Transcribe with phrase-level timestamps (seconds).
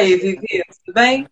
[0.00, 1.26] aí, Vivi, tudo bem?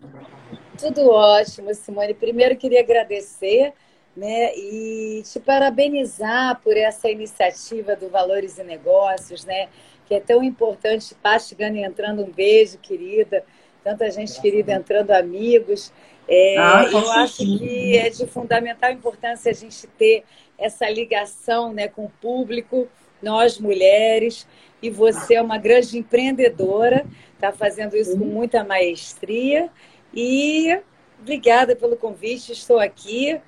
[0.79, 2.15] Tudo ótimo, Simone.
[2.15, 3.73] Primeiro queria agradecer
[4.17, 9.69] né, e te parabenizar por essa iniciativa do Valores e Negócios, né,
[10.07, 11.15] que é tão importante.
[11.15, 13.43] Pastigani entrando, um beijo, querida.
[13.83, 15.93] Tanta gente querida entrando, amigos.
[16.29, 20.25] É, ah, eu acho que é de fundamental importância a gente ter
[20.59, 22.87] essa ligação né, com o público,
[23.23, 24.47] nós mulheres,
[24.83, 29.71] e você é uma grande empreendedora, está fazendo isso com muita maestria.
[30.15, 30.79] E
[31.21, 33.41] obrigada pelo convite, estou aqui.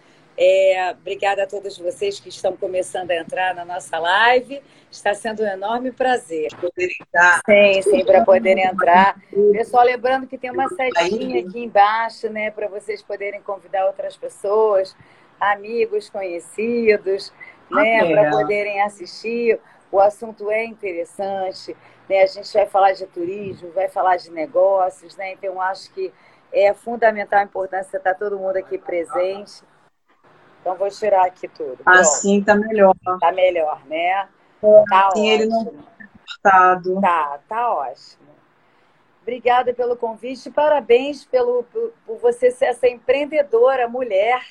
[0.42, 4.62] É, obrigada a todos vocês que estão começando a entrar na nossa live.
[4.90, 6.48] Está sendo um enorme prazer.
[6.58, 7.42] Poder entrar.
[7.44, 9.20] Sim, sim, para poderem entrar.
[9.52, 14.96] Pessoal, lembrando que tem uma setinha aqui embaixo, né, para vocês poderem convidar outras pessoas,
[15.38, 17.30] amigos, conhecidos,
[17.70, 19.60] né, para poderem assistir.
[19.92, 21.76] O assunto é interessante,
[22.08, 22.22] né?
[22.22, 25.32] A gente vai falar de turismo, vai falar de negócios, né?
[25.32, 26.12] Então acho que
[26.52, 29.62] é fundamental a importância de estar todo mundo aqui presente.
[30.60, 31.78] Então vou tirar aqui tudo.
[31.84, 32.94] Assim tá melhor.
[33.20, 34.28] Tá melhor, né?
[34.88, 35.26] Tá assim ótimo.
[35.26, 35.74] ele não
[36.42, 38.30] tá Tá, tá ótimo.
[39.22, 44.42] Obrigada pelo convite, parabéns pelo, por, por você ser essa empreendedora mulher,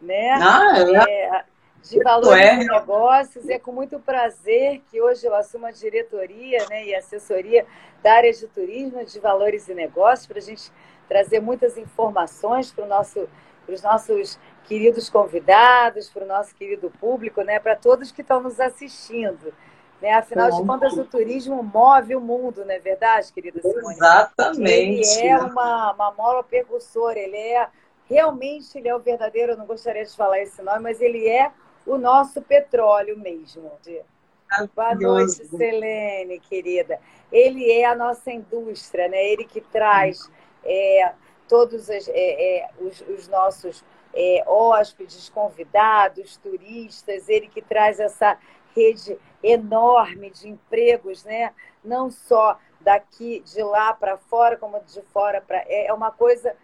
[0.00, 0.32] né?
[0.32, 0.74] Ah,
[1.08, 1.22] é.
[1.24, 1.44] é
[1.82, 2.54] de valores é.
[2.62, 3.48] e negócios.
[3.48, 7.66] É com muito prazer que hoje eu assumo a diretoria né, e assessoria
[8.02, 10.72] da área de turismo, de valores e negócios, para a gente
[11.08, 13.28] trazer muitas informações para nosso,
[13.68, 18.60] os nossos queridos convidados, para o nosso querido público, né, para todos que estão nos
[18.60, 19.52] assistindo.
[20.00, 20.12] Né?
[20.14, 23.96] Afinal de contas, o turismo move o mundo, não é verdade, querida Simone?
[23.96, 25.18] Exatamente.
[25.18, 27.68] Ele é uma, uma mola percussora, ele é
[28.10, 31.52] realmente ele é o verdadeiro, eu não gostaria de falar esse nome, mas ele é
[31.86, 33.72] o nosso petróleo mesmo.
[34.74, 37.00] Boa noite, Selene, querida.
[37.30, 39.24] Ele é a nossa indústria, né?
[39.24, 40.30] Ele que traz
[40.64, 41.12] é,
[41.48, 48.36] todos os, é, é, os, os nossos é, hóspedes, convidados, turistas, ele que traz essa
[48.74, 51.52] rede enorme de empregos, né?
[51.84, 55.58] Não só daqui, de lá para fora, como de fora para.
[55.66, 56.56] É, é uma coisa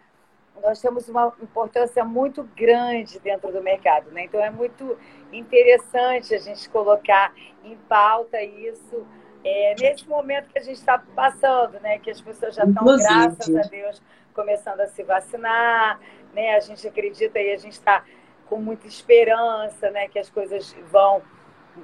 [0.61, 4.23] nós temos uma importância muito grande dentro do mercado, né?
[4.25, 4.97] Então é muito
[5.31, 9.05] interessante a gente colocar em pauta isso
[9.43, 11.99] é, nesse momento que a gente está passando, né?
[11.99, 14.01] Que as pessoas já estão, graças a Deus,
[14.33, 15.99] começando a se vacinar,
[16.33, 16.55] né?
[16.55, 18.03] A gente acredita e a gente está
[18.47, 20.07] com muita esperança, né?
[20.07, 21.21] Que as coisas vão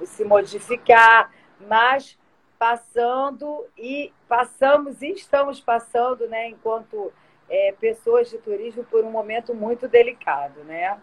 [0.04, 1.30] se modificar,
[1.60, 2.18] mas
[2.58, 6.48] passando e passamos e estamos passando, né?
[6.48, 7.12] Enquanto
[7.48, 10.98] é, pessoas de turismo por um momento muito delicado, né?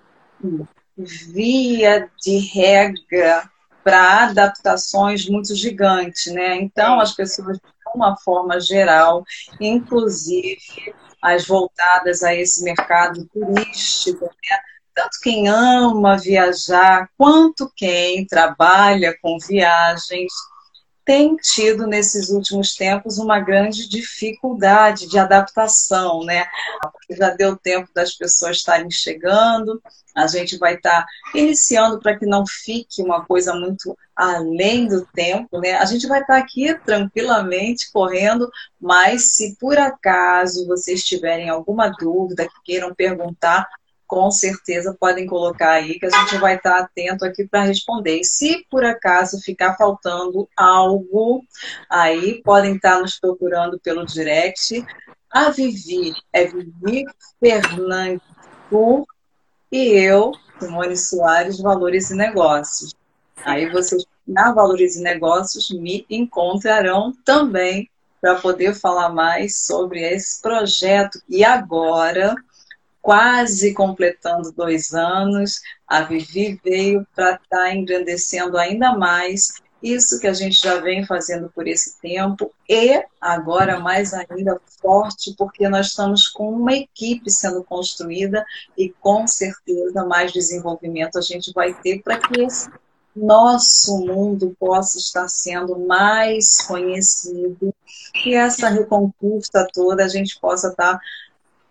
[0.97, 3.50] Via de regra
[3.84, 6.56] para adaptações muito gigantes, né?
[6.56, 7.63] Então as pessoas de
[7.96, 9.24] uma forma geral,
[9.59, 10.57] inclusive
[11.22, 14.57] as voltadas a esse mercado turístico, né?
[14.94, 20.31] tanto quem ama viajar quanto quem trabalha com viagens
[21.12, 26.46] tem tido nesses últimos tempos uma grande dificuldade de adaptação, né?
[26.82, 29.82] Porque já deu tempo das pessoas estarem chegando,
[30.16, 31.06] a gente vai estar
[31.36, 35.74] iniciando para que não fique uma coisa muito além do tempo, né?
[35.74, 38.50] A gente vai estar aqui tranquilamente correndo,
[38.80, 43.68] mas se por acaso vocês tiverem alguma dúvida, que queiram perguntar,
[44.12, 48.20] com certeza podem colocar aí que a gente vai estar atento aqui para responder.
[48.20, 51.46] E se por acaso ficar faltando algo,
[51.90, 54.86] aí podem estar nos procurando pelo direct.
[55.32, 57.06] A Vivi é Vivi
[57.40, 58.22] Fernandes
[59.72, 62.94] e eu, Simone Soares, Valores e Negócios.
[63.46, 67.90] Aí vocês na Valores e Negócios me encontrarão também
[68.20, 71.18] para poder falar mais sobre esse projeto.
[71.30, 72.36] E agora
[73.01, 80.27] quase completando dois anos, a Vivi veio para estar tá engrandecendo ainda mais isso que
[80.27, 85.88] a gente já vem fazendo por esse tempo e agora mais ainda forte, porque nós
[85.88, 88.45] estamos com uma equipe sendo construída
[88.77, 92.69] e com certeza mais desenvolvimento a gente vai ter para que esse
[93.15, 97.74] nosso mundo possa estar sendo mais conhecido
[98.25, 101.00] e essa reconquista toda a gente possa estar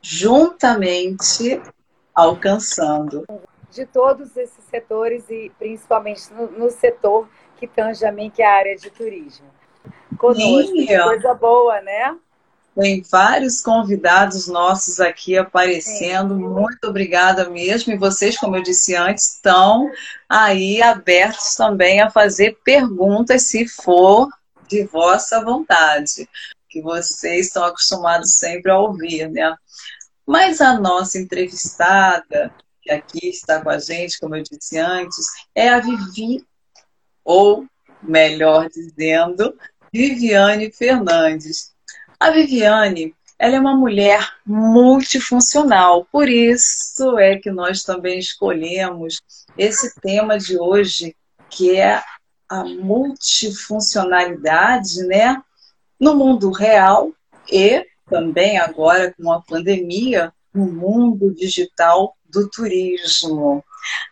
[0.02, 1.61] juntamente
[2.14, 3.25] alcançando.
[3.70, 8.47] De todos esses setores e principalmente no, no setor que tange a mim, que é
[8.47, 9.47] a área de turismo.
[10.19, 12.17] Conosco, Sim, coisa boa, né?
[12.75, 16.35] Tem vários convidados nossos aqui aparecendo.
[16.35, 16.43] Sim.
[16.43, 17.93] Muito obrigada mesmo.
[17.93, 19.91] E vocês, como eu disse antes, estão
[20.29, 24.29] aí abertos também a fazer perguntas, se for
[24.69, 26.29] de vossa vontade.
[26.71, 29.55] Que vocês estão acostumados sempre a ouvir, né?
[30.27, 35.69] Mas a nossa entrevistada, que aqui está com a gente, como eu disse antes, é
[35.69, 36.45] a Vivi,
[37.25, 37.67] ou
[38.03, 39.57] melhor dizendo,
[39.93, 41.73] Viviane Fernandes.
[42.19, 49.21] A Viviane, ela é uma mulher multifuncional, por isso é que nós também escolhemos
[49.59, 51.15] esse tema de hoje,
[51.49, 52.03] que é
[52.49, 55.43] a multifuncionalidade, né?
[56.00, 57.12] No mundo real
[57.52, 63.62] e também agora com a pandemia, no mundo digital do turismo.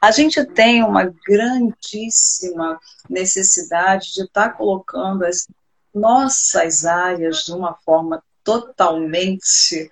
[0.01, 5.49] A gente tem uma grandíssima necessidade de estar colocando as
[5.95, 9.91] nossas áreas de uma forma totalmente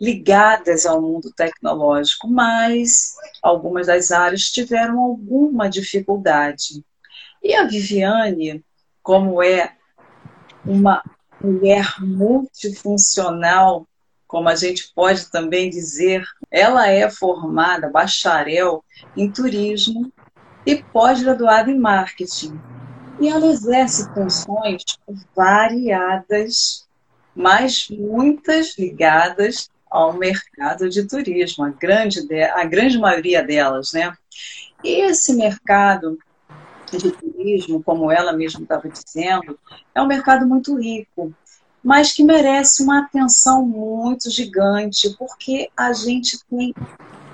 [0.00, 6.84] ligadas ao mundo tecnológico, mas algumas das áreas tiveram alguma dificuldade.
[7.42, 8.64] E a Viviane,
[9.02, 9.76] como é
[10.64, 11.02] uma
[11.40, 13.86] mulher multifuncional,
[14.26, 18.84] como a gente pode também dizer, ela é formada bacharel
[19.16, 20.12] em turismo
[20.66, 22.60] e pós-graduada em marketing.
[23.20, 24.82] E ela exerce funções
[25.34, 26.86] variadas,
[27.34, 32.20] mas muitas ligadas ao mercado de turismo, a grande,
[32.54, 34.12] a grande maioria delas, né?
[34.84, 36.18] E esse mercado
[36.96, 39.58] de turismo, como ela mesma estava dizendo,
[39.94, 41.32] é um mercado muito rico,
[41.82, 46.74] mas que merece uma atenção muito gigante, porque a gente tem.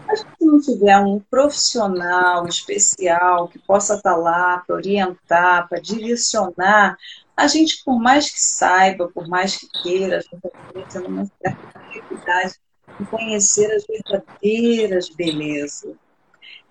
[0.06, 6.98] A gente não tiver um profissional especial que possa estar lá para orientar, para direcionar,
[7.36, 11.78] a gente, por mais que saiba, por mais que queira, a gente está uma certa
[11.88, 12.54] dificuldade
[13.00, 15.96] em conhecer as verdadeiras belezas.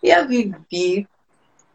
[0.01, 1.07] E a Vivi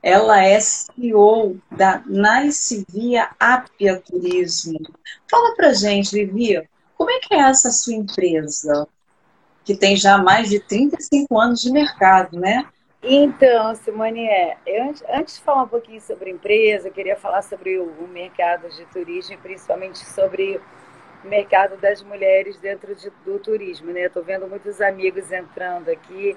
[0.03, 4.79] ela é CEO da Nice Via Apia Turismo.
[5.31, 8.87] Fala pra gente, Vivi, como é que é essa sua empresa?
[9.65, 12.67] Que tem já mais de 35 anos de mercado, né?
[13.03, 17.43] Então, Simone, é, antes, antes de falar um pouquinho sobre a empresa, eu queria falar
[17.43, 20.61] sobre o, o mercado de turismo, principalmente sobre
[21.25, 24.07] o mercado das mulheres dentro de, do turismo, né?
[24.07, 26.37] Estou vendo muitos amigos entrando aqui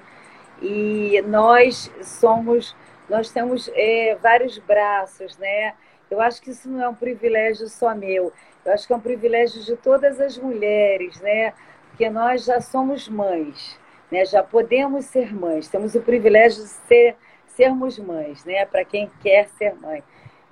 [0.60, 2.76] e nós somos
[3.12, 5.74] nós temos é, vários braços, né?
[6.10, 8.32] Eu acho que isso não é um privilégio só meu,
[8.64, 11.52] eu acho que é um privilégio de todas as mulheres, né?
[11.90, 13.78] Porque nós já somos mães,
[14.10, 14.24] né?
[14.24, 17.16] Já podemos ser mães, temos o privilégio de ser,
[17.48, 18.64] sermos mães, né?
[18.64, 20.02] Para quem quer ser mãe.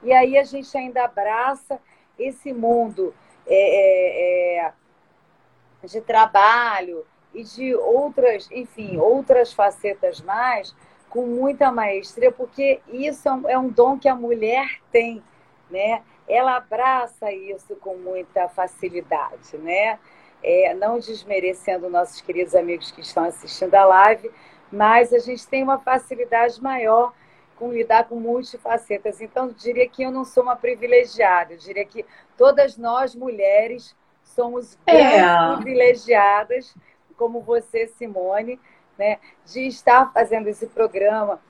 [0.03, 1.81] E aí a gente ainda abraça
[2.19, 3.15] esse mundo
[3.47, 4.73] é, é,
[5.83, 10.75] é de trabalho e de outras, enfim, outras facetas mais,
[11.11, 15.23] com muita maestria, porque isso é, é um dom que a mulher tem,
[15.69, 16.03] né?
[16.29, 19.99] Ela abraça isso com muita facilidade, né?
[20.43, 24.31] É, não desmerecendo nossos queridos amigos que estão assistindo a live,
[24.73, 27.13] mas a gente tem uma facilidade maior
[27.57, 29.21] com lidar com multifacetas.
[29.21, 32.07] Então, eu diria que eu não sou uma privilegiada, eu diria que
[32.39, 35.21] todas nós mulheres somos é.
[35.57, 36.75] privilegiadas,
[37.17, 38.59] como você, Simone,
[39.01, 41.41] né, de estar fazendo esse programa,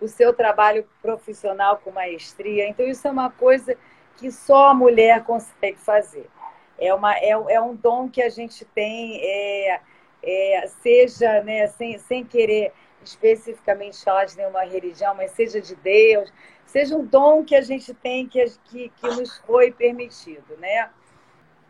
[0.00, 2.68] o seu trabalho profissional com maestria.
[2.68, 3.76] Então, isso é uma coisa
[4.16, 6.30] que só a mulher consegue fazer.
[6.78, 9.80] É, uma, é, é um dom que a gente tem, é,
[10.22, 12.72] é, seja né, sem, sem querer
[13.02, 16.32] especificamente falar de nenhuma religião, mas seja de Deus,
[16.64, 20.56] seja um dom que a gente tem que, que, que nos foi permitido.
[20.58, 20.88] Né?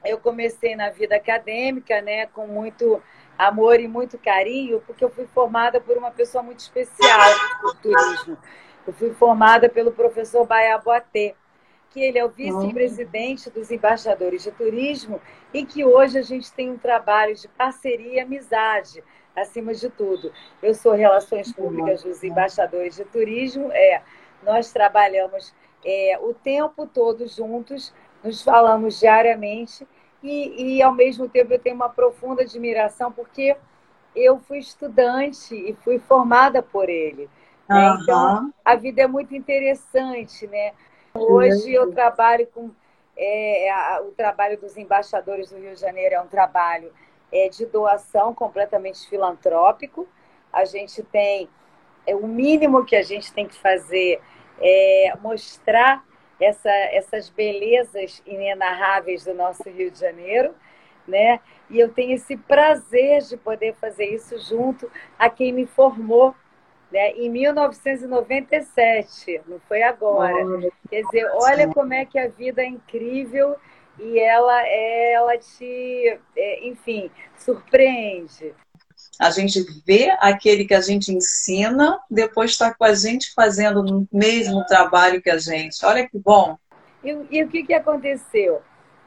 [0.04, 3.02] Eu comecei na vida acadêmica né, com muito
[3.38, 7.30] amor e muito carinho, porque eu fui formada por uma pessoa muito especial
[7.62, 8.38] do turismo.
[8.86, 11.34] Eu fui formada pelo professor Baia Boatê,
[11.90, 15.20] que ele é o vice-presidente dos embaixadores de turismo
[15.52, 19.02] e que hoje a gente tem um trabalho de parceria e amizade,
[19.34, 20.32] acima de tudo.
[20.62, 24.02] Eu sou Relações Públicas dos Embaixadores de Turismo, é,
[24.42, 29.86] nós trabalhamos é, o tempo todo juntos, nos falamos diariamente
[30.24, 33.54] e, e, ao mesmo tempo eu tenho uma profunda admiração porque
[34.16, 37.28] eu fui estudante e fui formada por ele.
[37.68, 37.90] Né?
[37.90, 37.98] Uhum.
[38.00, 40.72] Então, a vida é muito interessante, né?
[41.12, 42.70] Hoje eu trabalho com
[43.16, 46.90] é, a, o trabalho dos embaixadores do Rio de Janeiro é um trabalho
[47.30, 50.08] é, de doação completamente filantrópico.
[50.52, 51.48] A gente tem
[52.06, 54.20] é, o mínimo que a gente tem que fazer
[54.60, 56.02] é mostrar
[56.44, 60.54] essa, essas belezas inenarráveis do nosso Rio de Janeiro,
[61.06, 61.40] né?
[61.70, 66.34] E eu tenho esse prazer de poder fazer isso junto a quem me formou,
[66.90, 67.10] né?
[67.12, 70.34] Em 1997, não foi agora.
[70.88, 73.56] Quer dizer, olha como é que a vida é incrível
[73.98, 78.52] e ela, ela te, é, enfim, surpreende.
[79.20, 84.08] A gente vê aquele que a gente ensina, depois está com a gente fazendo o
[84.12, 85.84] mesmo trabalho que a gente.
[85.84, 86.56] Olha que bom.
[87.02, 88.62] E, e o que, que aconteceu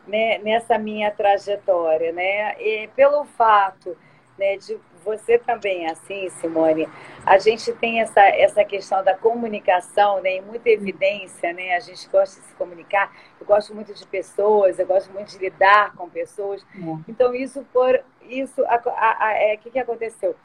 [0.07, 2.11] né, nessa minha trajetória?
[2.11, 2.55] Né?
[2.61, 3.97] E pelo fato
[4.37, 6.89] né, de você também é assim, Simone,
[7.25, 11.77] a gente tem essa, essa questão da comunicação né, em muita evidência, né?
[11.77, 15.37] A gente gosta de se comunicar, eu gosto muito de pessoas, eu gosto muito de
[15.37, 16.61] lidar com pessoas.
[16.75, 16.79] É.
[17.07, 20.35] Então, isso por isso, o é, que, que aconteceu?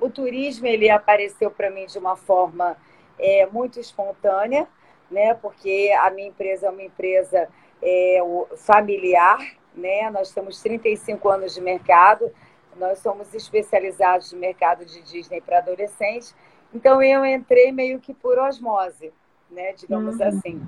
[0.00, 2.76] O turismo ele apareceu para mim de uma forma
[3.18, 4.68] é, muito espontânea,
[5.10, 5.34] né?
[5.34, 7.48] Porque a minha empresa é uma empresa
[7.82, 8.18] é,
[8.58, 9.40] familiar,
[9.74, 10.08] né?
[10.10, 12.30] Nós temos 35 anos de mercado
[12.78, 16.34] nós somos especializados no mercado de Disney para adolescentes,
[16.72, 19.12] então eu entrei meio que por osmose,
[19.50, 20.28] né, digamos uhum.
[20.28, 20.62] assim.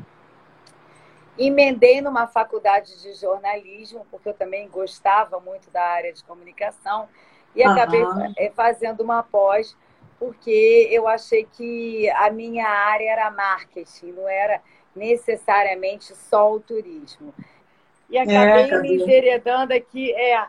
[1.38, 7.08] Emendei numa faculdade de jornalismo, porque eu também gostava muito da área de comunicação,
[7.54, 7.72] e uhum.
[7.72, 8.02] acabei
[8.38, 9.76] eh, fazendo uma pós,
[10.18, 14.62] porque eu achei que a minha área era marketing, não era
[14.94, 17.34] necessariamente só o turismo.
[18.08, 20.46] E acabei é, me enveredando aqui, é,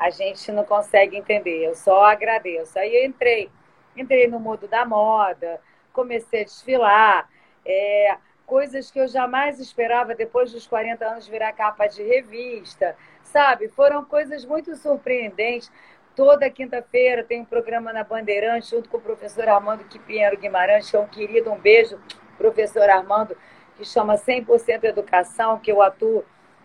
[0.00, 1.62] a gente não consegue entender.
[1.62, 2.78] Eu só agradeço.
[2.78, 3.50] Aí eu entrei,
[3.94, 5.60] entrei no mundo da moda,
[5.92, 7.28] comecei a desfilar,
[7.66, 8.16] é,
[8.46, 13.68] coisas que eu jamais esperava depois dos 40 anos virar capa de revista, sabe?
[13.68, 15.70] Foram coisas muito surpreendentes.
[16.16, 20.96] Toda quinta-feira tem um programa na Bandeirante junto com o professor Armando Quipinheiro Guimarães, que
[20.96, 22.00] é um querido, um beijo,
[22.38, 23.36] professor Armando,
[23.76, 26.24] que chama 100% Educação, que eu atuo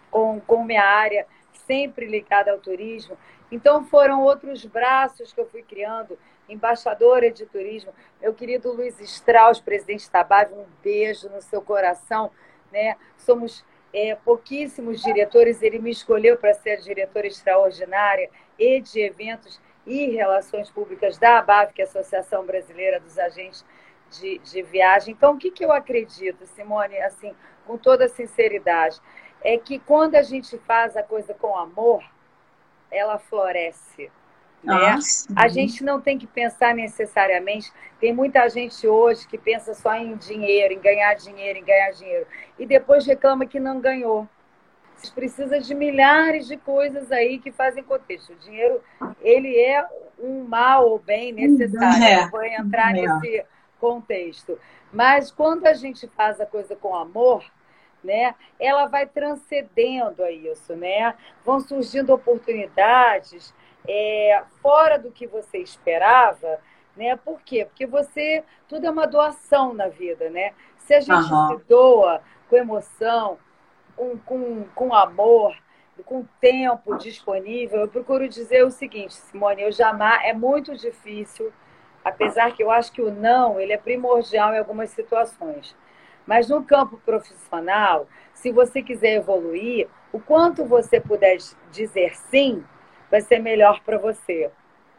[0.09, 1.27] com, com minha área
[1.65, 3.17] sempre ligada ao turismo.
[3.51, 6.17] Então foram outros braços que eu fui criando,
[6.47, 7.93] embaixadora de turismo.
[8.21, 12.31] Meu querido Luiz Strauss, presidente da BAV, um beijo no seu coração.
[12.71, 12.95] Né?
[13.17, 18.29] Somos é, pouquíssimos diretores, ele me escolheu para ser diretora extraordinária
[18.59, 23.63] e de eventos e relações públicas da ABAV, que é a Associação Brasileira dos Agentes
[24.19, 25.13] de, de Viagem.
[25.13, 27.33] Então, o que, que eu acredito, Simone, assim,
[27.65, 28.99] com toda sinceridade?
[29.45, 32.03] É que quando a gente faz a coisa com amor,
[32.91, 34.11] ela floresce.
[34.63, 34.97] Né?
[35.35, 37.71] a gente não tem que pensar necessariamente.
[37.99, 42.25] Tem muita gente hoje que pensa só em dinheiro, em ganhar dinheiro, em ganhar dinheiro.
[42.57, 44.27] E depois reclama que não ganhou.
[44.95, 48.33] Você precisa de milhares de coisas aí que fazem contexto.
[48.33, 48.81] O dinheiro,
[49.21, 49.85] ele é
[50.17, 52.03] um mal ou bem necessário.
[52.03, 52.27] É.
[52.29, 53.01] Vou entrar é.
[53.01, 53.45] nesse
[53.79, 54.57] contexto.
[54.91, 57.45] Mas quando a gente faz a coisa com amor,
[58.05, 58.35] né?
[58.59, 61.13] Ela vai transcendendo a isso, né?
[61.43, 63.53] Vão surgindo oportunidades
[63.87, 66.59] é, fora do que você esperava,
[66.95, 67.15] né?
[67.17, 67.65] Por quê?
[67.65, 70.53] Porque você tudo é uma doação na vida, né?
[70.77, 71.47] Se a gente uhum.
[71.57, 73.37] se doa com emoção,
[73.95, 75.55] com, com, com amor,
[76.05, 81.51] com tempo disponível, eu procuro dizer o seguinte, Simone, eu jamais é muito difícil,
[82.03, 85.75] apesar que eu acho que o não ele é primordial em algumas situações.
[86.25, 91.37] Mas no campo profissional, se você quiser evoluir, o quanto você puder
[91.71, 92.63] dizer sim,
[93.09, 94.49] vai ser melhor para você.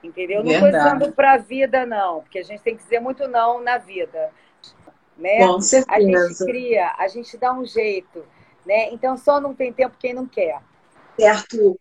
[0.02, 0.45] Entendeu?
[0.45, 3.62] Não estou dizendo para a vida, não, porque a gente tem que dizer muito não
[3.62, 4.30] na vida.
[5.16, 5.38] Né?
[5.38, 5.97] Com certeza.
[5.97, 8.25] A gente cria, a gente dá um jeito.
[8.64, 8.92] Né?
[8.92, 10.61] Então só não tem tempo quem não quer.
[11.18, 11.78] Certo.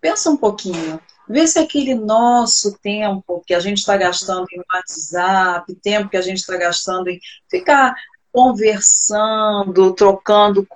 [0.00, 1.00] Pensa um pouquinho.
[1.28, 6.22] Vê se aquele nosso tempo que a gente está gastando em WhatsApp, tempo que a
[6.22, 7.18] gente está gastando em
[7.50, 7.94] ficar
[8.34, 10.66] conversando, trocando,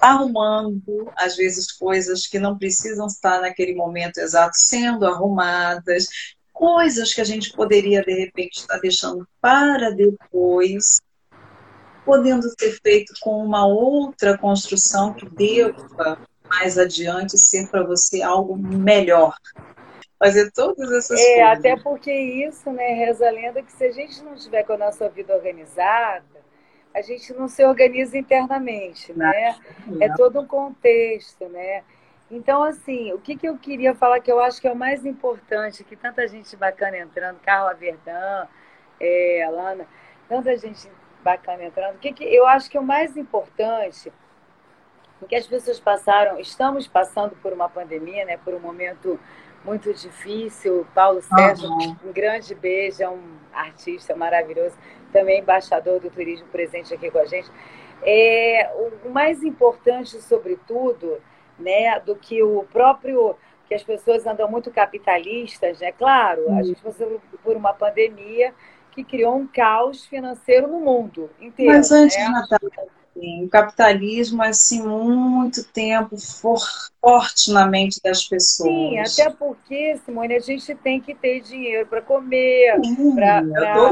[0.00, 6.06] arrumando, às vezes, coisas que não precisam estar naquele momento exato sendo arrumadas,
[6.54, 11.02] coisas que a gente poderia, de repente, estar deixando para depois,
[12.02, 18.56] podendo ser feito com uma outra construção que deva mais adiante ser para você algo
[18.56, 19.36] melhor.
[20.18, 21.38] Fazer todas essas é, coisas.
[21.38, 24.72] É, até porque isso, né, reza a lenda que se a gente não tiver com
[24.72, 26.31] a nossa vida organizada,
[26.94, 29.56] a gente não se organiza internamente, né?
[30.00, 31.82] É todo um contexto, né?
[32.30, 35.04] Então, assim, o que, que eu queria falar que eu acho que é o mais
[35.04, 38.48] importante, que tanta gente bacana entrando, Carla Verdão,
[38.98, 39.86] é, Alana,
[40.28, 40.88] tanta gente
[41.22, 44.10] bacana entrando, o que, que eu acho que é o mais importante,
[45.26, 49.18] que as pessoas passaram, estamos passando por uma pandemia, né, por um momento
[49.64, 50.86] muito difícil.
[50.94, 51.96] Paulo Sérgio, uhum.
[52.04, 53.22] um grande beijo, é um
[53.52, 54.76] artista maravilhoso
[55.12, 57.50] também embaixador do turismo presente aqui com a gente.
[58.02, 58.70] É,
[59.04, 61.18] o mais importante, sobretudo,
[61.58, 63.36] né, do que o próprio
[63.68, 65.92] que as pessoas andam muito capitalistas, né?
[65.92, 68.52] Claro, a gente passou por uma pandemia
[68.90, 71.72] que criou um caos financeiro no mundo inteiro.
[71.72, 72.28] Mas antes, né?
[72.28, 72.70] Natália,
[73.14, 76.60] Sim, o capitalismo, assim, muito tempo for,
[77.00, 78.70] forte na mente das pessoas.
[78.70, 82.80] Sim, até porque, Simone, a gente tem que ter dinheiro para comer,
[83.14, 83.42] para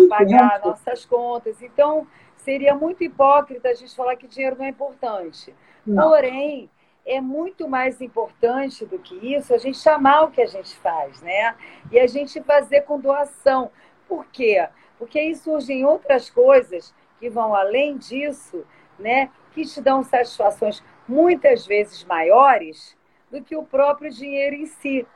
[0.09, 0.69] pagar tempo.
[0.69, 1.61] nossas contas.
[1.61, 2.07] Então,
[2.39, 5.55] seria muito hipócrita a gente falar que dinheiro não é importante.
[5.87, 6.09] Não.
[6.09, 6.71] Porém,
[7.05, 11.21] é muito mais importante do que isso a gente chamar o que a gente faz,
[11.21, 11.55] né?
[11.93, 13.71] E a gente fazer com doação.
[14.09, 14.67] Por quê?
[14.99, 18.65] Porque aí surgem outras coisas que vão além disso
[19.01, 22.97] né, que te dão satisfações muitas vezes maiores
[23.31, 25.07] do que o próprio dinheiro em si.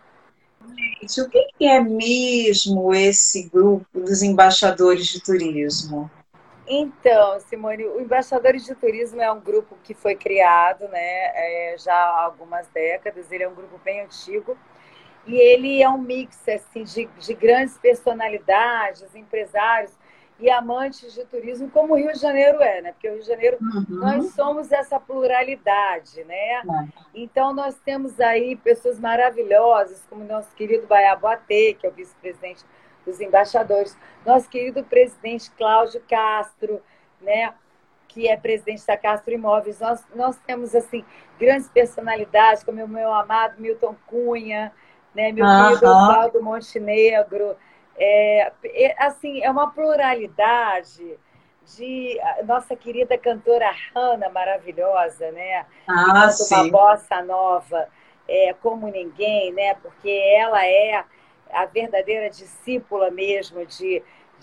[1.00, 6.11] Gente, o que é mesmo esse grupo dos embaixadores de turismo?
[6.67, 11.95] Então, Simone, o Embaixadores de Turismo é um grupo que foi criado né, é, já
[11.95, 14.57] há algumas décadas, ele é um grupo bem antigo,
[15.26, 19.93] e ele é um mix assim, de, de grandes personalidades, empresários,
[20.45, 22.93] e amantes de turismo, como o Rio de Janeiro é, né?
[22.93, 23.87] Porque o Rio de Janeiro, uhum.
[23.89, 26.61] nós somos essa pluralidade, né?
[26.67, 26.89] Uhum.
[27.15, 32.63] Então, nós temos aí pessoas maravilhosas, como nosso querido Baiaboatê, que é o vice-presidente
[33.07, 33.97] dos embaixadores,
[34.27, 36.83] nosso querido presidente Cláudio Castro,
[37.23, 37.55] né?
[38.07, 39.81] Que é presidente da Castro Imóveis.
[39.81, 41.03] Nós, nós temos, assim,
[41.41, 44.71] grandes personalidades, como o meu amado Milton Cunha,
[45.15, 45.33] né?
[45.33, 45.69] Meu uhum.
[45.69, 47.57] querido Oswaldo Montenegro,
[47.97, 48.53] é,
[48.99, 51.19] assim, é uma pluralidade
[51.77, 55.65] de nossa querida cantora Hanna, maravilhosa, né?
[55.89, 56.55] Ah, sim.
[56.55, 57.89] Uma bossa nova,
[58.29, 59.75] é, como ninguém, né?
[59.75, 61.05] Porque ela é
[61.51, 64.03] a verdadeira discípula mesmo de,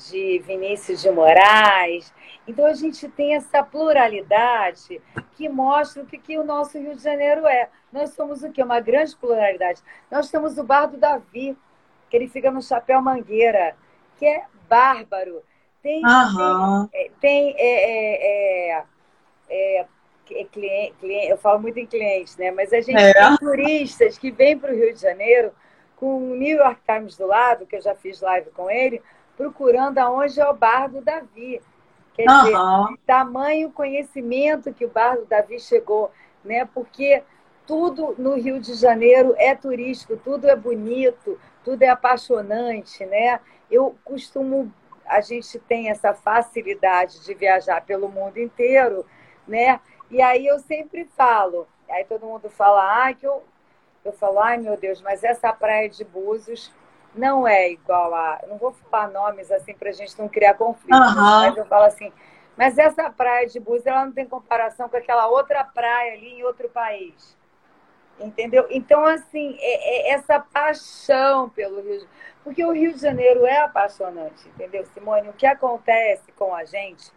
[0.10, 2.14] de Vinícius de Moraes.
[2.48, 5.02] Então a gente tem essa pluralidade
[5.34, 7.70] que mostra o que, que o nosso Rio de Janeiro é.
[7.92, 8.64] Nós somos o quê?
[8.64, 9.82] Uma grande pluralidade.
[10.10, 11.58] Nós temos o Bar do Davi,
[12.12, 13.74] que ele fica no Chapéu Mangueira,
[14.18, 15.42] que é bárbaro.
[15.82, 16.88] Tem, uhum.
[16.88, 18.86] tem, tem é, é,
[19.50, 19.86] é,
[20.30, 22.52] é cliente, cliente, eu falo muito em clientes, né?
[22.52, 23.14] Mas a gente é.
[23.14, 25.54] tem turistas que vêm para o Rio de Janeiro
[25.96, 29.02] com o New York Times do lado, que eu já fiz live com ele,
[29.38, 31.62] procurando aonde é o bar do Davi.
[32.14, 32.44] Quer uhum.
[32.44, 36.12] dizer, tamanho conhecimento que o bar do Davi chegou,
[36.44, 36.68] né?
[36.74, 37.24] Porque
[37.66, 43.40] tudo no Rio de Janeiro é turístico, tudo é bonito, tudo é apaixonante, né?
[43.70, 44.72] Eu costumo,
[45.06, 49.06] a gente tem essa facilidade de viajar pelo mundo inteiro,
[49.48, 49.80] né?
[50.10, 53.44] E aí eu sempre falo, aí todo mundo fala, ah, que eu,
[54.04, 56.72] eu falo, ai meu Deus, mas essa praia de Búzios
[57.16, 58.40] não é igual a.
[58.48, 61.16] Não vou falar nomes assim para a gente não criar conflitos, uhum.
[61.16, 62.12] mas eu falo assim,
[62.58, 66.44] mas essa praia de Búzios ela não tem comparação com aquela outra praia ali em
[66.44, 67.38] outro país.
[68.20, 68.68] Entendeu?
[68.70, 72.10] Então, assim, é, é essa paixão pelo Rio de Janeiro.
[72.44, 75.30] Porque o Rio de Janeiro é apaixonante, entendeu, Simone?
[75.30, 77.12] O que acontece com a gente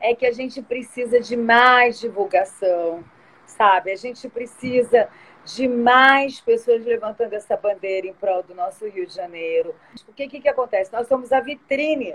[0.00, 3.04] é que a gente precisa de mais divulgação,
[3.46, 3.92] sabe?
[3.92, 5.08] A gente precisa
[5.44, 9.74] de mais pessoas levantando essa bandeira em prol do nosso Rio de Janeiro.
[10.08, 10.92] O que, que, que acontece?
[10.92, 12.14] Nós somos a vitrine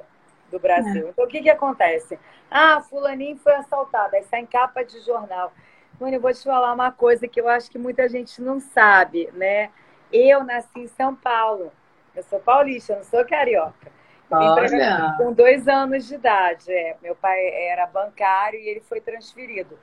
[0.51, 1.07] do Brasil.
[1.07, 1.09] É.
[1.09, 2.19] Então, o que, que acontece?
[2.49, 5.53] Ah, fulaninho foi assaltado, aí sai em capa de jornal.
[5.99, 9.29] Mano, eu vou te falar uma coisa que eu acho que muita gente não sabe,
[9.33, 9.69] né?
[10.11, 11.71] Eu nasci em São Paulo.
[12.15, 13.91] Eu sou paulista, eu não sou carioca.
[14.31, 15.15] Olha.
[15.17, 16.71] Com dois anos de idade.
[16.71, 16.95] É.
[17.01, 19.77] Meu pai era bancário e ele foi transferido.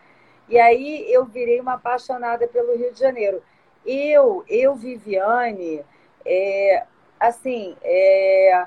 [0.49, 3.43] E aí eu virei uma apaixonada pelo Rio de Janeiro.
[3.85, 5.85] Eu, eu Viviane,
[6.25, 6.85] é,
[7.19, 8.67] assim, é,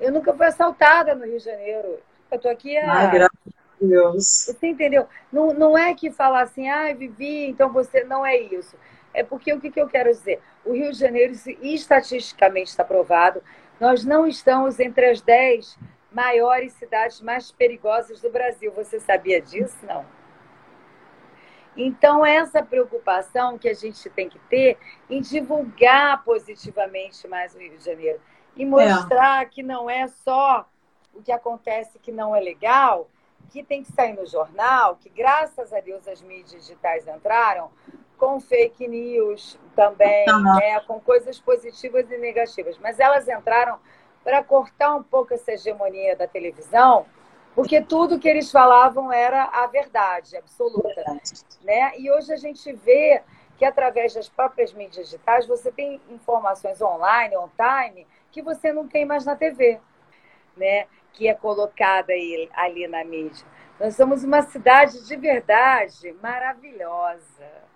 [0.00, 1.98] eu nunca fui assaltada no Rio de Janeiro.
[2.30, 3.28] Eu tô aqui há, ah,
[3.80, 4.46] Deus.
[4.46, 5.06] Você entendeu?
[5.32, 8.76] Não, não é que falar assim, ah, Vivi, então você não é isso.
[9.12, 10.40] É porque o que, que eu quero dizer?
[10.64, 13.42] O Rio de Janeiro, estatisticamente está provado,
[13.80, 15.78] nós não estamos entre as 10
[16.10, 18.72] maiores cidades mais perigosas do Brasil.
[18.72, 19.76] Você sabia disso?
[19.86, 20.04] Não.
[21.76, 24.78] Então, essa preocupação que a gente tem que ter
[25.10, 28.18] em divulgar positivamente mais o Rio de Janeiro
[28.56, 29.44] e mostrar é.
[29.46, 30.66] que não é só
[31.12, 33.10] o que acontece que não é legal,
[33.50, 37.70] que tem que sair no jornal, que graças a Deus as mídias digitais entraram,
[38.18, 40.56] com fake news também, uhum.
[40.56, 42.78] né, com coisas positivas e negativas.
[42.78, 43.78] Mas elas entraram
[44.24, 47.06] para cortar um pouco essa hegemonia da televisão,
[47.54, 50.88] porque tudo que eles falavam era a verdade absoluta.
[50.94, 51.32] Verdade.
[51.62, 51.98] Né?
[51.98, 53.22] E hoje a gente vê
[53.56, 58.86] que através das próprias mídias digitais você tem informações online, on time, que você não
[58.86, 59.80] tem mais na TV.
[60.56, 60.86] Né?
[61.16, 63.44] Que é colocada aí, ali na mídia.
[63.80, 67.66] Nós somos uma cidade de verdade maravilhosa.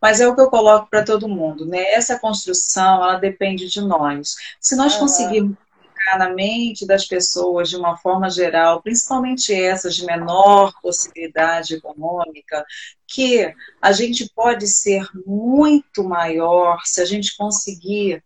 [0.00, 1.92] Mas é o que eu coloco para todo mundo, né?
[1.92, 4.34] Essa construção, ela depende de nós.
[4.58, 5.00] Se nós uhum.
[5.00, 11.74] conseguirmos colocar na mente das pessoas, de uma forma geral, principalmente essas de menor possibilidade
[11.74, 12.64] econômica,
[13.06, 18.22] que a gente pode ser muito maior se a gente conseguir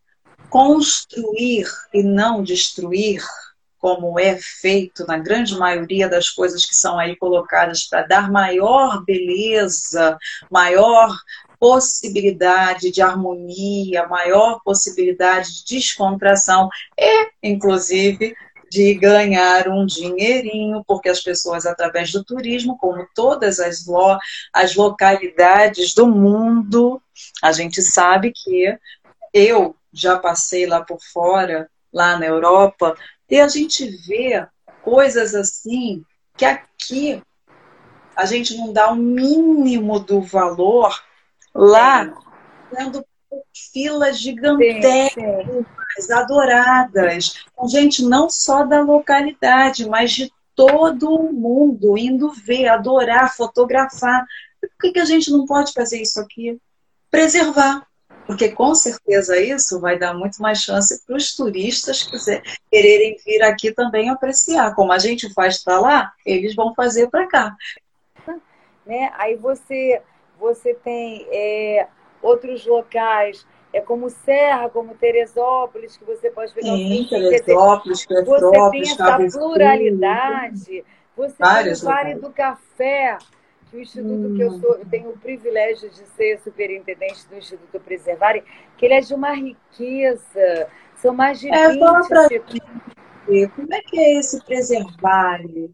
[0.48, 3.20] construir e não destruir,
[3.84, 9.04] como é feito na grande maioria das coisas que são aí colocadas para dar maior
[9.04, 10.16] beleza,
[10.50, 11.14] maior
[11.60, 18.34] possibilidade de harmonia, maior possibilidade de descontração e, inclusive,
[18.70, 24.18] de ganhar um dinheirinho, porque as pessoas, através do turismo, como todas as, lo
[24.50, 27.02] as localidades do mundo,
[27.42, 28.78] a gente sabe que
[29.34, 32.96] eu já passei lá por fora, lá na Europa,
[33.28, 34.46] e a gente vê
[34.82, 36.04] coisas assim
[36.36, 37.22] que aqui
[38.16, 40.94] a gente não dá o mínimo do valor
[41.54, 42.12] lá
[42.74, 43.04] tendo
[43.72, 52.30] filas gigantescas, adoradas, com gente não só da localidade, mas de todo o mundo indo
[52.30, 54.24] ver, adorar, fotografar.
[54.60, 56.58] Por que, que a gente não pode fazer isso aqui?
[57.10, 57.86] Preservar.
[58.26, 63.42] Porque com certeza isso vai dar muito mais chance para os turistas quiser, quererem vir
[63.42, 64.74] aqui também apreciar.
[64.74, 67.56] Como a gente faz para lá, eles vão fazer para cá.
[68.86, 69.10] Né?
[69.16, 70.00] Aí você
[70.38, 71.86] você tem é,
[72.20, 78.82] outros locais, é como Serra, como Teresópolis, que você pode pegar Sim, Teresópolis, Você tem
[78.82, 80.84] essa pluralidade.
[81.16, 83.18] Você Várias tem o Vale do Café,
[83.74, 84.36] que o Instituto hum.
[84.36, 88.44] que eu sou, eu tenho o privilégio de ser superintendente do Instituto Preservare,
[88.76, 90.68] que ele é de uma riqueza.
[90.96, 91.80] São mais de é, 20
[93.56, 95.70] Como é que é esse Preservare?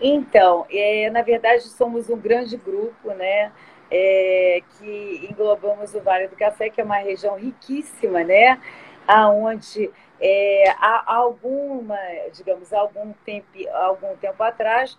[0.00, 3.52] Então, é, na verdade, somos um grande grupo, né?
[3.90, 8.58] É, que englobamos o Vale do Café, que é uma região riquíssima, né?
[9.06, 11.98] Aonde é, há alguma,
[12.32, 14.96] digamos, algum tempo, algum tempo atrás,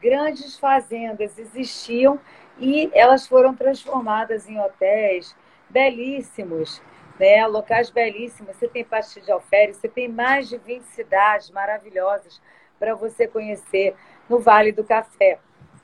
[0.00, 2.18] grandes fazendas existiam
[2.58, 5.36] e elas foram transformadas em hotéis
[5.68, 6.82] belíssimos,
[7.18, 7.46] né?
[7.46, 8.56] locais belíssimos.
[8.56, 12.40] Você tem Pastilha de Alferes, você tem mais de 20 cidades maravilhosas
[12.78, 13.94] para você conhecer
[14.28, 15.38] no Vale do Café,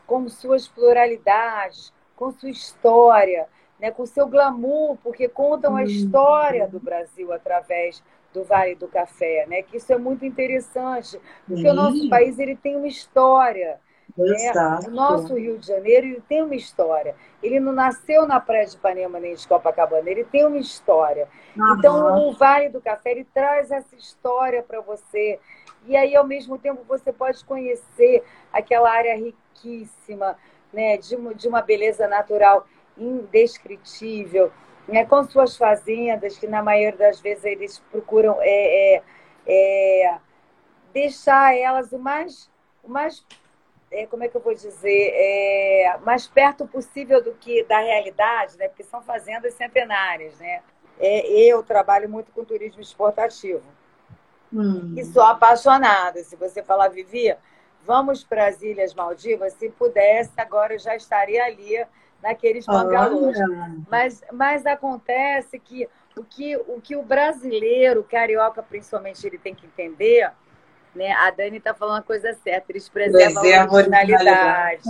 [0.06, 3.46] com suas pluralidades, com sua história,
[3.80, 5.86] né, com seu glamour, porque contam a uhum.
[5.86, 9.62] história do Brasil através do Vale do Café, né?
[9.62, 11.68] Que isso é muito interessante, porque Sim.
[11.68, 13.78] o nosso país ele tem uma história.
[14.16, 14.78] Né?
[14.86, 17.14] O nosso Rio de Janeiro ele tem uma história.
[17.42, 21.28] Ele não nasceu na Praia de Ipanema nem de Copacabana, ele tem uma história.
[21.56, 21.76] Uhum.
[21.78, 25.38] Então o Vale do Café ele traz essa história para você.
[25.86, 28.22] E aí, ao mesmo tempo, você pode conhecer
[28.52, 30.36] aquela área riquíssima,
[30.72, 34.52] né, de, uma, de uma beleza natural indescritível,
[34.86, 39.02] né, com suas fazendas, que na maioria das vezes eles procuram é, é,
[39.46, 40.18] é,
[40.92, 42.50] deixar elas o mais,
[42.82, 43.24] o mais
[43.92, 48.56] é, como é que eu vou dizer, é, mais perto possível do que da realidade,
[48.56, 50.38] né, porque são fazendas centenárias.
[50.38, 50.62] Né?
[50.98, 53.62] É, eu trabalho muito com turismo exportativo.
[54.52, 54.94] Hum.
[54.96, 56.22] E sou apaixonada.
[56.24, 57.34] Se você falar, Vivi,
[57.84, 61.84] vamos para as Ilhas Maldivas, se pudesse, agora eu já estaria ali
[62.22, 63.36] naqueles bangalôs.
[63.88, 69.54] Mas, mas acontece que o, que o que o brasileiro, o carioca principalmente, ele tem
[69.54, 70.30] que entender,
[70.94, 71.12] né?
[71.12, 74.82] A Dani está falando a coisa certa, eles preservam Preserva a originalidade.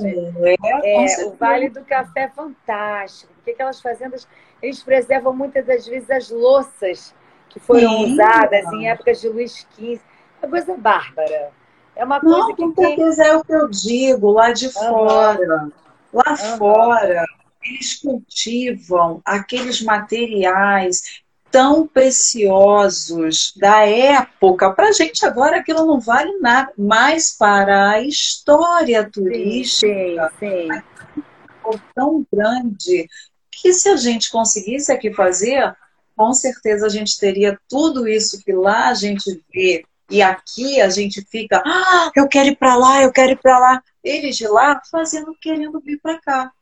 [0.44, 4.26] É, é, o Vale do Café é fantástico, porque aquelas fazendas,
[4.60, 7.14] eles preservam muitas das vezes as louças
[7.48, 8.12] que foram Sim.
[8.12, 10.00] usadas em épocas de Luís XV.
[10.40, 11.50] É uma coisa bárbara.
[11.94, 12.62] É uma coisa Não, que.
[12.62, 14.72] Com certeza é o que eu digo, lá de uhum.
[14.72, 15.68] fora.
[16.12, 16.58] Lá uhum.
[16.58, 17.26] fora,
[17.62, 21.21] eles cultivam aqueles materiais
[21.52, 24.72] tão preciosos da época.
[24.72, 30.68] Para a gente agora aquilo não vale nada, mas para a história turística sim, sim,
[31.14, 31.80] sim.
[31.94, 33.06] tão grande
[33.50, 35.76] que se a gente conseguisse aqui fazer,
[36.16, 40.90] com certeza a gente teria tudo isso que lá a gente vê e aqui a
[40.90, 43.82] gente fica, ah, eu quero ir para lá, eu quero ir para lá.
[44.04, 46.52] Eles de lá fazendo, querendo vir para cá.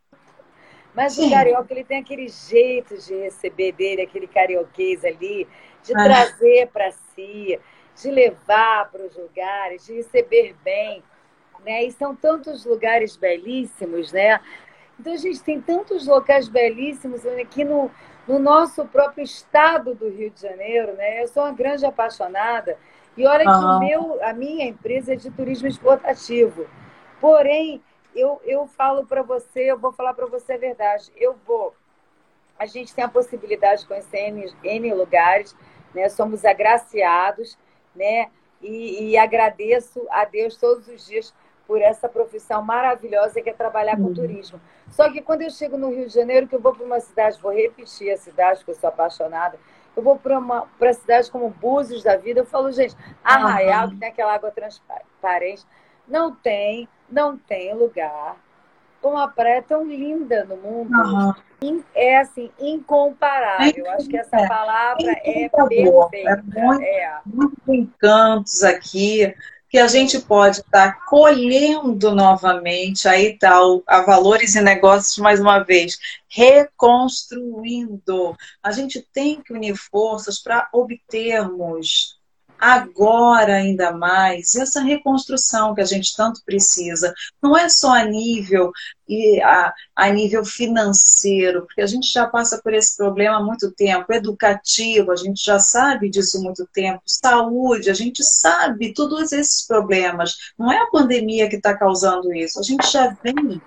[0.94, 1.29] Mas Sim.
[1.29, 5.46] o carioca ele tem aquele jeito de receber dele, aquele carioquês ali,
[5.83, 6.03] de ah.
[6.03, 7.59] trazer para si,
[8.00, 11.03] de levar para os lugares, de receber bem,
[11.64, 11.85] né?
[11.85, 14.40] E são tantos lugares belíssimos, né?
[14.98, 17.90] Então a gente tem tantos locais belíssimos aqui no,
[18.26, 21.22] no nosso próprio estado do Rio de Janeiro, né?
[21.22, 22.76] Eu sou uma grande apaixonada
[23.16, 26.66] e olha que o meu, a minha empresa é de turismo exportativo.
[27.20, 27.83] Porém,
[28.14, 31.11] eu, eu falo para você, eu vou falar para você a verdade.
[31.16, 31.75] Eu vou.
[32.59, 35.57] A gente tem a possibilidade de conhecer N, N lugares,
[35.94, 36.09] né?
[36.09, 37.57] somos agraciados
[37.94, 38.29] né?
[38.61, 41.35] E, e, agradeço a Deus todos os dias
[41.66, 44.14] por essa profissão maravilhosa que é trabalhar com uhum.
[44.14, 44.61] turismo.
[44.90, 47.40] Só que quando eu chego no Rio de Janeiro, que eu vou para uma cidade,
[47.40, 49.59] vou repetir a cidade, que eu sou apaixonada,
[49.96, 52.94] eu vou para uma pra cidade como Búzios da vida, eu falo, gente,
[53.25, 53.90] Arraial, uhum.
[53.90, 55.64] que tem aquela água transparente,
[56.09, 58.37] não tem, não tem lugar
[59.09, 60.95] uma praia tão linda no mundo.
[60.95, 61.33] Uhum.
[61.95, 63.87] É assim, incomparável.
[63.87, 66.09] É, Acho que essa palavra é, é perfeita.
[66.13, 67.19] É muito, é.
[67.25, 69.35] muitos encantos aqui
[69.69, 75.39] que a gente pode estar tá colhendo novamente, aí tá a Valores e Negócios, mais
[75.39, 75.97] uma vez,
[76.29, 78.37] reconstruindo.
[78.61, 82.20] A gente tem que unir forças para obtermos
[82.61, 87.14] agora ainda mais essa reconstrução que a gente tanto precisa.
[87.42, 88.70] Não é só a nível
[89.09, 93.73] e a, a nível financeiro, porque a gente já passa por esse problema há muito
[93.73, 99.33] tempo, educativo, a gente já sabe disso há muito tempo, saúde, a gente sabe todos
[99.33, 100.37] esses problemas.
[100.59, 103.61] Não é a pandemia que está causando isso, a gente já vem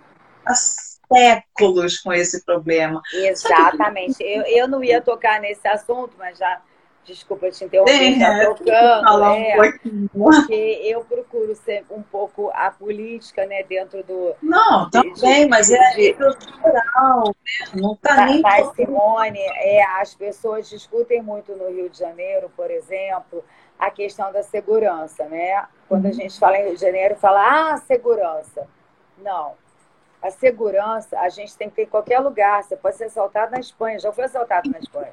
[0.45, 3.01] há séculos com esse problema.
[3.13, 4.23] Exatamente.
[4.23, 6.62] Eu, eu não ia tocar nesse assunto, mas já
[7.06, 9.04] Desculpa te interromper, está é, tocando.
[9.04, 10.10] Falar é, um pouquinho.
[10.13, 14.34] Porque eu procuro ser um pouco a política, né, dentro do.
[14.42, 17.34] Não, também, de, mas é geral, né?
[17.76, 18.42] Não está nem.
[18.42, 23.44] Mas, Simone, é, as pessoas discutem muito no Rio de Janeiro, por exemplo,
[23.78, 25.66] a questão da segurança, né?
[25.89, 26.13] Quando a uhum.
[26.13, 28.66] gente fala em Rio de Janeiro, fala, ah, segurança.
[29.18, 29.56] Não.
[30.22, 32.63] A segurança a gente tem que ter em qualquer lugar.
[32.63, 34.00] Você pode ser assaltado na Espanha.
[34.00, 35.12] Já foi assaltado na Espanha.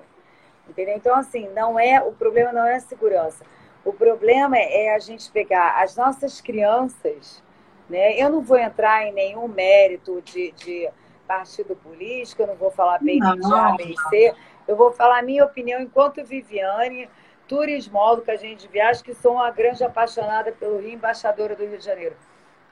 [0.70, 0.96] Entendeu?
[0.96, 3.44] Então, assim, não é o problema não é a segurança.
[3.84, 7.42] O problema é a gente pegar as nossas crianças,
[7.88, 8.16] né?
[8.16, 10.88] Eu não vou entrar em nenhum mérito de, de
[11.26, 14.34] partido político, eu não vou falar bem de A, bem C,
[14.68, 17.08] eu vou falar a minha opinião enquanto Viviane,
[17.48, 21.84] turismóloga, gente de viagem, que sou uma grande apaixonada pelo Rio, embaixadora do Rio de
[21.84, 22.14] Janeiro.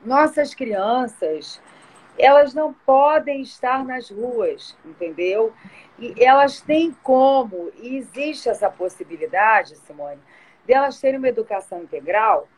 [0.05, 1.61] Nossas crianças,
[2.19, 5.53] elas não podem estar nas ruas, entendeu?
[5.99, 10.21] E elas têm como, e existe essa possibilidade, Simone,
[10.67, 12.49] delas terem uma educação integral,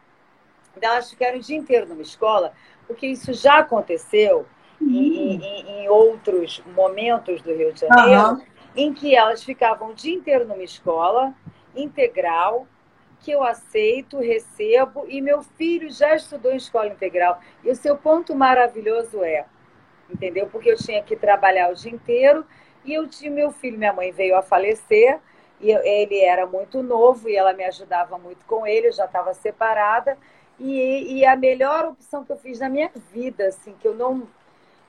[0.76, 2.52] delas ficarem o dia inteiro numa escola,
[2.86, 4.46] porque isso já aconteceu
[4.80, 4.88] uhum.
[4.88, 8.42] em, em, em, outros momentos do Rio de Janeiro, uhum.
[8.74, 11.34] em que elas ficavam o dia inteiro numa escola
[11.74, 12.66] integral,
[13.20, 17.40] que eu aceito, recebo, e meu filho já estudou em escola integral.
[17.62, 19.44] E o seu ponto maravilhoso é,
[20.08, 20.48] entendeu?
[20.50, 22.44] Porque eu tinha que trabalhar o dia inteiro
[22.84, 25.20] e eu tinha meu filho, minha mãe veio a falecer,
[25.60, 29.34] e ele era muito novo e ela me ajudava muito com ele, eu já estava
[29.34, 30.16] separada.
[30.58, 34.26] E, e, a melhor opção que eu fiz na minha vida, assim, que eu não,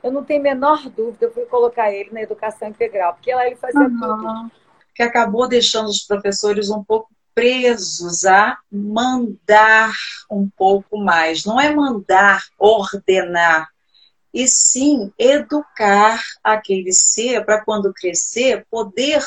[0.04, 3.56] eu não tenho a menor dúvida, foi colocar ele na educação integral, porque lá ele
[3.56, 4.00] fazia uhum.
[4.00, 4.52] tudo.
[4.94, 9.94] Que acabou deixando os professores um pouco presos a mandar
[10.30, 11.46] um pouco mais.
[11.46, 13.70] Não é mandar, ordenar,
[14.34, 19.22] e sim educar aquele ser para quando crescer poder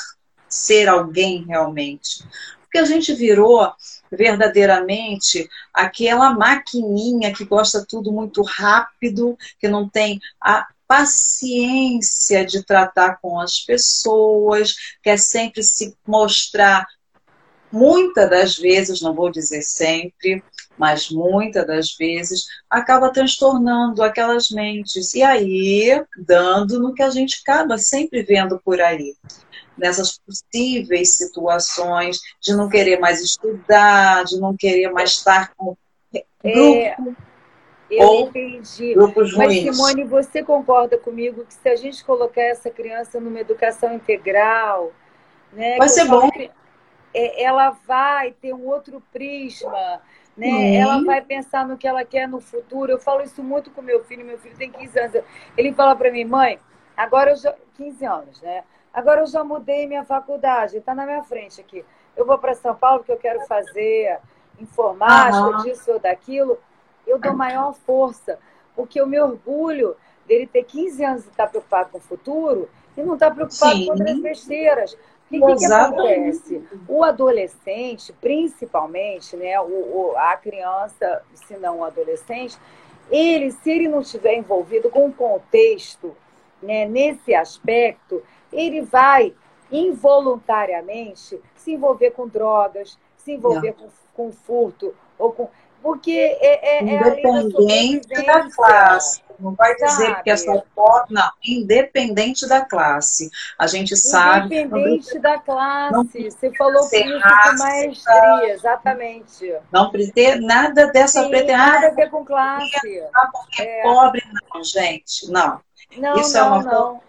[0.48, 2.24] ser alguém realmente.
[2.62, 3.70] Porque a gente virou
[4.10, 13.18] verdadeiramente aquela maquininha que gosta tudo muito rápido, que não tem a paciência de tratar
[13.20, 16.86] com as pessoas, quer sempre se mostrar
[17.74, 20.42] muitas das vezes, não vou dizer sempre,
[20.78, 27.42] mas muitas das vezes acaba transtornando aquelas mentes e aí dando no que a gente
[27.42, 29.14] acaba sempre vendo por aí
[29.76, 35.76] nessas possíveis situações de não querer mais estudar, de não querer mais estar com
[36.42, 36.96] grupo é,
[37.90, 38.94] eu ou entendi.
[38.94, 39.64] grupos ruins.
[39.64, 44.92] Mas Simone, você concorda comigo que se a gente colocar essa criança numa educação integral,
[45.52, 46.30] né, vai ser bom.
[47.14, 50.02] É, ela vai ter um outro prisma
[50.36, 50.48] né?
[50.48, 50.74] Uhum.
[50.74, 52.90] Ela vai pensar no que ela quer no futuro.
[52.90, 55.22] Eu falo isso muito com meu filho, meu filho tem 15 anos.
[55.56, 56.58] Ele fala para mim, mãe,
[56.96, 58.64] agora eu já 15 anos, né?
[58.92, 61.84] Agora eu já mudei minha faculdade, está na minha frente aqui.
[62.16, 64.18] Eu vou para São Paulo porque eu quero fazer
[64.60, 65.62] informática, uhum.
[65.62, 66.58] disso ou daquilo.
[67.06, 68.38] Eu dou maior força,
[68.74, 69.96] porque eu me orgulho
[70.26, 73.34] dele ter 15 anos e estar tá preocupado com o futuro e não estar tá
[73.34, 73.86] preocupado Sim.
[73.86, 74.96] com outras besteiras.
[75.30, 76.62] O que, que, acontece?
[76.86, 82.58] O adolescente, principalmente, né, o, o, a criança, se não o adolescente,
[83.10, 86.14] ele, se ele não estiver envolvido com o contexto,
[86.62, 89.34] né, nesse aspecto, ele vai
[89.70, 95.48] involuntariamente se envolver com drogas, se envolver com, com, furto, ou com.
[95.84, 99.22] Porque é, é, Independente é da, da classe.
[99.38, 100.22] Não vai dizer sabe?
[100.22, 101.12] que essa foto.
[101.12, 103.28] Não, independente da classe.
[103.58, 104.62] A gente sabe.
[104.62, 106.30] Independente da classe.
[106.30, 109.54] Você falou com maestria, exatamente.
[109.70, 111.58] Não ter nada dessa pretensão.
[111.58, 112.70] Nada a ver com classe.
[113.30, 115.30] Porque é pobre, não, gente.
[115.30, 115.60] Não.
[115.98, 116.70] Não, isso não, é uma não.
[116.70, 117.02] forma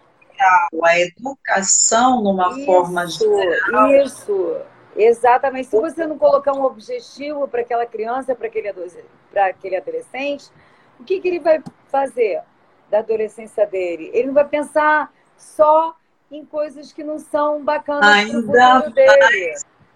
[0.84, 3.90] a educação numa isso, forma geral.
[3.92, 4.56] Isso,
[4.96, 5.68] exatamente.
[5.68, 10.50] Se você não colocar um objetivo para aquela criança, para aquele, aquele adolescente,
[10.98, 12.42] o que, que ele vai fazer
[12.90, 14.10] da adolescência dele?
[14.12, 15.94] Ele não vai pensar só
[16.30, 19.54] em coisas que não são bacanas para o dele.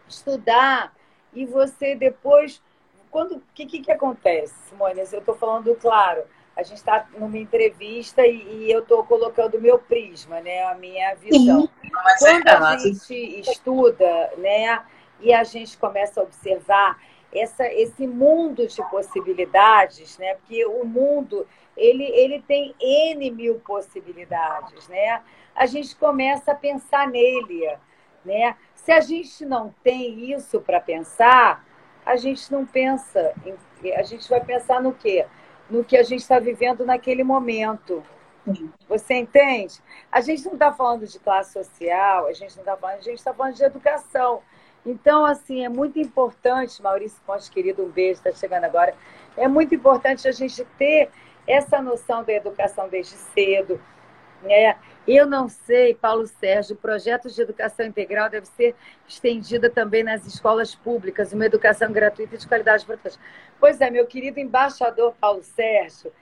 [0.09, 0.93] Estudar
[1.33, 2.63] e você depois.
[3.11, 5.01] Quando, o que, que, que acontece, Simone?
[5.01, 6.23] Eu estou falando claro
[6.61, 10.75] a gente está numa entrevista e, e eu estou colocando o meu prisma, né, a
[10.75, 11.63] minha visão.
[11.63, 11.71] Sim,
[12.19, 14.83] Quando a gente estuda, né,
[15.21, 16.99] e a gente começa a observar
[17.33, 21.47] essa, esse mundo de possibilidades, né, porque o mundo
[21.77, 25.23] ele, ele tem n mil possibilidades, né?
[25.55, 27.71] A gente começa a pensar nele,
[28.23, 28.55] né?
[28.75, 31.65] Se a gente não tem isso para pensar,
[32.05, 35.27] a gente não pensa, em, a gente vai pensar no quê?
[35.71, 38.03] No que a gente está vivendo naquele momento.
[38.89, 39.81] Você entende?
[40.11, 43.19] A gente não está falando de classe social, a gente não está falando, a gente
[43.19, 44.43] está falando de educação.
[44.85, 48.95] Então, assim, é muito importante, Maurício Ponte, querido, um beijo, está chegando agora.
[49.37, 51.11] É muito importante a gente ter
[51.47, 53.81] essa noção da educação desde cedo,
[54.43, 54.77] né?
[55.07, 58.75] Eu não sei, Paulo Sérgio, o projeto de educação integral deve ser
[59.09, 63.19] estendida também nas escolas públicas, uma educação gratuita e de qualidade para todos.
[63.59, 66.13] Pois é, meu querido embaixador Paulo Sérgio,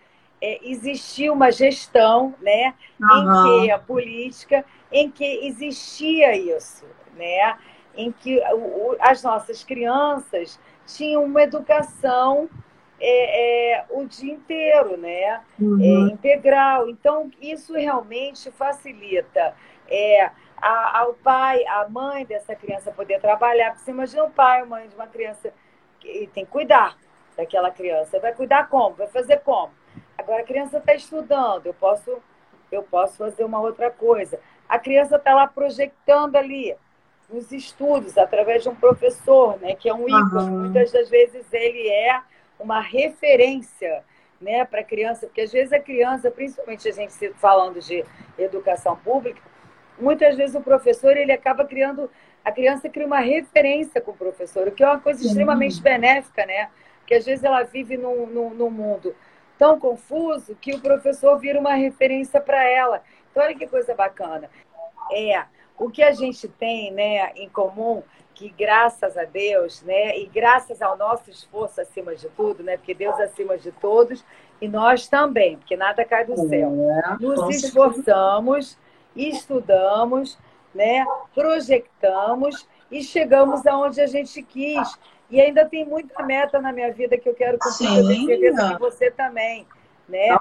[0.41, 3.59] é, existiu uma gestão, né, uhum.
[3.59, 7.59] em que a política, em que existia isso, né,
[7.97, 12.49] em que o, as nossas crianças tinham uma educação
[13.01, 15.41] é, é, o dia inteiro, né?
[15.59, 15.81] Uhum.
[15.81, 16.89] É, integral.
[16.89, 19.55] Então, isso realmente facilita
[19.89, 23.71] é, a, ao pai, a mãe dessa criança poder trabalhar.
[23.71, 25.53] Porque você imagina o pai, a mãe de uma criança
[26.01, 26.97] que tem que cuidar
[27.37, 28.19] daquela criança.
[28.19, 28.97] Vai cuidar como?
[28.97, 29.73] Vai fazer como?
[30.17, 32.19] Agora a criança está estudando, eu posso,
[32.73, 34.41] eu posso fazer uma outra coisa.
[34.69, 36.77] A criança está lá projetando ali
[37.31, 39.75] nos estudos através de um professor, né?
[39.77, 40.51] Que é um ícone.
[40.51, 40.59] Uhum.
[40.61, 42.21] Muitas das vezes ele é
[42.59, 44.05] uma referência
[44.41, 48.05] né, para a criança, porque às vezes a criança, principalmente a gente falando de
[48.39, 49.41] educação pública,
[49.99, 52.11] muitas vezes o professor ele acaba criando,
[52.45, 56.47] a criança cria uma referência com o professor, o que é uma coisa extremamente benéfica,
[56.47, 56.71] né?
[57.01, 59.15] Porque às vezes ela vive num, num, num mundo
[59.59, 63.03] tão confuso que o professor vira uma referência para ela.
[63.31, 64.49] Então, olha que coisa bacana.
[65.13, 65.43] É,
[65.79, 68.03] o que a gente tem né, em comum
[68.35, 72.95] que graças a Deus, né, e graças ao nosso esforço acima de tudo, né, porque
[72.95, 74.25] Deus acima de todos
[74.61, 76.73] e nós também, porque nada cai do céu.
[76.91, 78.79] É, Nos esforçamos,
[79.17, 80.39] estudamos,
[80.73, 84.99] né, projetamos e chegamos aonde a gente quis.
[85.31, 88.75] E ainda tem muita meta na minha vida que eu quero cumprir, eu tenho certeza
[88.75, 89.67] que você também.
[90.09, 90.35] Né?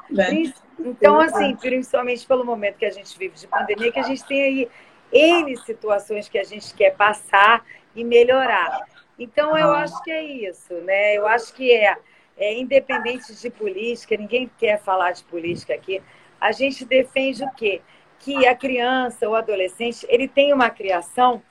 [0.80, 4.42] Então, assim, principalmente pelo momento que a gente vive de pandemia, que a gente tem
[4.42, 4.70] aí
[5.12, 7.66] N situações que a gente quer passar
[7.96, 8.86] e melhorar.
[9.18, 11.18] Então, eu acho que é isso, né?
[11.18, 11.98] Eu acho que é,
[12.38, 16.02] é independente de política, ninguém quer falar de política aqui.
[16.40, 17.82] A gente defende o quê?
[18.20, 21.42] Que a criança, o adolescente, ele tem uma criação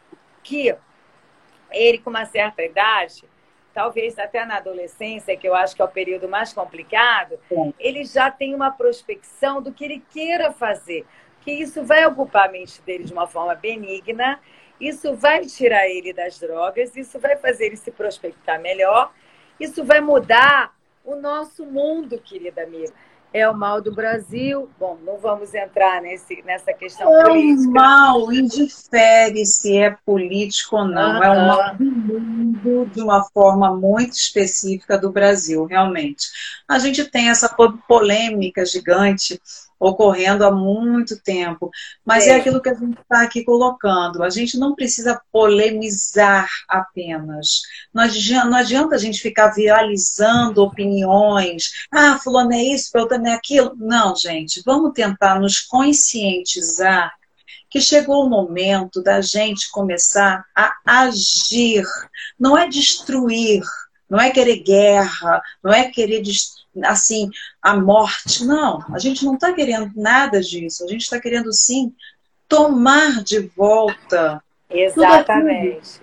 [0.43, 0.75] que
[1.73, 3.25] ele, com uma certa idade,
[3.75, 7.39] talvez até na adolescência, que eu acho que é o período mais complicado,
[7.79, 11.05] ele já tem uma prospecção do que ele queira fazer.
[11.47, 14.39] Que isso vai ocupar a mente dele de uma forma benigna
[14.81, 19.11] isso vai tirar ele das drogas, isso vai fazer ele se prospectar melhor,
[19.59, 22.93] isso vai mudar o nosso mundo, querida amiga.
[23.33, 24.71] É o mal do Brasil.
[24.79, 27.65] Bom, não vamos entrar nesse, nessa questão é política.
[27.65, 31.17] É o mal, indifere se é político ou não.
[31.17, 31.23] Uhum.
[31.23, 36.29] É o mal do mundo de uma forma muito específica do Brasil, realmente.
[36.67, 37.55] A gente tem essa
[37.87, 39.41] polêmica gigante
[39.79, 41.71] ocorrendo há muito tempo.
[42.05, 44.23] Mas é, é aquilo que a gente está aqui colocando.
[44.23, 47.63] A gente não precisa polemizar apenas.
[47.93, 51.87] Não adianta, não adianta a gente ficar viralizando opiniões.
[51.93, 53.75] Ah, fulano é isso, fulano é aquilo.
[53.77, 54.63] Não, gente.
[54.65, 57.13] Vamos tentar nos conscientizar
[57.69, 61.85] que chegou o momento da gente começar a agir.
[62.39, 63.63] Não é destruir,
[64.09, 66.23] não é querer guerra, não é querer
[66.85, 67.31] assim,
[67.61, 68.45] a morte.
[68.45, 70.85] Não, a gente não está querendo nada disso.
[70.85, 71.93] A gente está querendo sim
[72.49, 74.43] tomar de volta.
[74.69, 76.01] Exatamente.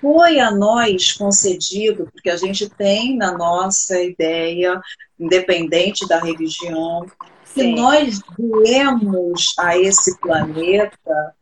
[0.00, 4.80] foi a nós concedido, porque a gente tem na nossa ideia,
[5.18, 7.06] independente da religião,
[7.54, 7.74] que Sim.
[7.74, 11.34] nós viemos a esse planeta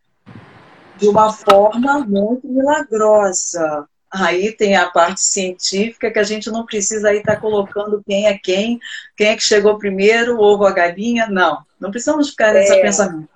[0.96, 3.88] de uma forma muito milagrosa.
[4.12, 8.26] Aí tem a parte científica que a gente não precisa aí estar tá colocando quem
[8.26, 8.78] é quem,
[9.16, 11.64] quem é que chegou primeiro, ovo ou a galinha, não.
[11.80, 12.82] Não precisamos ficar nesse é.
[12.82, 13.28] pensamento.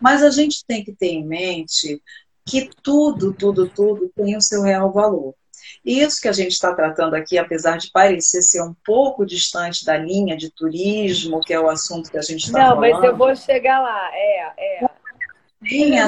[0.00, 2.00] Mas a gente tem que ter em mente
[2.46, 5.34] que tudo, tudo, tudo tem o seu real valor.
[5.84, 9.84] E isso que a gente está tratando aqui, apesar de parecer ser um pouco distante
[9.84, 12.74] da linha de turismo, que é o assunto que a gente está falando.
[12.74, 14.52] Não, mas eu vou chegar lá, é,
[14.84, 14.88] é.
[15.60, 16.06] Tenha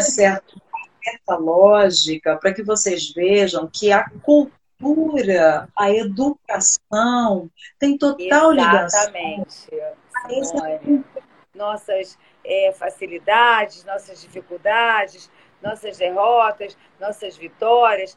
[1.03, 9.68] certa lógica para que vocês vejam que a cultura, a educação tem total Exatamente.
[9.70, 11.05] ligação.
[11.55, 15.30] Nossas é, facilidades, nossas dificuldades,
[15.62, 18.16] nossas derrotas, nossas vitórias.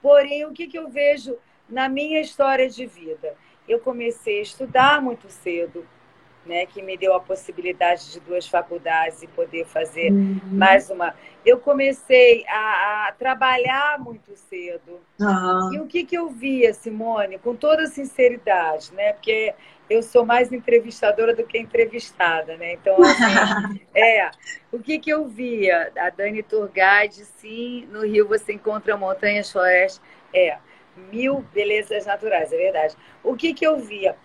[0.00, 1.36] Porém, o que, que eu vejo
[1.68, 3.34] na minha história de vida?
[3.66, 5.86] Eu comecei a estudar muito cedo,
[6.48, 10.40] né, que me deu a possibilidade de duas faculdades e poder fazer uhum.
[10.44, 11.14] mais uma.
[11.44, 15.00] Eu comecei a, a trabalhar muito cedo.
[15.20, 15.74] Uhum.
[15.74, 19.12] E o que, que eu via, Simone, com toda sinceridade, né?
[19.12, 19.54] Porque
[19.90, 22.72] eu sou mais entrevistadora do que entrevistada, né?
[22.72, 24.30] Então, assim, é,
[24.72, 25.92] o que, que eu via?
[25.98, 30.02] A Dani Turgade, sim, no Rio você encontra montanhas, florestas,
[30.34, 30.56] é,
[31.12, 32.96] mil belezas naturais, é verdade.
[33.22, 34.16] O que, que eu via?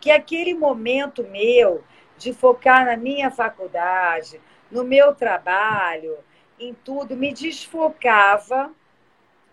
[0.00, 1.84] Que aquele momento meu
[2.16, 4.40] de focar na minha faculdade,
[4.70, 6.18] no meu trabalho,
[6.58, 8.70] em tudo, me desfocava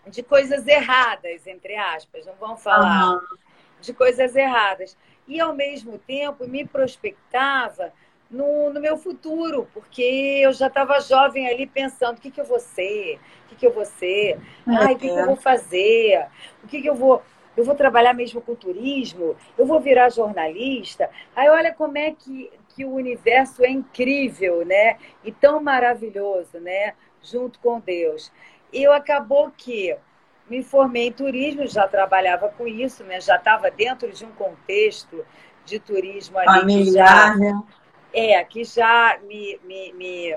[0.06, 3.20] de coisas erradas, entre aspas, não vamos falar uhum.
[3.80, 4.96] de coisas erradas
[5.26, 7.92] e, ao mesmo tempo, me prospectava
[8.30, 10.02] no, no meu futuro, porque
[10.42, 13.66] eu já estava jovem ali pensando o que, que eu vou ser, o que, que
[13.66, 16.26] eu vou ser, ai, o que, que eu vou fazer,
[16.62, 17.22] o que, que eu vou.
[17.58, 21.10] Eu vou trabalhar mesmo com turismo, eu vou virar jornalista.
[21.34, 24.96] Aí olha como é que, que o universo é incrível, né?
[25.24, 26.94] E tão maravilhoso, né?
[27.20, 28.30] Junto com Deus.
[28.72, 29.96] E eu acabou que
[30.48, 33.20] me formei em turismo, já trabalhava com isso, né?
[33.20, 35.26] já estava dentro de um contexto
[35.64, 36.60] de turismo ali.
[36.60, 37.62] Familiar, já, né?
[38.14, 40.36] É, que já me, me, me,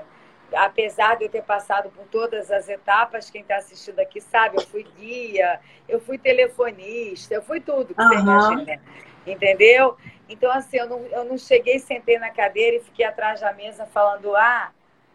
[0.54, 4.62] Apesar de eu ter passado por todas as etapas, quem está assistindo aqui sabe, eu
[4.62, 8.08] fui guia, eu fui telefonista, eu fui tudo que uhum.
[8.08, 8.80] você imagina.
[9.26, 9.96] Entendeu?
[10.28, 13.86] Então, assim, eu não, eu não cheguei, sentei na cadeira e fiquei atrás da mesa
[13.86, 14.72] falando, ah,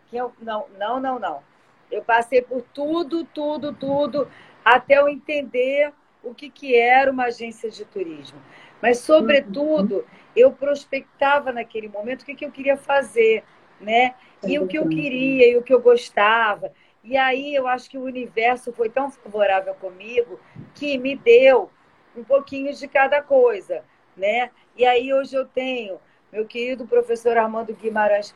[0.08, 0.32] que eu.
[0.40, 1.44] Não, não, não, não.
[1.92, 4.30] Eu passei por tudo, tudo, tudo
[4.64, 8.40] até eu entender o que, que era uma agência de turismo.
[8.82, 13.44] Mas, sobretudo, eu prospectava naquele momento o que, que eu queria fazer,
[13.80, 14.16] né?
[14.46, 16.72] E o que eu queria, e o que eu gostava.
[17.04, 20.40] E aí eu acho que o universo foi tão favorável comigo
[20.76, 21.70] que me deu
[22.16, 23.84] um pouquinho de cada coisa,
[24.16, 24.50] né?
[24.76, 26.00] E aí hoje eu tenho
[26.32, 28.36] meu querido professor Armando Guimarães,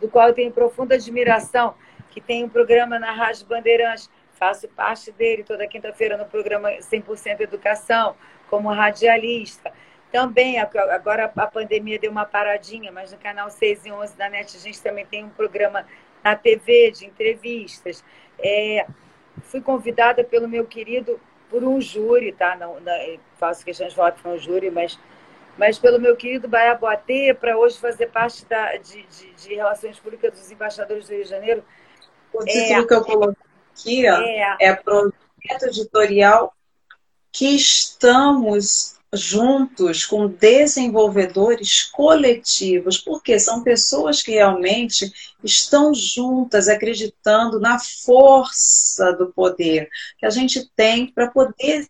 [0.00, 1.74] do qual eu tenho profunda admiração,
[2.10, 7.40] que tem um programa na Rádio Bandeirantes faço parte dele toda quinta-feira no programa 100%
[7.40, 8.14] Educação,
[8.48, 9.72] como radialista.
[10.10, 14.56] Também, agora a pandemia deu uma paradinha, mas no canal 6 e 11 da NET
[14.56, 15.86] a gente também tem um programa
[16.22, 18.04] na TV de entrevistas.
[18.38, 18.86] É,
[19.42, 22.56] fui convidada pelo meu querido, por um júri, tá?
[22.56, 22.92] Não, não
[23.38, 24.98] faço questão de falar que foi um júri, mas,
[25.58, 29.98] mas pelo meu querido Baia Boatê, para hoje fazer parte da, de, de, de, Relações
[29.98, 31.64] Públicas dos Embaixadores do Rio de Janeiro.
[32.32, 33.46] O título é, que eu coloquei
[33.76, 34.56] aqui ó, é.
[34.60, 36.54] é projeto editorial
[37.30, 45.12] que estamos juntos com desenvolvedores coletivos, porque são pessoas que realmente
[45.42, 49.88] estão juntas, acreditando na força do poder
[50.18, 51.86] que a gente tem para poder,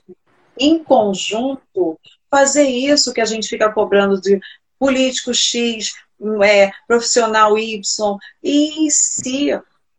[0.58, 1.98] em conjunto,
[2.30, 4.40] fazer isso que a gente fica cobrando de
[4.78, 5.94] político X,
[6.42, 9.58] é, profissional Y, e se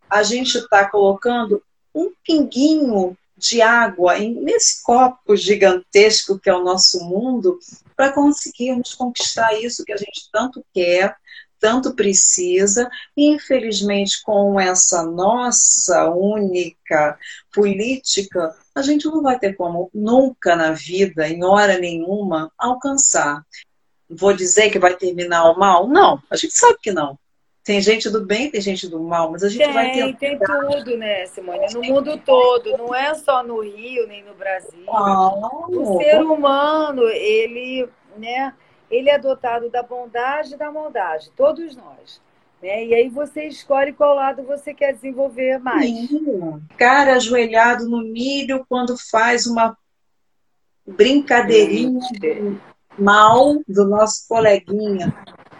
[0.10, 1.62] a gente está colocando
[1.94, 7.60] um pinguinho de água nesse copo gigantesco que é o nosso mundo
[7.96, 11.16] para conseguirmos conquistar isso que a gente tanto quer,
[11.60, 17.18] tanto precisa, e infelizmente com essa nossa única
[17.52, 23.44] política, a gente não vai ter como nunca na vida, em hora nenhuma, alcançar.
[24.10, 25.88] Vou dizer que vai terminar o mal?
[25.88, 27.18] Não, a gente sabe que não.
[27.68, 30.16] Tem gente do bem, tem gente do mal, mas a gente tem, vai ter.
[30.16, 31.68] Tem tudo, né, Simone?
[31.74, 34.86] No mundo todo, não é só no Rio, nem no Brasil.
[34.86, 35.68] Não.
[35.68, 38.54] O ser humano, ele, né,
[38.90, 42.22] ele é dotado da bondade e da maldade, todos nós.
[42.64, 42.86] Né?
[42.86, 45.86] E aí você escolhe qual lado você quer desenvolver mais.
[46.08, 46.62] Sim.
[46.78, 49.78] Cara ajoelhado no milho quando faz uma
[50.88, 52.00] brincadeirinha
[52.98, 55.14] mal do nosso coleguinha.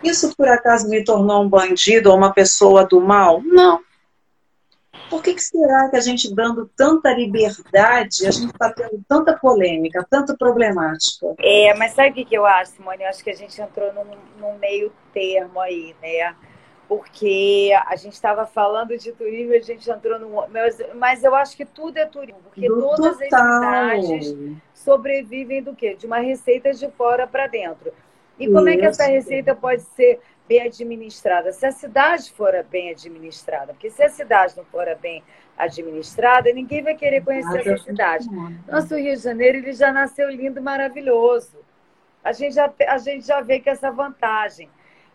[0.04, 3.42] Isso por acaso me tornou um bandido ou uma pessoa do mal?
[3.42, 3.82] Não.
[5.10, 9.38] Por que, que será que a gente dando tanta liberdade, a gente está tendo tanta
[9.38, 11.34] polêmica, tanta problemática?
[11.40, 13.04] É, mas sabe o que, eu acho, Simone?
[13.04, 14.06] Eu acho que a gente entrou num,
[14.40, 16.36] num meio termo aí, né?
[16.90, 20.46] Porque a gente estava falando de turismo, a gente entrou no.
[20.96, 23.92] Mas eu acho que tudo é turismo, porque do todas total.
[23.92, 24.36] as cidades
[24.74, 25.96] sobrevivem do quê?
[25.96, 27.92] De uma receita de fora para dentro.
[28.40, 28.78] E como Isso.
[28.78, 31.52] é que essa receita pode ser bem administrada?
[31.52, 35.24] Se a cidade for bem administrada, porque se a cidade não for bem
[35.58, 38.28] administrada, ninguém vai querer conhecer essa cidade.
[38.68, 41.58] Nosso Rio de Janeiro ele já nasceu lindo, maravilhoso.
[42.24, 44.70] A gente já, a gente já vê que essa vantagem,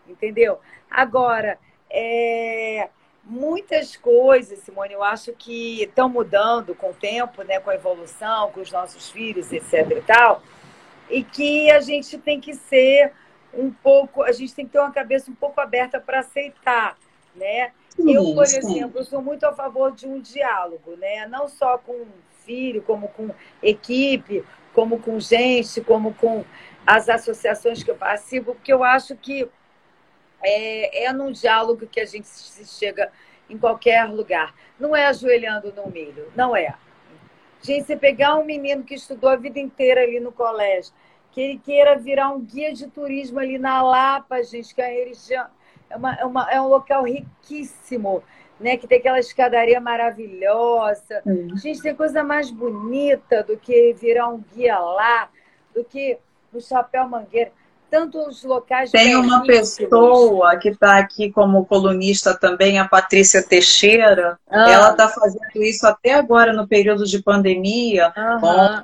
[0.08, 0.58] entendeu?
[0.90, 1.58] Agora,
[1.88, 2.88] é,
[3.22, 8.50] muitas coisas, Simone, eu acho que estão mudando com o tempo, né, com a evolução,
[8.50, 9.90] com os nossos filhos, etc.
[9.90, 10.42] e tal
[11.12, 13.12] e que a gente tem que ser
[13.52, 16.96] um pouco, a gente tem que ter uma cabeça um pouco aberta para aceitar,
[17.36, 17.70] né?
[17.90, 18.58] Sim, eu, por sim.
[18.58, 21.26] exemplo, sou muito a favor de um diálogo, né?
[21.26, 22.06] Não só com
[22.46, 23.30] filho, como com
[23.62, 24.42] equipe,
[24.72, 26.44] como com gente, como com
[26.86, 29.46] as associações que eu participo, porque eu acho que
[30.42, 33.12] é, é num diálogo que a gente se chega
[33.50, 34.54] em qualquer lugar.
[34.80, 36.74] Não é ajoelhando no milho, não é.
[37.60, 40.92] Gente, você pegar um menino que estudou a vida inteira ali no colégio,
[41.32, 45.46] que ele queira virar um guia de turismo ali na Lapa, gente, que a região
[45.88, 48.22] é, uma, é, uma, é um local riquíssimo,
[48.60, 48.76] né?
[48.76, 51.22] Que tem aquela escadaria maravilhosa.
[51.24, 51.56] Uhum.
[51.56, 55.28] Gente, tem coisa mais bonita do que virar um guia lá,
[55.74, 56.18] do que
[56.52, 57.50] no Chapéu Mangueira
[57.92, 58.90] tantos locais.
[58.90, 64.38] Tem uma pessoa que está aqui como colunista também, a Patrícia Teixeira.
[64.50, 64.70] Ah.
[64.70, 68.10] Ela está fazendo isso até agora no período de pandemia,
[68.40, 68.82] com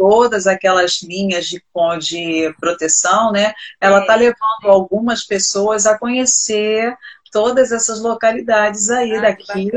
[0.00, 1.62] todas aquelas linhas de,
[2.00, 3.52] de proteção, né?
[3.78, 4.16] Ela está é.
[4.16, 6.96] levando algumas pessoas a conhecer
[7.30, 9.70] todas essas localidades aí ah, daqui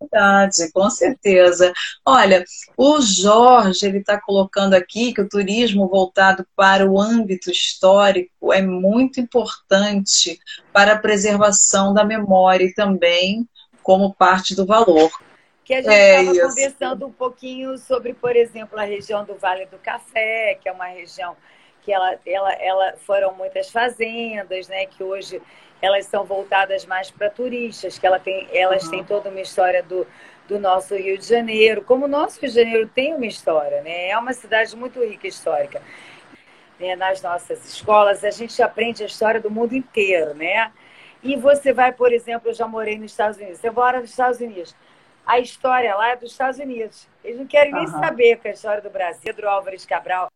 [0.00, 1.72] Verdade, com certeza.
[2.04, 2.44] Olha,
[2.76, 8.60] o Jorge ele está colocando aqui que o turismo voltado para o âmbito histórico é
[8.60, 10.38] muito importante
[10.72, 13.48] para a preservação da memória e também
[13.82, 15.10] como parte do valor.
[15.66, 19.66] Que a gente estava é conversando um pouquinho sobre, por exemplo, a região do Vale
[19.66, 21.36] do Café, que é uma região
[21.82, 24.86] que ela, ela, ela foram muitas fazendas, né?
[24.86, 25.42] Que hoje
[25.82, 28.90] elas são voltadas mais para turistas, que ela tem, elas uhum.
[28.90, 30.06] têm toda uma história do,
[30.46, 31.82] do nosso Rio de Janeiro.
[31.82, 34.10] Como o nosso Rio de Janeiro tem uma história, né?
[34.10, 35.82] É uma cidade muito rica histórica.
[36.78, 36.94] Né?
[36.94, 40.70] Nas nossas escolas, a gente aprende a história do mundo inteiro, né?
[41.24, 43.58] E você vai, por exemplo, eu já morei nos Estados Unidos.
[43.58, 44.72] Você mora nos Estados Unidos.
[45.26, 47.08] A história lá é dos Estados Unidos.
[47.24, 48.00] Eles não querem nem uhum.
[48.00, 49.22] saber que a história do Brasil.
[49.24, 50.30] Pedro Álvares Cabral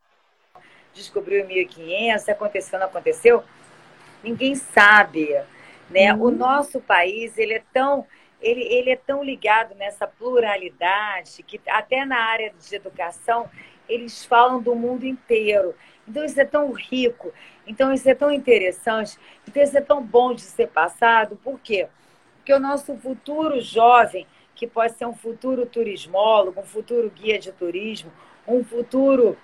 [0.92, 3.44] descobriu em 1500, aconteceu, não aconteceu?
[4.22, 5.38] ninguém sabe,
[5.88, 6.12] né?
[6.14, 6.22] Uhum.
[6.22, 8.06] O nosso país, ele é tão
[8.40, 13.50] ele, ele é tão ligado nessa pluralidade que até na área de educação
[13.86, 15.74] eles falam do mundo inteiro.
[16.08, 17.34] Então isso é tão rico,
[17.66, 21.86] então isso é tão interessante, então isso é tão bom de ser passado, por quê?
[22.36, 24.26] Porque o nosso futuro jovem,
[24.60, 28.12] que pode ser um futuro turismólogo, um futuro guia de turismo,
[28.46, 29.34] um futuro,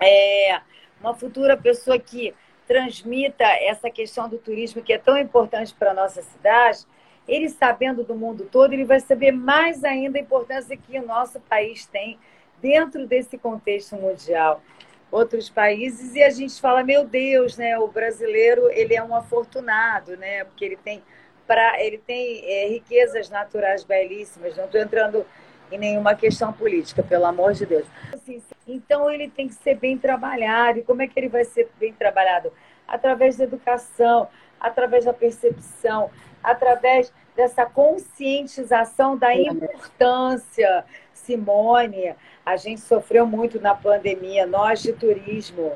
[0.00, 0.60] é,
[1.00, 2.34] uma futura pessoa que
[2.66, 6.84] transmita essa questão do turismo que é tão importante para a nossa cidade,
[7.28, 11.38] ele sabendo do mundo todo, ele vai saber mais ainda a importância que o nosso
[11.38, 12.18] país tem
[12.60, 14.60] dentro desse contexto mundial.
[15.12, 17.78] Outros países, e a gente fala, meu Deus, né?
[17.78, 20.42] O brasileiro ele é um afortunado, né?
[20.42, 21.04] Porque ele tem,
[21.46, 24.56] pra, ele tem é, riquezas naturais belíssimas.
[24.56, 25.26] Não estou entrando
[25.70, 27.86] em nenhuma questão política, pelo amor de Deus.
[28.12, 30.78] Assim, então ele tem que ser bem trabalhado.
[30.78, 32.52] E como é que ele vai ser bem trabalhado?
[32.86, 34.28] Através da educação,
[34.60, 36.10] através da percepção,
[36.42, 40.84] através dessa conscientização da importância.
[41.12, 42.14] Simone,
[42.44, 45.72] a gente sofreu muito na pandemia, nós de turismo,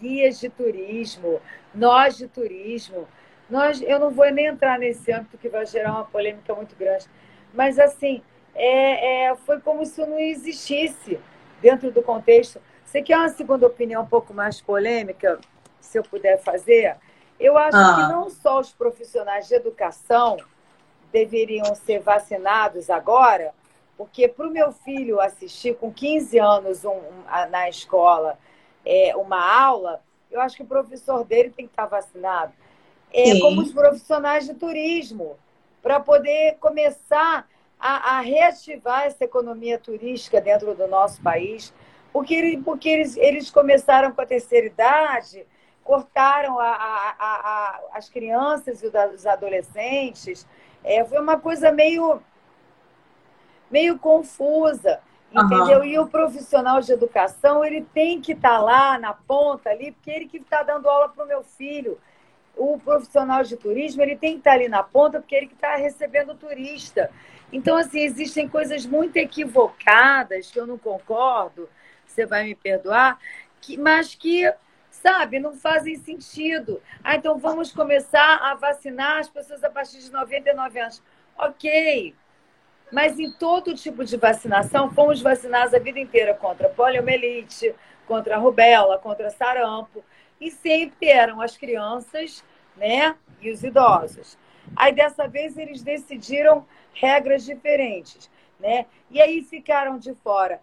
[0.00, 1.40] guias de turismo,
[1.74, 3.08] nós de turismo.
[3.48, 7.06] Nós, eu não vou nem entrar nesse âmbito que vai gerar uma polêmica muito grande,
[7.54, 8.22] mas assim,
[8.54, 11.20] é, é, foi como se não existisse
[11.60, 12.60] dentro do contexto.
[12.84, 15.38] Você quer uma segunda opinião um pouco mais polêmica,
[15.80, 16.96] se eu puder fazer?
[17.38, 17.94] Eu acho ah.
[17.94, 20.38] que não só os profissionais de educação
[21.12, 23.52] deveriam ser vacinados agora,
[23.96, 28.38] porque para o meu filho assistir com 15 anos um, um, na escola
[28.84, 32.52] é, uma aula, eu acho que o professor dele tem que estar vacinado.
[33.12, 35.36] É, como os profissionais de turismo,
[35.82, 37.48] para poder começar
[37.78, 41.72] a, a, reativar essa economia turística dentro do nosso país,
[42.12, 45.46] porque, porque eles, eles começaram com a terceira idade,
[45.84, 50.46] cortaram a, a, as crianças e os adolescentes.
[50.82, 52.20] É, foi uma coisa meio,
[53.70, 55.00] meio confusa.
[55.30, 55.78] Entendeu?
[55.78, 55.84] Uhum.
[55.84, 60.10] E o profissional de educação, ele tem que estar tá lá na ponta ali, porque
[60.10, 61.98] ele que está dando aula para o meu filho.
[62.56, 65.76] O profissional de turismo, ele tem que estar ali na ponta, porque ele que está
[65.76, 67.10] recebendo o turista.
[67.52, 71.68] Então, assim, existem coisas muito equivocadas, que eu não concordo,
[72.06, 73.18] você vai me perdoar,
[73.60, 74.52] que, mas que,
[74.90, 76.82] sabe, não fazem sentido.
[77.04, 81.02] Ah, então vamos começar a vacinar as pessoas a partir de 99 anos.
[81.38, 82.14] Ok,
[82.90, 87.74] mas em todo tipo de vacinação, fomos vacinados a vida inteira contra poliomielite,
[88.06, 90.04] contra rubéola, contra sarampo,
[90.40, 92.44] e sempre eram as crianças,
[92.76, 94.38] né, e os idosos.
[94.74, 98.86] Aí dessa vez eles decidiram regras diferentes, né?
[99.10, 100.60] E aí ficaram de fora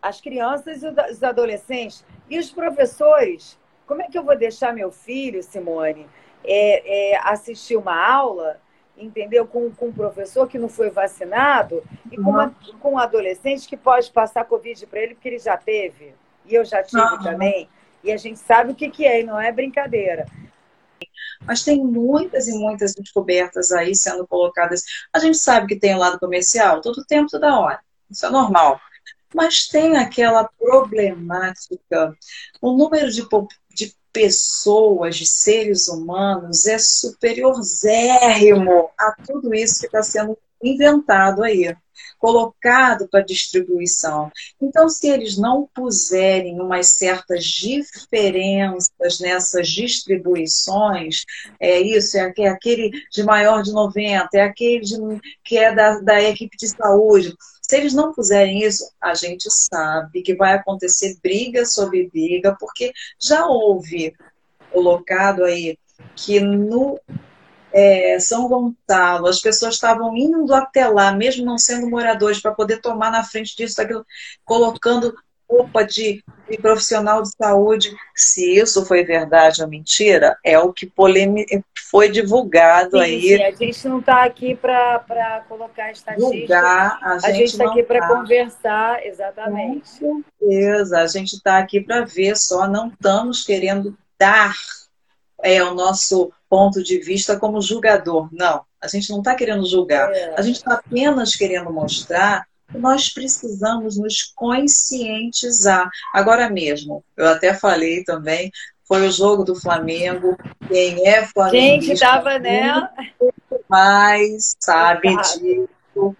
[0.00, 3.58] as crianças e os adolescentes e os professores.
[3.86, 6.08] Como é que eu vou deixar meu filho, Simone,
[6.44, 8.60] é, é, assistir uma aula
[9.00, 9.46] entendeu?
[9.46, 13.76] Com, com um professor que não foi vacinado e com, uma, com um adolescente que
[13.76, 16.14] pode passar Covid para ele, porque ele já teve.
[16.44, 17.22] E eu já tive uhum.
[17.22, 17.68] também.
[18.08, 20.24] E a gente sabe o que, que é, e não é brincadeira.
[21.46, 24.82] Mas tem muitas e muitas descobertas aí sendo colocadas.
[25.12, 27.80] A gente sabe que tem o lado comercial, todo tempo, toda hora.
[28.10, 28.80] Isso é normal.
[29.34, 32.16] Mas tem aquela problemática,
[32.62, 33.28] o número de,
[34.10, 41.76] pessoas, de seres humanos, é superiorzérrimo a tudo isso que está sendo inventado aí,
[42.18, 44.30] colocado para distribuição.
[44.60, 51.24] Então, se eles não puserem umas certas diferenças nessas distribuições,
[51.60, 54.96] é isso, é aquele de maior de 90, é aquele de,
[55.44, 57.34] que é da, da equipe de saúde,
[57.68, 62.92] se eles não fizerem isso, a gente sabe que vai acontecer briga sobre briga, porque
[63.20, 64.14] já houve
[64.72, 65.76] colocado aí
[66.16, 66.98] que no
[67.72, 72.80] é, São Gonçalo as pessoas estavam indo até lá, mesmo não sendo moradores, para poder
[72.80, 74.04] tomar na frente disso, daquilo,
[74.44, 75.14] colocando
[75.50, 77.96] roupa de, de, profissional de saúde.
[78.14, 81.46] Se isso foi verdade ou mentira, é o que polemi
[81.90, 83.22] foi divulgado sim, aí.
[83.22, 86.98] Sim, a gente não está aqui para colocar estatística.
[87.02, 88.08] a gente está aqui para tá.
[88.08, 89.98] conversar, exatamente.
[89.98, 94.54] Com certeza, a gente está aqui para ver só, não estamos querendo dar
[95.42, 98.28] é, o nosso ponto de vista como julgador.
[98.32, 100.10] Não, a gente não está querendo julgar.
[100.12, 100.34] É.
[100.36, 105.88] A gente está apenas querendo mostrar nós precisamos nos conscientizar.
[106.12, 108.50] Agora mesmo, eu até falei também,
[108.86, 110.36] foi o jogo do Flamengo.
[110.66, 111.56] Quem é Flamengo?
[111.56, 112.88] Gente, estava né?
[113.68, 116.16] Mais sabe disso.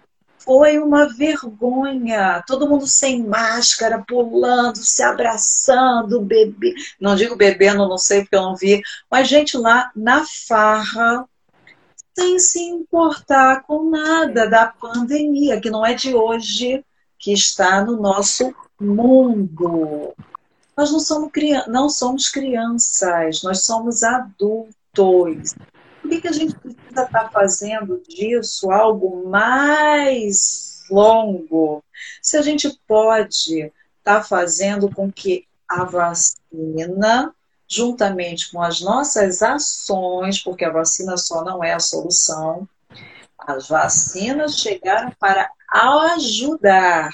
[0.49, 2.43] Foi uma vergonha.
[2.47, 6.73] Todo mundo sem máscara, pulando, se abraçando, bebê.
[6.99, 8.81] Não digo bebendo, não sei porque eu não vi.
[9.11, 11.23] Mas gente lá na farra,
[12.17, 16.83] sem se importar com nada da pandemia, que não é de hoje,
[17.19, 20.15] que está no nosso mundo.
[20.75, 21.31] Nós não somos,
[21.67, 25.53] não somos crianças, nós somos adultos.
[26.09, 31.83] Que, que a gente precisa estar fazendo disso algo mais longo?
[32.21, 37.33] Se a gente pode estar fazendo com que a vacina
[37.69, 42.67] juntamente com as nossas ações, porque a vacina só não é a solução,
[43.37, 47.11] as vacinas chegaram para ajudar,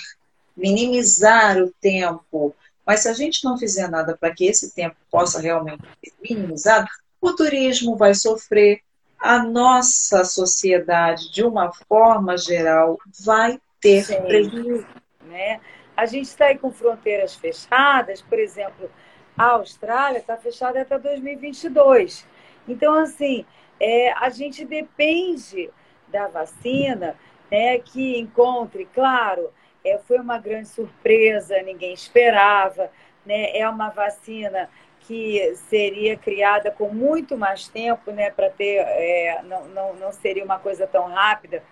[0.56, 2.56] minimizar o tempo.
[2.86, 6.88] Mas se a gente não fizer nada para que esse tempo possa realmente ser minimizado,
[7.26, 8.82] o turismo vai sofrer,
[9.20, 14.22] a nossa sociedade, de uma forma geral, vai ter Sim.
[14.22, 14.86] prejuízo.
[15.24, 15.60] Né?
[15.96, 18.90] A gente está aí com fronteiras fechadas, por exemplo,
[19.38, 22.26] a Austrália está fechada até 2022.
[22.68, 23.46] Então, assim,
[23.80, 25.70] é, a gente depende
[26.08, 27.16] da vacina,
[27.52, 29.52] né, que encontre, claro,
[29.84, 32.90] é, foi uma grande surpresa, ninguém esperava,
[33.26, 34.70] né, é uma vacina
[35.08, 40.44] que seria criada com muito mais tempo, né, para ter, é, não, não, não seria
[40.44, 41.64] uma coisa tão rápida,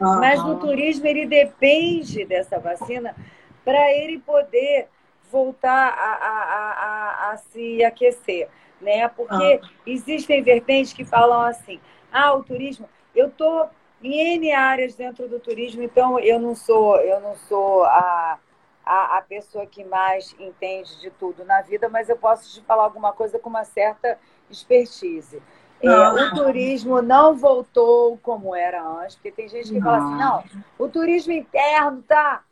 [0.00, 0.18] uhum.
[0.18, 3.14] mas no turismo ele depende dessa vacina
[3.64, 4.88] para ele poder
[5.30, 8.48] voltar a, a, a, a se aquecer,
[8.80, 9.06] né?
[9.08, 9.68] Porque ah.
[9.86, 11.78] existem vertentes que falam assim,
[12.10, 13.68] ah, o turismo, eu estou
[14.02, 18.38] em N áreas dentro do turismo, então eu não sou, eu não sou a,
[18.90, 22.82] a, a, pessoa que mais entende de tudo na vida, mas eu posso te falar
[22.82, 24.18] alguma coisa com uma certa
[24.50, 25.40] expertise.
[25.80, 29.82] É, o turismo não voltou como era antes, porque tem gente que não.
[29.82, 32.42] fala assim, não, o turismo interno tá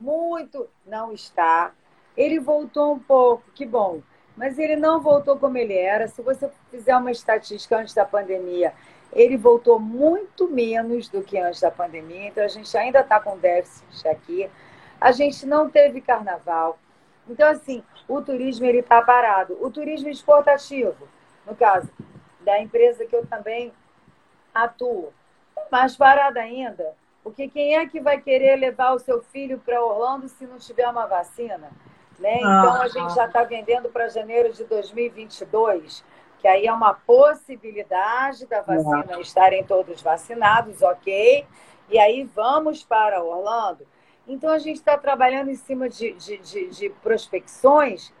[0.00, 0.68] muito.
[0.84, 1.72] Não está.
[2.16, 4.02] Ele voltou um pouco, que bom.
[4.36, 6.08] Mas ele não voltou como ele era.
[6.08, 8.74] Se você fizer uma estatística antes da pandemia,
[9.12, 12.26] ele voltou muito menos do que antes da pandemia.
[12.26, 14.50] Então a gente ainda está com déficit aqui.
[15.06, 16.80] A gente não teve carnaval.
[17.28, 19.56] Então, assim, o turismo ele está parado.
[19.60, 21.06] O turismo exportativo,
[21.46, 21.88] no caso,
[22.40, 23.72] da empresa que eu também
[24.52, 25.12] atuo.
[25.70, 26.92] Mais parada ainda,
[27.22, 30.88] porque quem é que vai querer levar o seu filho para Orlando se não tiver
[30.88, 31.70] uma vacina?
[32.18, 32.38] Né?
[32.38, 36.04] Então, a gente já está vendendo para janeiro de 2022,
[36.40, 41.46] que aí é uma possibilidade da vacina estarem todos vacinados, ok?
[41.88, 43.86] E aí vamos para Orlando.
[44.26, 48.12] Então, a gente está trabalhando em cima de, de, de, de prospecções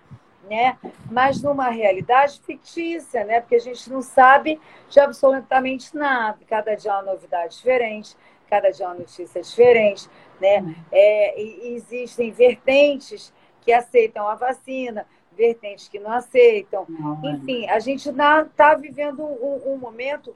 [0.48, 0.78] né?
[1.10, 3.40] mas numa realidade fictícia, né?
[3.40, 6.38] porque a gente não sabe de absolutamente nada.
[6.48, 8.16] Cada dia é uma novidade diferente,
[8.48, 10.08] cada dia é uma notícia diferente.
[10.40, 10.60] Né?
[10.60, 10.74] Uhum.
[10.92, 13.32] É, existem vertentes
[13.62, 16.86] que aceitam a vacina, vertentes que não aceitam.
[17.22, 20.34] Enfim, a gente está vivendo um, um, momento,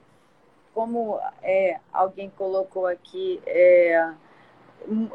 [0.73, 4.11] como é, alguém colocou aqui, é,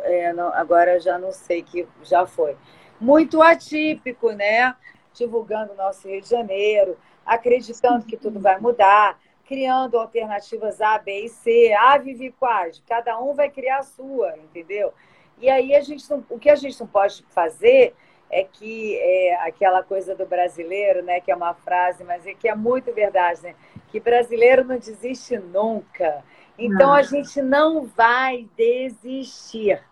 [0.02, 2.56] é, não, agora já não sei que já foi
[3.00, 4.74] muito atípico, né?
[5.12, 11.24] Divulgando o nosso Rio de Janeiro, acreditando que tudo vai mudar, criando alternativas A, B
[11.24, 11.74] e C.
[11.78, 12.82] Ah, Vivi quais?
[12.86, 14.92] Cada um vai criar a sua, entendeu?
[15.38, 17.94] E aí a gente não, o que a gente não pode fazer
[18.30, 22.48] é que é aquela coisa do brasileiro, né, que é uma frase, mas é que
[22.48, 23.54] é muito verdade, né?
[23.88, 26.24] Que brasileiro não desiste nunca.
[26.58, 26.94] Então não.
[26.94, 29.82] a gente não vai desistir.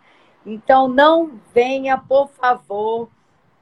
[0.47, 3.09] Então, não venha, por favor,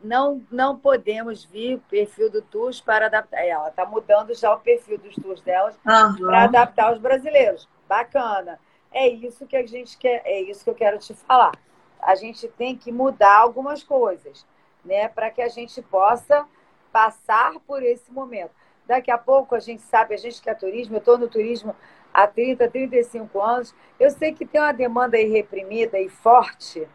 [0.03, 3.39] não, não podemos vir o perfil do TUS para adaptar.
[3.39, 6.27] É, ela está mudando já o perfil dos TUS delas uhum.
[6.27, 7.69] para adaptar os brasileiros.
[7.89, 8.59] Bacana.
[8.93, 11.53] É isso que a gente quer, é isso que eu quero te falar.
[12.01, 14.45] A gente tem que mudar algumas coisas,
[14.85, 15.09] né?
[15.09, 16.45] Para que a gente possa
[16.93, 18.51] passar por esse momento.
[18.87, 21.75] Daqui a pouco a gente sabe, a gente que é turismo, eu estou no turismo
[22.13, 26.87] há 30, 35 anos, eu sei que tem uma demanda aí reprimida e forte,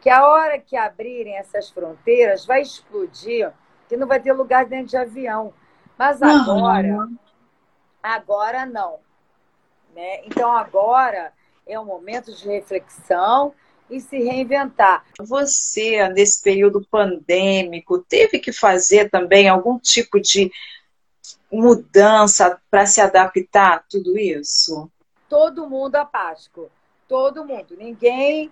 [0.00, 3.52] que a hora que abrirem essas fronteiras vai explodir,
[3.88, 5.52] que não vai ter lugar dentro de avião.
[5.98, 7.16] Mas agora, uhum.
[8.02, 8.98] agora não.
[9.94, 10.24] Né?
[10.26, 11.32] Então agora
[11.66, 13.54] é um momento de reflexão
[13.90, 15.04] e se reinventar.
[15.20, 20.50] Você, nesse período pandêmico, teve que fazer também algum tipo de
[21.50, 24.90] mudança para se adaptar a tudo isso?
[25.28, 26.70] Todo mundo apático.
[27.08, 27.76] Todo mundo.
[27.76, 28.50] Ninguém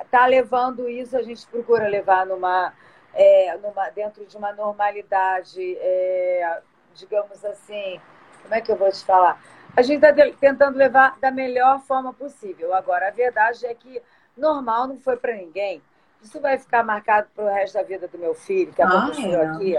[0.00, 2.72] está levando isso, a gente procura levar numa,
[3.12, 6.60] é, numa dentro de uma normalidade, é,
[6.94, 8.00] digamos assim,
[8.42, 9.40] como é que eu vou te falar?
[9.76, 12.74] A gente está tentando levar da melhor forma possível.
[12.74, 14.02] Agora, a verdade é que
[14.36, 15.82] normal não foi para ninguém.
[16.22, 19.44] Isso vai ficar marcado para o resto da vida do meu filho, que aconteceu ah,
[19.44, 19.46] é.
[19.46, 19.78] aqui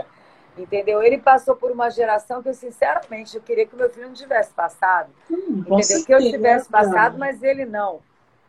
[0.58, 1.02] Entendeu?
[1.02, 4.52] Ele passou por uma geração que eu, sinceramente, eu queria que meu filho não tivesse
[4.52, 5.10] passado.
[5.30, 6.06] Hum, entendeu?
[6.06, 8.02] Que eu tivesse passado, mas ele não.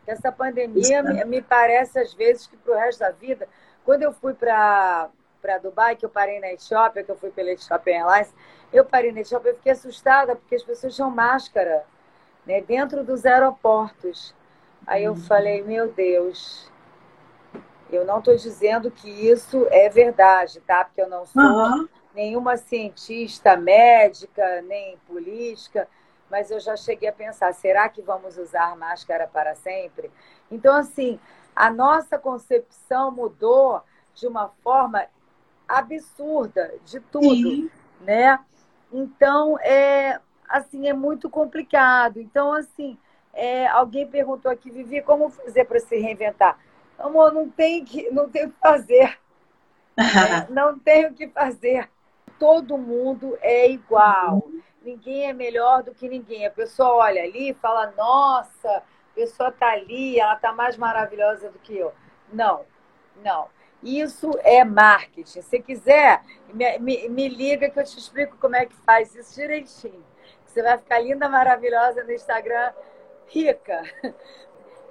[0.05, 3.47] Essa pandemia me, me, parece, às vezes, que para o resto da vida.
[3.83, 5.09] Quando eu fui para
[5.63, 8.33] Dubai, que eu parei na Etiópia, que eu fui pela Etiópia Airlines,
[8.71, 11.83] eu parei na Etiópia e fiquei assustada, porque as pessoas tinham máscara
[12.45, 14.33] né, dentro dos aeroportos.
[14.85, 15.17] Aí eu hum.
[15.17, 16.71] falei, meu Deus,
[17.91, 20.85] eu não estou dizendo que isso é verdade, tá?
[20.85, 21.87] Porque eu não sou uhum.
[22.13, 25.87] nenhuma cientista médica, nem política,
[26.29, 30.11] mas eu já cheguei a pensar: será que vamos usar máscara para sempre?
[30.51, 31.19] Então, assim,
[31.55, 33.81] a nossa concepção mudou
[34.13, 35.05] de uma forma
[35.67, 37.71] absurda de tudo, Sim.
[38.01, 38.39] né?
[38.91, 42.19] Então, é assim, é muito complicado.
[42.19, 42.97] Então, assim,
[43.33, 46.57] é, alguém perguntou aqui, Vivi, como fazer para se reinventar?
[46.97, 49.17] Amor, não tem que, não tem o que fazer.
[49.97, 51.89] É, não tem o que fazer.
[52.39, 54.47] Todo mundo é igual.
[54.81, 56.45] Ninguém é melhor do que ninguém.
[56.45, 61.49] A pessoa olha ali e fala, nossa, a pessoa está ali, ela está mais maravilhosa
[61.49, 61.93] do que eu.
[62.31, 62.65] Não,
[63.23, 63.47] não.
[63.81, 65.41] Isso é marketing.
[65.41, 66.21] Se quiser,
[66.53, 70.03] me, me, me liga que eu te explico como é que faz isso direitinho.
[70.45, 72.71] Você vai ficar linda, maravilhosa no Instagram,
[73.27, 73.83] rica.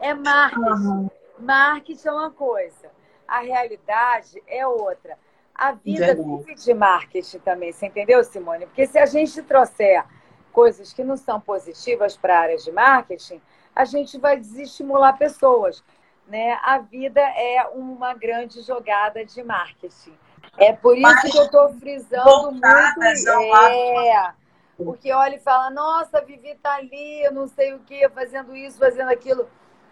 [0.00, 0.88] É marketing.
[0.88, 1.10] Uhum.
[1.38, 2.90] Marketing é uma coisa,
[3.26, 5.18] a realidade é outra.
[5.54, 8.66] A vida vive de marketing também, você entendeu, Simone?
[8.66, 10.04] Porque se a gente trouxer
[10.52, 13.40] coisas que não são positivas para a área de marketing,
[13.74, 15.82] a gente vai desestimular pessoas.
[16.26, 16.58] Né?
[16.62, 20.16] A vida é uma grande jogada de marketing.
[20.56, 22.64] É por isso Mas, que eu estou frisando muito.
[22.66, 24.32] É,
[24.76, 28.78] porque olha e fala, nossa, Vivi tá ali, eu não sei o que, fazendo isso,
[28.78, 29.48] fazendo aquilo.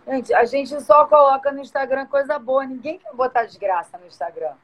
[0.07, 4.55] Gente, a gente só coloca no Instagram coisa boa, ninguém quer botar desgraça no Instagram.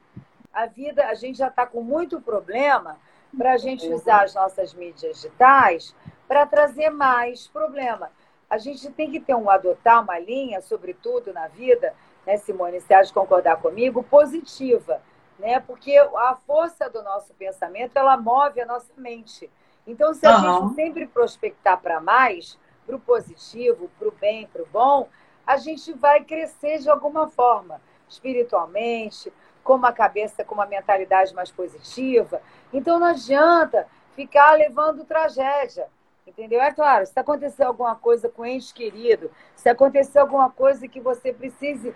[0.53, 2.99] A vida, a gente já está com muito problema
[3.37, 5.95] para a gente usar as nossas mídias digitais
[6.27, 8.11] para trazer mais problema.
[8.51, 11.95] A gente tem que ter um adotar uma linha, sobretudo na vida,
[12.27, 15.01] né, Simone, se há de concordar comigo, positiva,
[15.39, 15.61] né?
[15.61, 19.49] Porque a força do nosso pensamento ela move a nossa mente.
[19.87, 20.67] Então, se a uhum.
[20.67, 25.09] gente sempre prospectar para mais, para o positivo, para o bem, para o bom,
[25.49, 29.33] a gente vai crescer de alguma forma, espiritualmente,
[29.65, 32.43] com uma cabeça, com uma mentalidade mais positiva.
[32.71, 35.89] Então, não adianta ficar levando tragédia.
[36.27, 36.61] Entendeu?
[36.61, 41.33] É claro, se acontecer alguma coisa com ente querido, se acontecer alguma coisa que você
[41.33, 41.95] precise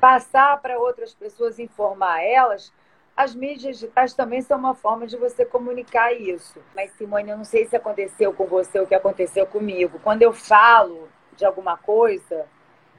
[0.00, 2.72] passar para outras pessoas, informar elas,
[3.16, 6.60] as mídias digitais também são uma forma de você comunicar isso.
[6.72, 9.98] Mas, Simone, eu não sei se aconteceu com você o que aconteceu comigo.
[10.04, 12.46] Quando eu falo de alguma coisa,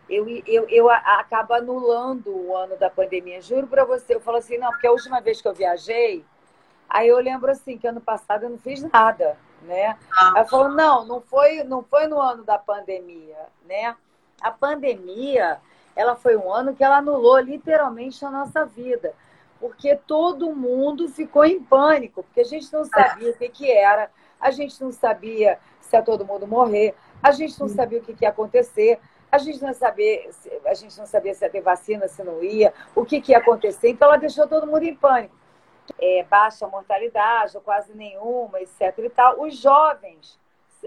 [0.09, 3.41] eu, eu, eu acabo anulando o ano da pandemia.
[3.41, 6.25] Juro para você, eu falo assim, não, porque a última vez que eu viajei,
[6.89, 9.97] aí eu lembro assim, que ano passado eu não fiz nada, né?
[10.15, 10.33] Ah.
[10.37, 13.95] Eu falo, não, não foi, não foi no ano da pandemia, né?
[14.41, 15.59] A pandemia,
[15.95, 19.13] ela foi um ano que ela anulou literalmente a nossa vida
[19.63, 24.11] porque todo mundo ficou em pânico, porque a gente não sabia o que, que era,
[24.37, 28.13] a gente não sabia se ia todo mundo morrer, a gente não sabia o que,
[28.13, 28.99] que ia acontecer,
[29.33, 30.29] a gente não sabia,
[30.63, 33.39] a gente não sabia se ia ter vacina, se não ia, o que, que ia
[33.39, 35.35] acontecer, então ela deixou todo mundo em pânico.
[35.99, 38.95] É, baixa mortalidade, ou quase nenhuma, etc.
[38.99, 39.41] e tal.
[39.41, 40.39] Os jovens,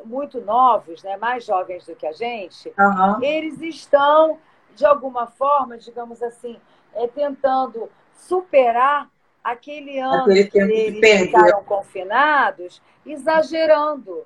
[0.05, 3.21] muito novos, né, mais jovens do que a gente, uhum.
[3.21, 4.39] eles estão,
[4.77, 6.57] de alguma forma, digamos assim,
[6.95, 9.11] é, tentando superar
[9.43, 14.25] aquele ano aquele que eles que ficaram confinados, exagerando.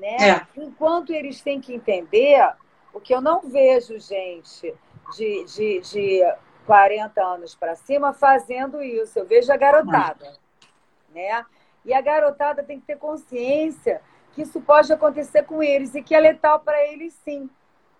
[0.00, 0.16] Né?
[0.20, 0.46] É.
[0.56, 2.52] Enquanto eles têm que entender
[2.94, 4.74] o que eu não vejo gente
[5.14, 6.34] de, de, de
[6.64, 9.18] 40 anos para cima fazendo isso.
[9.18, 10.32] Eu vejo a garotada.
[11.12, 11.44] Né?
[11.84, 14.00] E a garotada tem que ter consciência
[14.32, 17.50] que isso pode acontecer com eles e que é letal para eles sim.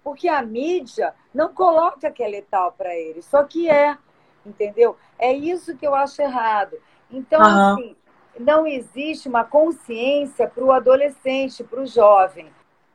[0.02, 3.98] Porque a mídia não coloca que é letal para eles, só que é
[4.44, 4.96] entendeu?
[5.18, 6.76] É isso que eu acho errado.
[7.10, 7.72] Então, uhum.
[7.72, 7.96] assim,
[8.38, 12.52] não existe uma consciência para o adolescente, para o jovem.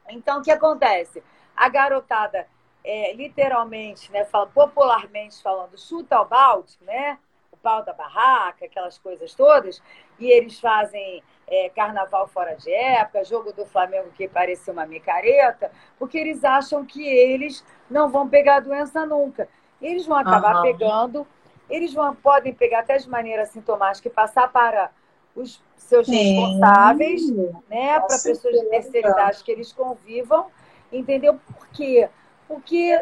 [0.10, 1.24] Então, o que acontece?
[1.60, 2.48] A garotada,
[2.84, 7.18] é, literalmente, né, fala, popularmente falando, chuta o balde, né?
[7.52, 9.82] O pau da barraca, aquelas coisas todas,
[10.18, 15.72] e eles fazem é, carnaval fora de época, jogo do Flamengo que parecia uma micareta,
[15.98, 19.50] porque eles acham que eles não vão pegar a doença nunca.
[19.82, 20.62] Eles vão acabar uhum.
[20.62, 21.28] pegando
[21.70, 24.90] eles vão, podem pegar até de maneira sintomática e passar para
[25.36, 26.40] os seus Sim.
[26.40, 27.30] responsáveis,
[27.70, 30.48] né, para pessoas de terceira idade que eles convivam,
[30.92, 31.40] entendeu?
[31.54, 32.10] Por quê?
[32.48, 33.00] Porque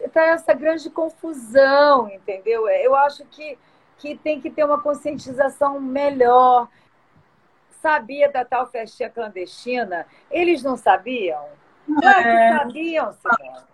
[0.00, 2.68] está essa grande confusão, entendeu?
[2.68, 3.58] Eu acho que,
[3.98, 6.68] que tem que ter uma conscientização melhor.
[7.80, 10.06] Sabia da tal festinha clandestina?
[10.30, 11.46] Eles não sabiam?
[12.00, 12.50] Claro é.
[12.50, 13.68] que sabiam, senhora.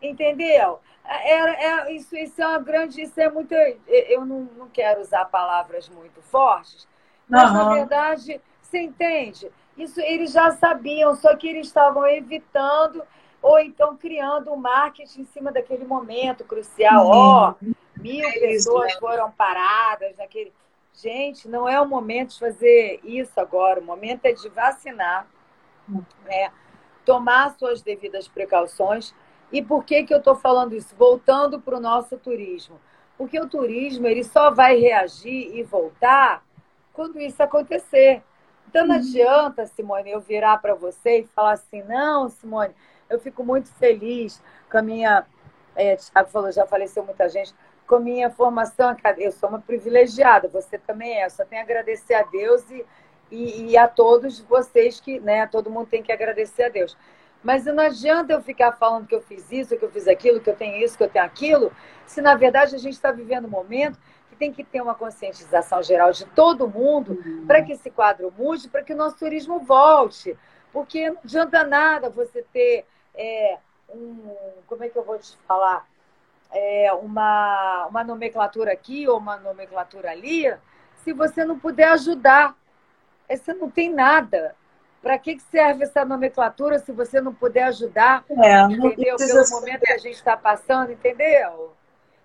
[0.00, 0.80] Entendeu?
[1.04, 3.52] Era, é, isso, isso é uma grande, isso é muito.
[3.52, 6.88] Eu não, não quero usar palavras muito fortes,
[7.28, 7.56] mas uhum.
[7.56, 9.50] na verdade, você entende?
[9.76, 13.02] Isso eles já sabiam, só que eles estavam evitando
[13.40, 17.06] ou então criando um marketing em cima daquele momento crucial.
[17.06, 17.66] Ó, oh,
[17.96, 20.52] mil é pessoas foram paradas naquele.
[20.94, 23.80] Gente, não é o momento de fazer isso agora.
[23.80, 25.26] O momento é de vacinar,
[26.24, 26.52] né?
[27.04, 29.14] tomar suas devidas precauções
[29.52, 30.94] e por que, que eu estou falando isso?
[30.96, 32.80] Voltando para o nosso turismo.
[33.18, 36.42] Porque o turismo ele só vai reagir e voltar
[36.92, 38.22] quando isso acontecer.
[38.68, 39.00] Então não uhum.
[39.00, 42.74] adianta, Simone, eu virar para você e falar assim, não, Simone,
[43.08, 45.26] eu fico muito feliz com a minha.
[45.74, 47.54] É, Tiago falou, já faleceu muita gente,
[47.86, 49.28] com a minha formação acadêmica.
[49.28, 51.26] Eu sou uma privilegiada, você também é.
[51.26, 52.84] Eu só tenho a agradecer a Deus e,
[53.30, 56.96] e, e a todos vocês que, né, todo mundo tem que agradecer a Deus.
[57.42, 60.48] Mas não adianta eu ficar falando que eu fiz isso, que eu fiz aquilo, que
[60.48, 61.72] eu tenho isso, que eu tenho aquilo,
[62.06, 63.98] se na verdade a gente está vivendo um momento
[64.42, 67.46] tem que ter uma conscientização geral de todo mundo uhum.
[67.46, 70.36] para que esse quadro mude, para que o nosso turismo volte.
[70.72, 72.84] Porque não adianta nada você ter
[73.14, 73.56] é,
[73.88, 74.34] um.
[74.66, 75.86] Como é que eu vou te falar?
[76.50, 80.52] É, uma, uma nomenclatura aqui ou uma nomenclatura ali,
[81.04, 82.56] se você não puder ajudar.
[83.30, 84.56] Você não tem nada.
[85.00, 88.24] Para que serve essa nomenclatura se você não puder ajudar?
[88.28, 89.16] É, entendeu?
[89.16, 91.76] Pelo momento que a gente está passando, entendeu?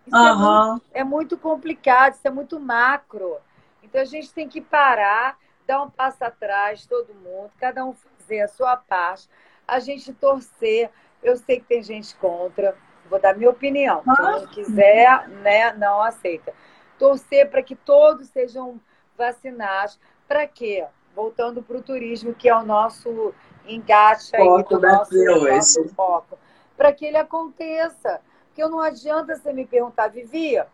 [0.07, 0.23] Isso uhum.
[0.23, 3.37] é, muito, é muito complicado, isso é muito macro.
[3.83, 8.41] Então a gente tem que parar, dar um passo atrás, todo mundo, cada um fazer
[8.41, 9.29] a sua parte,
[9.67, 10.89] a gente torcer.
[11.21, 12.75] Eu sei que tem gente contra,
[13.09, 14.03] vou dar minha opinião.
[14.03, 16.53] Quem não quiser, né, não aceita.
[16.97, 18.79] Torcer para que todos sejam
[19.17, 19.99] vacinados.
[20.27, 20.85] Para quê?
[21.15, 23.33] Voltando para o turismo, que é o nosso
[23.65, 26.37] engate aí, do nosso, nosso foco.
[26.75, 28.21] Para que ele aconteça.
[28.57, 30.67] Porque não adianta você me perguntar, Vivia,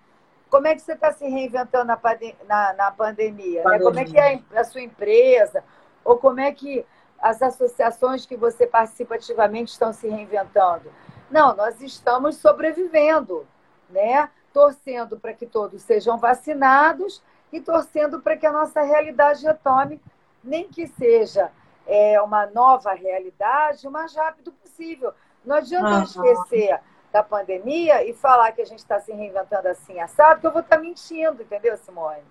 [0.49, 1.99] como é que você está se reinventando na,
[2.47, 3.61] na, na pandemia?
[3.61, 3.63] pandemia.
[3.65, 3.79] Né?
[3.79, 5.61] Como é que é a sua empresa?
[6.01, 6.85] Ou como é que
[7.19, 10.89] as associações que você participa ativamente estão se reinventando?
[11.29, 13.45] Não, nós estamos sobrevivendo,
[13.89, 14.29] né?
[14.53, 17.21] Torcendo para que todos sejam vacinados
[17.51, 20.01] e torcendo para que a nossa realidade retome,
[20.41, 21.51] nem que seja
[21.85, 25.13] é, uma nova realidade, o mais rápido possível.
[25.43, 26.03] Não adianta uhum.
[26.03, 26.79] esquecer
[27.13, 30.61] da pandemia e falar que a gente está se reinventando assim, assado, que eu vou
[30.61, 32.23] estar tá mentindo, entendeu, Simone?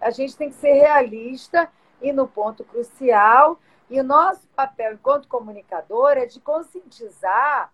[0.00, 1.68] A gente tem que ser realista
[2.00, 3.58] e no ponto crucial.
[3.90, 7.72] E o nosso papel enquanto comunicador é de conscientizar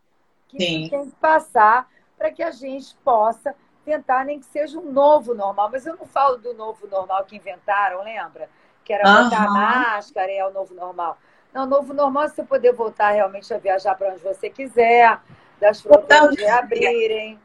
[0.48, 0.88] que Sim.
[0.88, 1.86] tem que passar
[2.16, 5.68] para que a gente possa tentar, nem que seja um novo normal.
[5.70, 8.48] Mas eu não falo do novo normal que inventaram, lembra?
[8.84, 9.52] Que era botar uhum.
[9.52, 11.18] máscara, é o novo normal.
[11.52, 15.20] Não, o novo normal é você poder voltar realmente a viajar para onde você quiser,
[15.60, 17.38] das fronteiras de abrirem,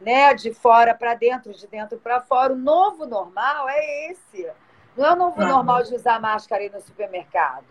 [0.00, 0.34] né?
[0.34, 2.52] De fora para dentro, de dentro para fora.
[2.52, 4.48] O novo normal é esse.
[4.96, 7.64] Não é o novo normal de usar máscara aí no supermercado.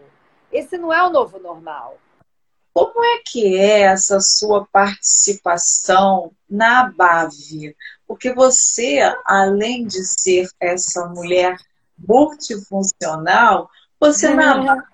[0.52, 1.98] Esse não é o novo normal.
[2.74, 7.76] Como é que é essa sua participação na BAV?
[8.08, 11.58] Porque você, além de ser essa mulher
[11.98, 13.70] multifuncional,
[14.00, 14.91] você na BAV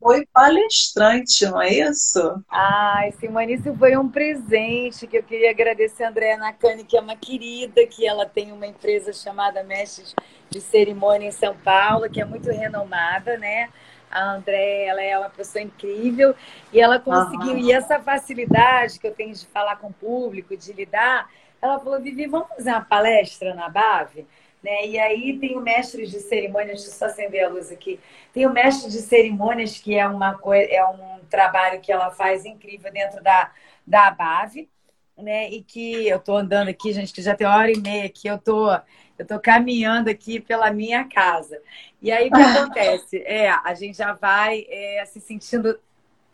[0.00, 2.42] foi palestrante, não é isso?
[2.48, 7.00] Ai, Simone, isso foi um presente que eu queria agradecer a Andréa Nakane, que é
[7.00, 10.14] uma querida, que ela tem uma empresa chamada Mestres
[10.48, 13.68] de Cerimônia em São Paulo, que é muito renomada, né?
[14.10, 16.34] A André, ela é uma pessoa incrível
[16.72, 17.58] e ela conseguiu, uhum.
[17.58, 21.28] e essa facilidade que eu tenho de falar com o público, de lidar,
[21.60, 24.24] ela falou, Vivi, vamos fazer uma palestra na BAV?
[24.62, 24.86] Né?
[24.86, 28.00] E aí tem o mestre de cerimônias, deixa eu só acender a luz aqui.
[28.32, 32.92] Tem o mestre de cerimônias, que é, uma, é um trabalho que ela faz incrível
[32.92, 33.52] dentro da,
[33.86, 34.68] da ABAV,
[35.16, 35.48] né?
[35.50, 38.28] E que eu estou andando aqui, gente, que já tem uma hora e meia que
[38.28, 38.70] eu tô,
[39.18, 41.60] eu tô caminhando aqui pela minha casa.
[42.00, 43.22] E aí o que acontece?
[43.24, 45.78] É, a gente já vai é, se sentindo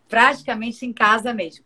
[0.08, 1.64] praticamente em casa mesmo.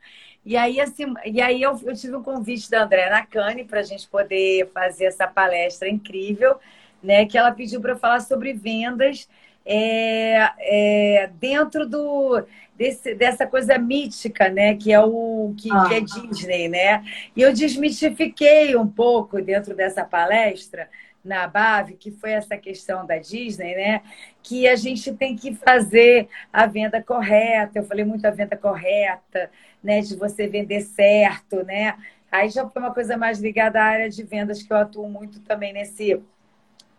[0.49, 3.83] E aí, assim, e aí eu, eu tive um convite da André Nakane para a
[3.83, 6.57] gente poder fazer essa palestra incrível,
[7.03, 7.27] né?
[7.27, 9.29] Que ela pediu para falar sobre vendas
[9.67, 12.43] é, é, dentro do
[12.75, 14.75] desse, dessa coisa mítica, né?
[14.75, 15.85] Que é o que, ah.
[15.87, 17.05] que é Disney, né?
[17.37, 20.89] E eu desmitifiquei um pouco dentro dessa palestra
[21.25, 24.03] na BAV, que foi essa questão da Disney, né?
[24.43, 27.79] Que a gente tem que fazer a venda correta.
[27.79, 29.51] Eu falei muito a venda correta,
[29.83, 30.01] né?
[30.01, 31.97] De você vender certo, né?
[32.31, 35.41] Aí já foi uma coisa mais ligada à área de vendas, que eu atuo muito
[35.41, 36.21] também nesse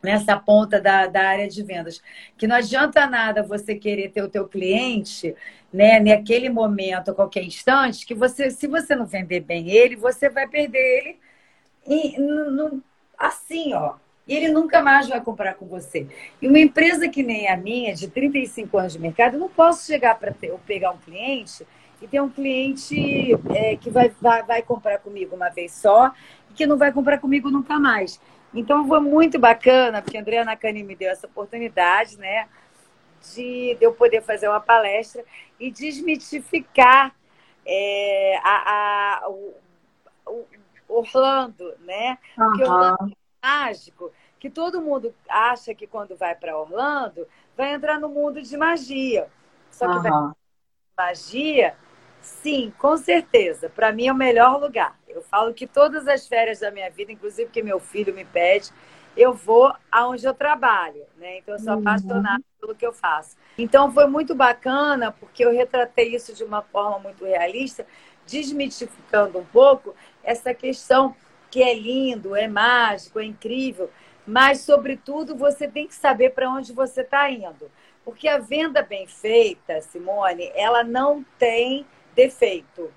[0.02, 2.02] nessa ponta da, da área de vendas.
[2.38, 5.36] Que não adianta nada você querer ter o teu cliente,
[5.72, 10.30] né, naquele momento, a qualquer instante, que você, se você não vender bem ele, você
[10.30, 11.20] vai perder ele
[11.86, 12.82] e, no,
[13.18, 13.96] assim, ó,
[14.30, 16.06] e ele nunca mais vai comprar com você.
[16.40, 19.88] E uma empresa que nem a minha, de 35 anos de mercado, eu não posso
[19.88, 20.32] chegar para
[20.68, 21.66] pegar um cliente
[22.00, 26.14] e ter um cliente é, que vai, vai, vai comprar comigo uma vez só
[26.52, 28.22] e que não vai comprar comigo nunca mais.
[28.54, 32.48] Então foi muito bacana, porque a Andrea Nakani me deu essa oportunidade, né?
[33.34, 35.26] De, de eu poder fazer uma palestra
[35.60, 37.16] e desmitificar
[37.66, 39.56] é, a, a, o,
[40.28, 40.46] o
[40.88, 42.20] Orlando, né?
[42.38, 42.46] Uhum.
[42.46, 47.28] Porque Orlando é mágico que todo mundo acha que quando vai para Orlando
[47.58, 49.28] vai entrar no mundo de magia.
[49.70, 50.32] Só que uhum.
[50.98, 51.76] magia,
[52.22, 53.70] sim, com certeza.
[53.70, 54.98] Para mim é o melhor lugar.
[55.08, 58.72] Eu falo que todas as férias da minha vida, inclusive que meu filho me pede,
[59.18, 61.40] eu vou aonde eu trabalho, né?
[61.40, 61.80] Então eu sou uhum.
[61.80, 63.36] apaixonada pelo que eu faço.
[63.58, 67.86] Então foi muito bacana porque eu retratei isso de uma forma muito realista,
[68.26, 71.16] desmitificando um pouco essa questão
[71.50, 73.90] que é lindo, é mágico, é incrível,
[74.30, 77.72] mas, sobretudo, você tem que saber para onde você está indo.
[78.06, 82.94] Porque a venda bem feita, Simone, ela não tem defeito.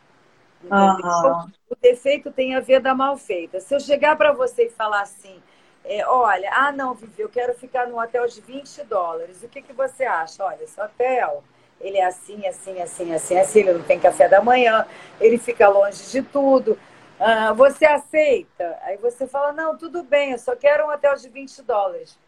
[0.63, 1.51] Uhum.
[1.71, 3.61] O defeito tem a venda mal feita.
[3.61, 5.43] Se eu chegar para você e falar assim,
[5.83, 9.43] é, olha, ah, não, Vivi, eu quero ficar num hotel de 20 dólares.
[9.43, 10.45] O que, que você acha?
[10.45, 11.43] Olha, esse hotel,
[11.81, 14.85] ele é assim, assim, assim, assim, assim, ele não tem café da manhã,
[15.19, 16.79] ele fica longe de tudo.
[17.25, 18.77] Ah, você aceita?
[18.83, 22.19] Aí você fala, não, tudo bem, eu só quero um hotel de 20 dólares.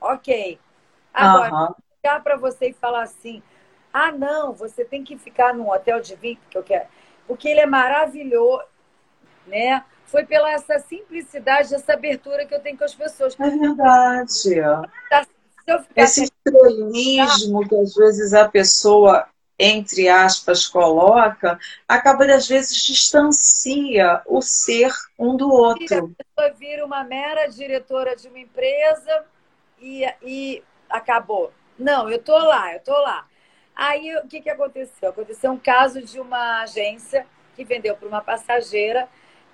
[0.00, 0.58] Ok.
[1.12, 1.74] Agora, uhum.
[1.96, 3.42] ficar para você e falar assim:
[3.92, 6.86] ah, não, você tem que ficar num hotel de 20, que eu quero.
[7.26, 8.64] Porque ele é maravilhoso,
[9.46, 9.84] né?
[10.06, 13.38] Foi pela essa simplicidade, essa abertura que eu tenho com as pessoas.
[13.38, 14.54] É verdade.
[15.96, 19.26] Esse estrelismo que às vezes a pessoa
[19.58, 26.14] entre aspas, coloca, acaba, às vezes, distancia o ser um do outro.
[26.18, 29.24] A pessoa vira uma mera diretora de uma empresa
[29.80, 31.52] e, e acabou.
[31.78, 33.26] Não, eu tô lá, eu tô lá.
[33.74, 35.10] Aí, o que, que aconteceu?
[35.10, 39.08] Aconteceu um caso de uma agência que vendeu para uma passageira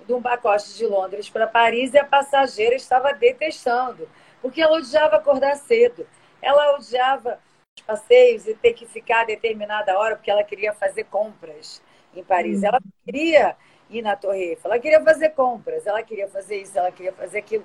[0.07, 4.09] de um pacote de Londres para Paris e a passageira estava detestando,
[4.41, 6.07] porque ela odiava acordar cedo.
[6.41, 7.39] Ela odiava
[7.81, 11.83] passeios e ter que ficar a determinada hora porque ela queria fazer compras
[12.15, 12.63] em Paris.
[12.63, 12.67] Hum.
[12.67, 13.57] Ela queria
[13.89, 17.39] ir na Torre Eiffel, ela queria fazer compras, ela queria fazer isso, ela queria fazer
[17.39, 17.65] aquilo.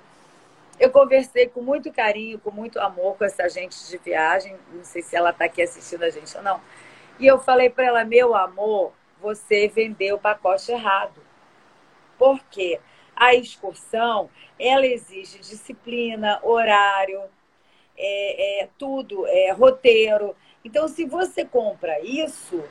[0.80, 5.02] Eu conversei com muito carinho, com muito amor com essa gente de viagem, não sei
[5.02, 6.62] se ela está aqui assistindo a gente ou não.
[7.20, 11.20] E eu falei para ela, meu amor, você vendeu o pacote errado.
[12.18, 12.80] Por quê?
[13.16, 14.30] A excursão,
[14.60, 17.24] ela exige disciplina, horário,
[17.98, 20.36] é, é, tudo, é, roteiro.
[20.64, 22.64] Então, se você compra isso,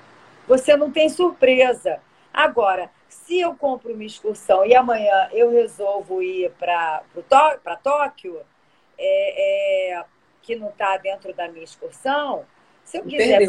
[0.46, 2.00] você não tem surpresa.
[2.32, 7.02] Agora, se eu compro uma excursão e amanhã eu resolvo ir para
[7.82, 8.40] Tóquio,
[8.98, 10.04] é, é,
[10.42, 12.46] que não está dentro da minha excursão,
[12.84, 13.42] se eu quiser.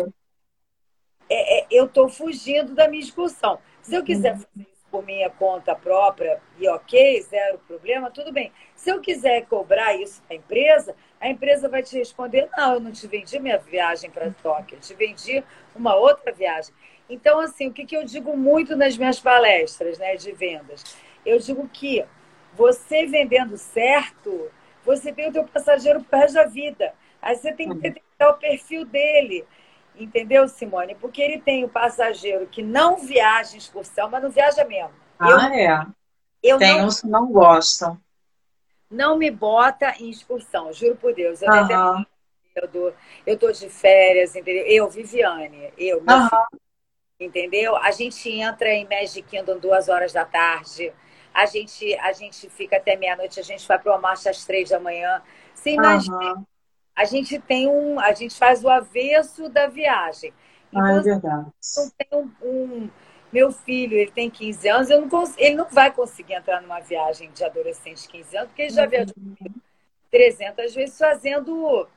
[1.30, 3.60] É, é, eu estou fugindo da minha excursão.
[3.82, 4.40] Se eu quiser uhum.
[4.40, 8.52] fazer isso por minha conta própria e ok, zero problema, tudo bem.
[8.76, 12.92] Se eu quiser cobrar isso da empresa, a empresa vai te responder: não, eu não
[12.92, 15.44] te vendi minha viagem para Tóquio, eu te vendi
[15.76, 16.74] uma outra viagem.
[17.10, 20.84] Então, assim, o que, que eu digo muito nas minhas palestras né, de vendas?
[21.26, 22.04] Eu digo que
[22.54, 24.50] você vendendo certo,
[24.84, 26.94] você tem o teu passageiro para resto da vida.
[27.22, 27.82] Aí você tem que uhum.
[27.82, 29.46] detectar o perfil dele.
[29.96, 30.96] Entendeu, Simone?
[30.96, 34.92] Porque ele tem o passageiro que não viaja em excursão, mas não viaja mesmo.
[35.18, 35.88] Ah, eu, é.
[36.44, 36.88] Eu tem não...
[36.88, 38.00] uns que não gostam
[38.90, 41.42] não me bota em excursão, juro por Deus.
[41.42, 42.06] Eu, uhum.
[42.56, 42.94] eu, dou,
[43.26, 44.66] eu tô de férias, entendeu?
[44.66, 46.30] Eu, Viviane, eu, meu uhum.
[46.30, 46.62] filho,
[47.20, 47.76] entendeu?
[47.76, 50.94] A gente entra em Magic Kingdom duas horas da tarde,
[51.34, 54.70] a gente, a gente fica até meia-noite, a gente vai para o marcha às três
[54.70, 55.22] da manhã.
[55.54, 56.46] Você imagina, uhum.
[56.96, 60.34] a gente tem um, a gente faz o avesso da viagem.
[60.70, 61.48] Então, ah, é verdade.
[61.76, 62.90] Não tem um, um
[63.32, 65.34] meu filho, ele tem 15 anos, eu não cons...
[65.38, 68.84] ele não vai conseguir entrar numa viagem de adolescente de 15 anos, porque ele já
[68.84, 68.90] uhum.
[68.90, 69.16] viajou
[70.10, 71.88] 300 vezes fazendo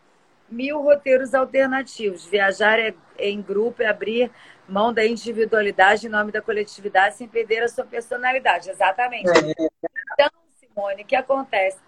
[0.50, 2.26] mil roteiros alternativos.
[2.26, 4.30] Viajar é, é, em grupo, é abrir
[4.68, 8.70] mão da individualidade em nome da coletividade sem perder a sua personalidade.
[8.70, 9.28] Exatamente.
[9.30, 9.66] É.
[10.12, 11.78] Então, Simone, o que acontece?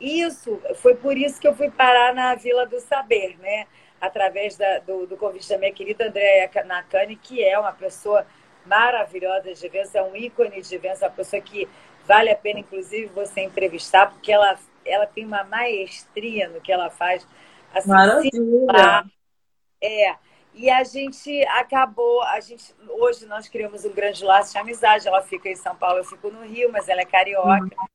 [0.00, 3.66] Isso, foi por isso que eu fui parar na Vila do Saber, né?
[4.00, 8.26] Através da, do, do convite da minha querida Andréa Nakane, que é uma pessoa
[8.66, 11.68] maravilhosa de eventos, é um ícone de eventos, uma pessoa que
[12.06, 16.90] vale a pena, inclusive, você entrevistar, porque ela, ela tem uma maestria no que ela
[16.90, 17.26] faz.
[17.72, 19.04] Assim, Maravilha!
[19.82, 20.14] É,
[20.52, 25.22] e a gente acabou, a gente, hoje nós criamos um grande laço de amizade, ela
[25.22, 27.62] fica em São Paulo, eu fico no Rio, mas ela é carioca.
[27.62, 27.86] Uhum.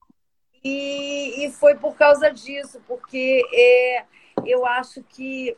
[0.64, 4.06] E, e foi por causa disso, porque é,
[4.46, 5.56] eu acho que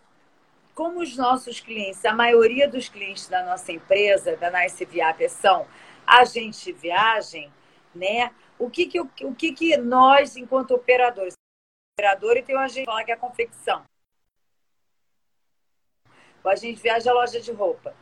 [0.78, 5.66] como os nossos clientes, a maioria dos clientes da nossa empresa, da Nice Viap, são
[6.06, 7.52] agentes de viagem,
[7.96, 8.32] né?
[8.60, 11.34] O que que, o que, que nós, enquanto operadores,
[12.00, 13.84] operador e tem um agente lá que é a confecção.
[16.44, 17.96] O agente viaja a loja de roupa.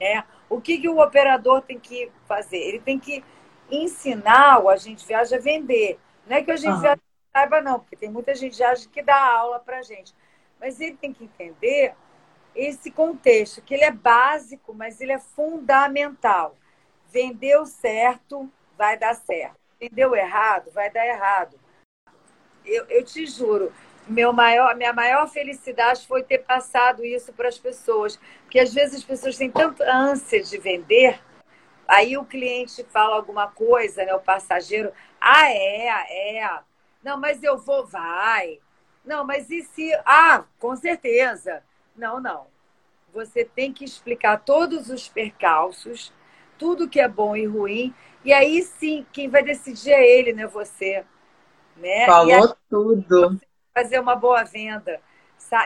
[0.00, 0.24] Né?
[0.48, 2.56] O que, que o operador tem que fazer?
[2.56, 3.22] Ele tem que
[3.70, 6.00] ensinar o agente viagem a vender.
[6.26, 6.80] Não é que o agente uhum.
[6.80, 10.14] viagem saiba, não, porque tem muita gente viagem que dá aula para gente.
[10.58, 11.94] Mas ele tem que entender
[12.54, 16.56] esse contexto, que ele é básico, mas ele é fundamental.
[17.10, 19.56] Vendeu certo, vai dar certo.
[19.80, 21.58] Vendeu errado, vai dar errado.
[22.64, 23.72] Eu, eu te juro,
[24.06, 28.18] meu maior, minha maior felicidade foi ter passado isso para as pessoas.
[28.42, 31.20] Porque às vezes as pessoas têm tanta ânsia de vender,
[31.86, 34.14] aí o cliente fala alguma coisa, né?
[34.14, 36.60] O passageiro, ah, é, é.
[37.02, 38.60] Não, mas eu vou, vai.
[39.04, 39.92] Não, mas e se.
[40.04, 41.62] Ah, com certeza.
[41.96, 42.46] Não, não.
[43.12, 46.12] Você tem que explicar todos os percalços,
[46.58, 47.94] tudo que é bom e ruim,
[48.24, 51.04] e aí sim, quem vai decidir é ele, não é você.
[51.76, 52.06] Né?
[52.06, 53.40] Falou tudo.
[53.74, 55.00] Fazer uma boa venda.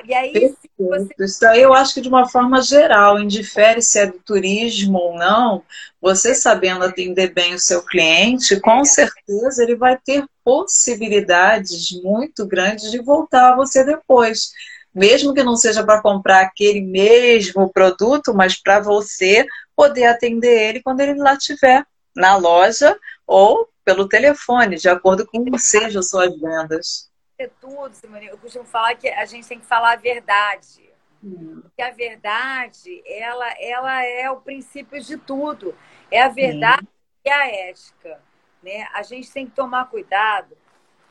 [0.04, 1.14] E aí sim, você...
[1.20, 5.16] Isso aí eu acho que de uma forma geral, indifere se é do turismo ou
[5.16, 5.62] não,
[6.00, 8.84] você sabendo atender bem o seu cliente, com é.
[8.84, 14.50] certeza ele vai ter possibilidades muito grandes de voltar a você depois.
[14.96, 19.46] Mesmo que não seja para comprar aquele mesmo produto, mas para você
[19.76, 21.84] poder atender ele quando ele lá estiver
[22.16, 27.10] na loja ou pelo telefone, de acordo com como sejam suas vendas.
[27.38, 28.26] É tudo, Simone.
[28.26, 30.90] Eu costumo falar que a gente tem que falar a verdade.
[31.22, 31.62] Hum.
[31.76, 35.74] Que a verdade, ela, ela é o princípio de tudo.
[36.10, 36.88] É a verdade hum.
[37.26, 38.18] e a ética.
[38.62, 38.88] Né?
[38.94, 40.56] A gente tem que tomar cuidado,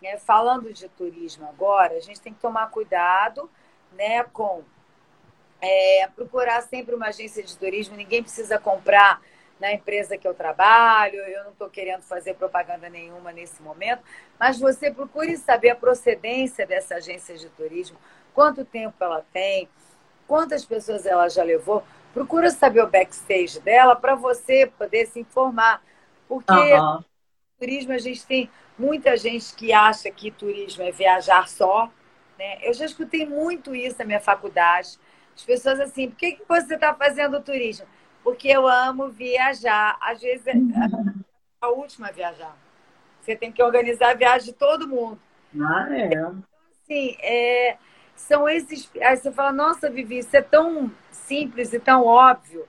[0.02, 0.18] né?
[0.18, 3.48] falando de turismo agora, a gente tem que tomar cuidado
[3.95, 4.63] né, com
[5.61, 7.95] é, procurar sempre uma agência de turismo.
[7.95, 9.22] Ninguém precisa comprar
[9.59, 14.03] na empresa que eu trabalho, eu não estou querendo fazer propaganda nenhuma nesse momento,
[14.38, 17.97] mas você procure saber a procedência dessa agência de turismo,
[18.34, 19.69] quanto tempo ela tem,
[20.27, 21.84] quantas pessoas ela já levou.
[22.13, 25.81] Procura saber o backstage dela para você poder se informar.
[26.27, 27.03] Porque uhum.
[27.59, 31.91] turismo a gente tem muita gente que acha que turismo é viajar só.
[32.38, 32.60] Né?
[32.62, 34.98] Eu já escutei muito isso na minha faculdade.
[35.36, 37.86] As pessoas assim, por que, que você está fazendo turismo?
[38.26, 39.95] porque eu amo viajar.
[40.02, 40.56] Às vezes, é
[41.62, 42.57] a última a viajar.
[43.22, 45.20] Você tem que organizar a viagem de todo mundo.
[45.62, 46.07] Ah, é.
[46.07, 46.44] Então,
[46.84, 47.78] assim, é,
[48.16, 48.90] são esses.
[48.99, 52.68] Aí você fala, nossa, Vivi, isso é tão simples e tão óbvio,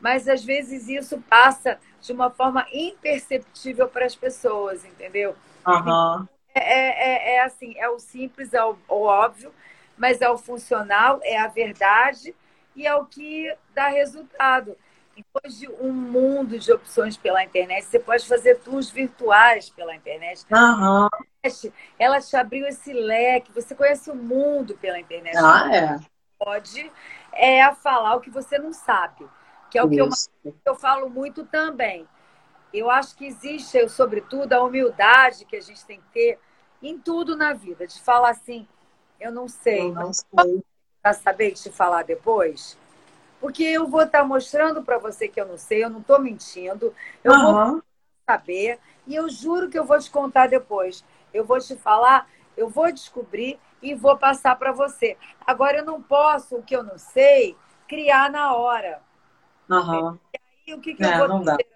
[0.00, 5.34] mas às vezes isso passa de uma forma imperceptível para as pessoas, entendeu?
[5.66, 6.26] Uhum.
[6.54, 9.52] É, é, é, assim, é o simples, é o, o óbvio,
[9.98, 12.34] mas é o funcional, é a verdade
[12.76, 14.76] e é o que dá resultado.
[15.44, 17.84] Hoje, um mundo de opções pela internet.
[17.84, 20.44] Você pode fazer tours virtuais pela internet.
[20.50, 21.08] Uhum.
[21.98, 23.52] Ela te abriu esse leque.
[23.52, 25.36] Você conhece o mundo pela internet.
[25.36, 25.98] Ah, é.
[26.36, 26.90] Pode
[27.32, 29.24] é, falar o que você não sabe.
[29.70, 30.08] Que é o que eu,
[30.64, 32.08] eu falo muito também.
[32.74, 36.38] Eu acho que existe, sobretudo, a humildade que a gente tem que ter
[36.82, 37.86] em tudo na vida.
[37.86, 38.66] De falar assim,
[39.20, 39.80] eu não sei.
[39.80, 40.64] Eu não sei.
[41.00, 42.76] Para saber te falar depois?
[43.40, 46.94] Porque eu vou estar mostrando para você que eu não sei, eu não estou mentindo,
[47.22, 47.52] eu uhum.
[47.52, 47.82] vou
[48.26, 51.04] saber e eu juro que eu vou te contar depois.
[51.32, 55.16] Eu vou te falar, eu vou descobrir e vou passar para você.
[55.46, 57.54] Agora eu não posso, o que eu não sei,
[57.86, 59.00] criar na hora.
[59.68, 60.18] Uhum.
[60.32, 61.73] E aí o que, que é, eu vou fazer?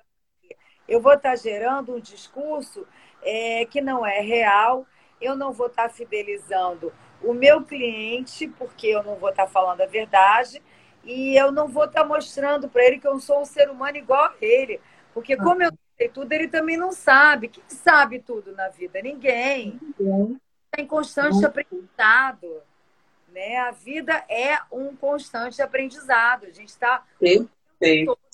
[0.89, 2.87] Eu vou estar gerando um discurso
[3.23, 4.87] é, que não é real,
[5.21, 6.93] eu não vou estar fidelizando
[7.23, 10.63] o meu cliente, porque eu não vou estar falando a verdade,
[11.05, 13.97] e eu não vou estar tá mostrando para ele que eu sou um ser humano
[13.97, 14.81] igual a ele.
[15.13, 15.43] Porque ah.
[15.43, 17.49] como eu sei tudo, ele também não sabe.
[17.49, 19.01] Quem sabe tudo na vida?
[19.03, 19.79] Ninguém.
[19.99, 22.63] Está em constante aprendizado.
[23.33, 23.57] Né?
[23.57, 26.45] A vida é um constante aprendizado.
[26.45, 27.03] A gente está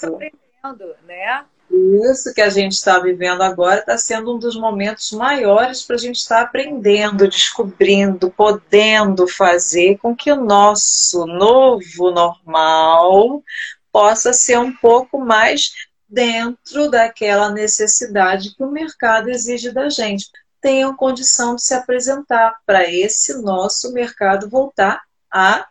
[0.02, 1.44] aprendendo, né?
[1.74, 5.98] Isso que a gente está vivendo agora está sendo um dos momentos maiores para a
[5.98, 13.42] gente estar tá aprendendo, descobrindo, podendo fazer com que o nosso novo normal
[13.90, 15.72] possa ser um pouco mais
[16.08, 20.30] dentro daquela necessidade que o mercado exige da gente.
[20.60, 25.66] Tenham condição de se apresentar para esse nosso mercado voltar a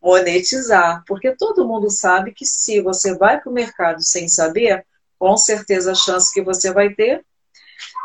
[0.00, 1.02] monetizar.
[1.06, 4.84] Porque todo mundo sabe que se você vai para o mercado sem saber,
[5.22, 7.24] com certeza a chance que você vai ter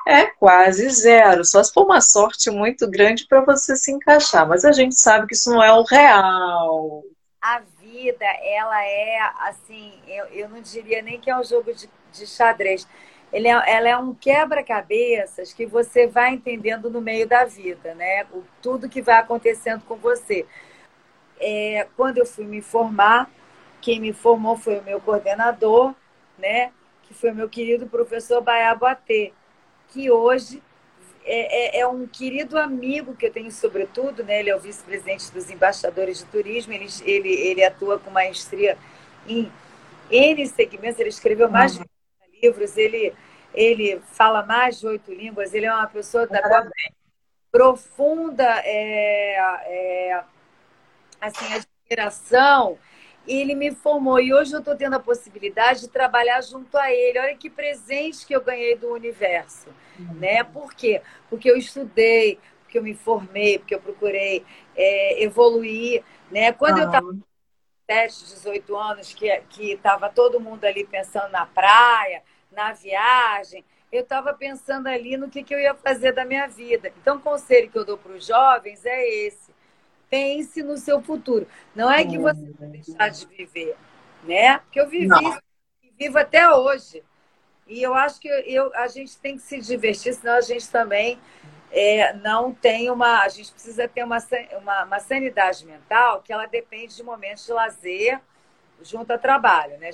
[0.08, 1.44] é quase zero.
[1.44, 4.48] Só se for uma sorte muito grande para você se encaixar.
[4.48, 7.02] Mas a gente sabe que isso não é o real.
[7.42, 9.18] A vida, ela é
[9.50, 12.88] assim, eu, eu não diria nem que é um jogo de, de xadrez.
[13.34, 18.26] Ele é, ela é um quebra-cabeças que você vai entendendo no meio da vida, né?
[18.32, 20.46] O, tudo que vai acontecendo com você.
[21.40, 23.28] É, quando eu fui me formar,
[23.82, 25.96] quem me formou foi o meu coordenador,
[26.38, 26.72] né?
[27.08, 29.34] Que foi o meu querido professor Baiabatê,
[29.88, 30.62] que hoje
[31.24, 34.40] é, é, é, um querido amigo que eu tenho, sobretudo, né?
[34.40, 38.78] ele é o vice-presidente dos embaixadores de turismo, ele, ele, ele atua com maestria
[39.28, 39.52] em
[40.10, 41.92] N segmentos, ele escreveu mais de 30
[42.42, 43.14] livros, ele,
[43.54, 46.70] ele fala mais de oito línguas, ele é uma pessoa da
[47.52, 49.36] profunda é,
[49.66, 50.24] é,
[51.20, 52.78] assim, admiração
[53.28, 57.20] ele me formou e hoje eu estou tendo a possibilidade de trabalhar junto a ele.
[57.20, 59.68] Olha que presente que eu ganhei do universo,
[60.00, 60.14] uhum.
[60.16, 60.44] né?
[60.44, 61.02] Por quê?
[61.30, 64.46] Porque eu estudei, porque eu me formei, porque eu procurei
[64.76, 66.52] é, evoluir, né?
[66.52, 66.84] Quando uhum.
[66.84, 67.18] eu estava
[67.90, 74.02] 7, 18 anos, que que estava todo mundo ali pensando na praia, na viagem, eu
[74.02, 76.92] estava pensando ali no que, que eu ia fazer da minha vida.
[77.02, 79.47] Então, o conselho que eu dou para os jovens é esse
[80.10, 81.48] pense no seu futuro.
[81.76, 83.76] Não é que você vai deixar de viver,
[84.24, 84.60] né?
[84.60, 85.40] Porque eu vivi
[85.84, 87.04] e vivo até hoje.
[87.68, 91.20] E eu acho que eu, a gente tem que se divertir, senão a gente também
[91.72, 93.22] é, não tem uma.
[93.22, 94.18] A gente precisa ter uma,
[94.62, 98.20] uma, uma, sanidade mental que ela depende de momentos de lazer
[98.82, 99.78] junto ao trabalho.
[99.78, 99.92] Né?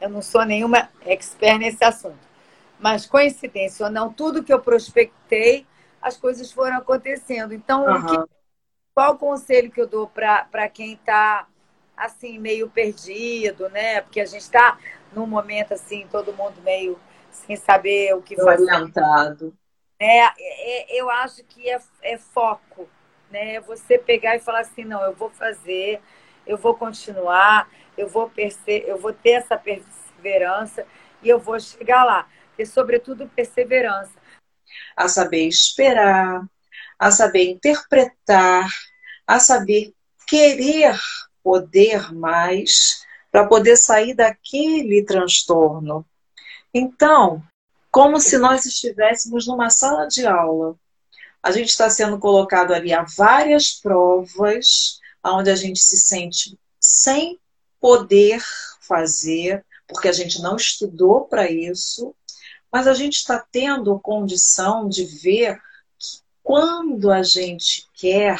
[0.00, 2.32] Eu não sou nenhuma expert nesse assunto.
[2.80, 5.64] Mas, coincidência ou não, tudo que eu prospectei,
[6.00, 7.54] as coisas foram acontecendo.
[7.54, 8.06] Então, uhum.
[8.06, 8.32] que,
[8.94, 11.46] qual o conselho que eu dou para quem está
[11.96, 14.00] assim, meio perdido, né?
[14.00, 14.78] Porque a gente está
[15.12, 16.98] num momento assim, todo mundo meio
[17.30, 18.62] sem saber o que fazer.
[18.62, 19.54] Orientado.
[19.98, 22.88] É, é, eu acho que é, é foco,
[23.30, 23.60] né?
[23.60, 26.00] Você pegar e falar assim, não, eu vou fazer,
[26.46, 30.86] eu vou continuar, eu vou perce eu vou ter essa perseverança
[31.22, 32.28] e eu vou chegar lá.
[32.58, 34.12] E sobretudo perseverança.
[34.96, 36.44] A saber esperar,
[37.02, 38.70] a saber interpretar,
[39.26, 39.92] a saber
[40.24, 40.96] querer
[41.42, 46.06] poder mais para poder sair daquele transtorno.
[46.72, 47.42] Então,
[47.90, 50.76] como se nós estivéssemos numa sala de aula.
[51.42, 57.36] A gente está sendo colocado ali a várias provas, onde a gente se sente sem
[57.80, 58.40] poder
[58.80, 62.14] fazer, porque a gente não estudou para isso,
[62.70, 65.60] mas a gente está tendo condição de ver
[66.52, 68.38] quando a gente quer,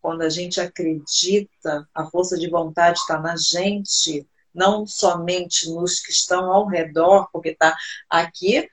[0.00, 6.10] quando a gente acredita, a força de vontade está na gente, não somente nos que
[6.10, 7.76] estão ao redor, porque está
[8.08, 8.66] aqui,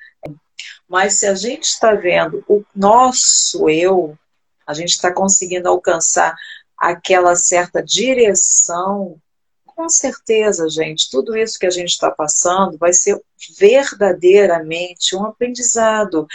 [0.88, 4.18] mas se a gente está vendo o nosso eu,
[4.66, 6.34] a gente está conseguindo alcançar
[6.78, 9.20] aquela certa direção,
[9.66, 13.22] com certeza, gente, tudo isso que a gente está passando vai ser
[13.58, 16.26] verdadeiramente um aprendizado,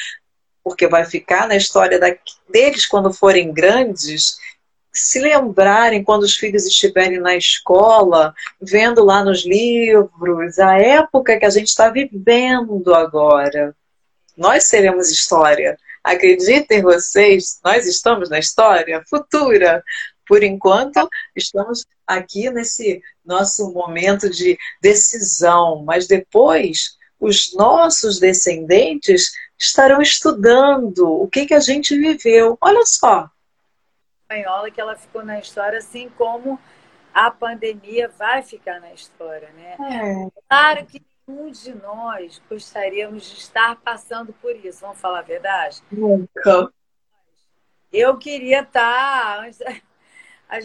[0.64, 2.00] porque vai ficar na história
[2.48, 4.38] deles quando forem grandes
[4.94, 8.32] se lembrarem quando os filhos estiverem na escola,
[8.62, 13.76] vendo lá nos livros a época que a gente está vivendo agora.
[14.36, 15.76] Nós seremos história.
[16.02, 19.82] Acreditem vocês, nós estamos na história futura.
[20.26, 29.32] Por enquanto, estamos aqui nesse nosso momento de decisão, mas depois os nossos descendentes
[29.64, 32.56] estarão estudando o que, que a gente viveu.
[32.60, 33.30] Olha só,
[34.34, 36.58] espanhola que ela ficou na história, assim como
[37.12, 39.76] a pandemia vai ficar na história, né?
[39.78, 40.40] É.
[40.48, 45.80] Claro que nenhum de nós gostaríamos de estar passando por isso, vamos falar a verdade?
[45.90, 46.72] Nunca.
[47.92, 49.48] Eu queria estar.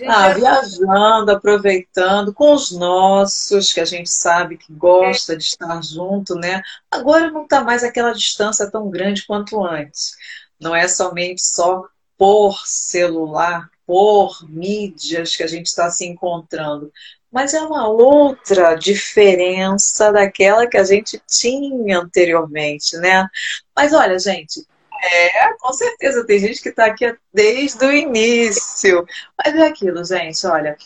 [0.07, 5.36] Ah, viajando, aproveitando com os nossos, que a gente sabe que gosta é.
[5.36, 6.61] de estar junto, né?
[6.91, 10.16] Agora não está mais aquela distância tão grande quanto antes.
[10.60, 11.86] Não é somente só
[12.18, 16.91] por celular, por mídias que a gente está se encontrando.
[17.32, 23.28] Mas é uma outra diferença daquela que a gente tinha anteriormente, né?
[23.76, 24.66] Mas olha, gente,
[25.01, 29.05] é, com certeza, tem gente que está aqui desde o início.
[29.38, 30.77] Mas é aquilo, gente, olha,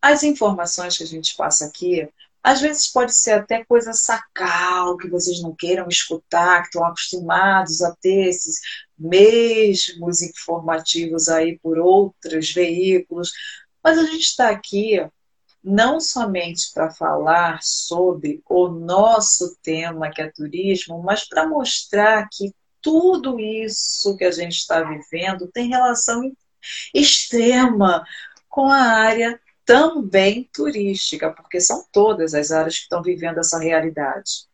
[0.00, 2.08] as informações que a gente passa aqui,
[2.42, 7.82] às vezes pode ser até coisa sacal, que vocês não queiram escutar, que estão acostumados
[7.82, 8.60] a ter esses
[8.98, 13.32] mesmos informativos aí por outros veículos.
[13.82, 15.04] Mas a gente está aqui
[15.62, 22.54] não somente para falar sobre o nosso tema, que é turismo, mas para mostrar que
[22.88, 26.32] tudo isso que a gente está vivendo tem relação
[26.94, 28.02] extrema
[28.48, 34.46] com a área também turística, porque são todas as áreas que estão vivendo essa realidade.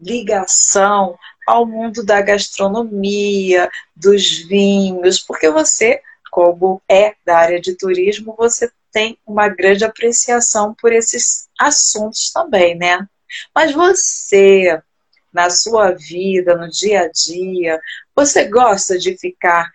[0.00, 8.36] Ligação ao mundo da gastronomia, dos vinhos, porque você, como é da área de turismo,
[8.38, 13.04] você tem uma grande apreciação por esses assuntos também, né?
[13.52, 14.80] Mas você,
[15.34, 17.80] na sua vida, no dia a dia,
[18.14, 19.68] você gosta de ficar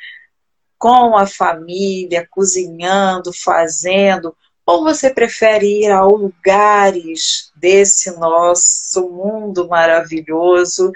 [0.77, 4.33] com a família, cozinhando, fazendo,
[4.65, 10.91] ou você prefere ir a lugares desse nosso mundo maravilhoso,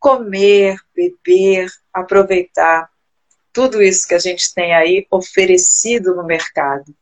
[0.00, 2.88] comer, beber, aproveitar
[3.52, 6.94] tudo isso que a gente tem aí oferecido no mercado?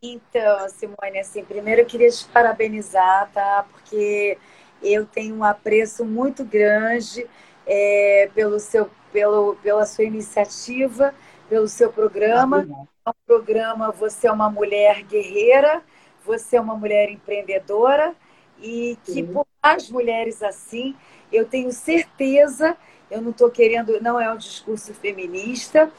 [0.00, 3.64] Então, Simone, assim, primeiro eu queria te parabenizar, tá?
[3.70, 4.36] Porque
[4.82, 7.26] eu tenho um apreço muito grande
[7.66, 11.14] é, pelo seu, pelo, pela sua iniciativa,
[11.48, 12.66] pelo seu programa.
[13.06, 15.82] É um programa Você é uma Mulher Guerreira,
[16.24, 18.14] você é uma mulher empreendedora
[18.60, 19.26] e que Sim.
[19.26, 20.94] por mais mulheres assim,
[21.32, 22.76] eu tenho certeza,
[23.10, 25.90] eu não estou querendo, não é um discurso feminista,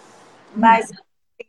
[0.55, 0.97] mas uhum.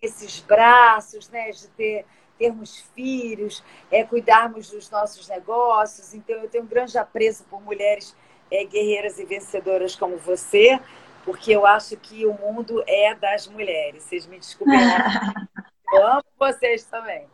[0.02, 2.06] esses braços, né, de ter
[2.38, 6.14] termos filhos, é, cuidarmos dos nossos negócios.
[6.14, 8.14] Então, eu tenho um grande apreço por mulheres
[8.50, 10.80] é, guerreiras e vencedoras como você.
[11.24, 14.02] porque eu acho que o mundo é das mulheres.
[14.02, 14.78] Vocês me desculpem,
[15.92, 17.26] eu amo vocês também.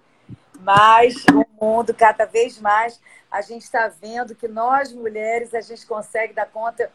[0.60, 3.00] Mas o mundo, cada vez mais,
[3.30, 6.90] a gente está vendo que nós, mulheres, a gente consegue dar conta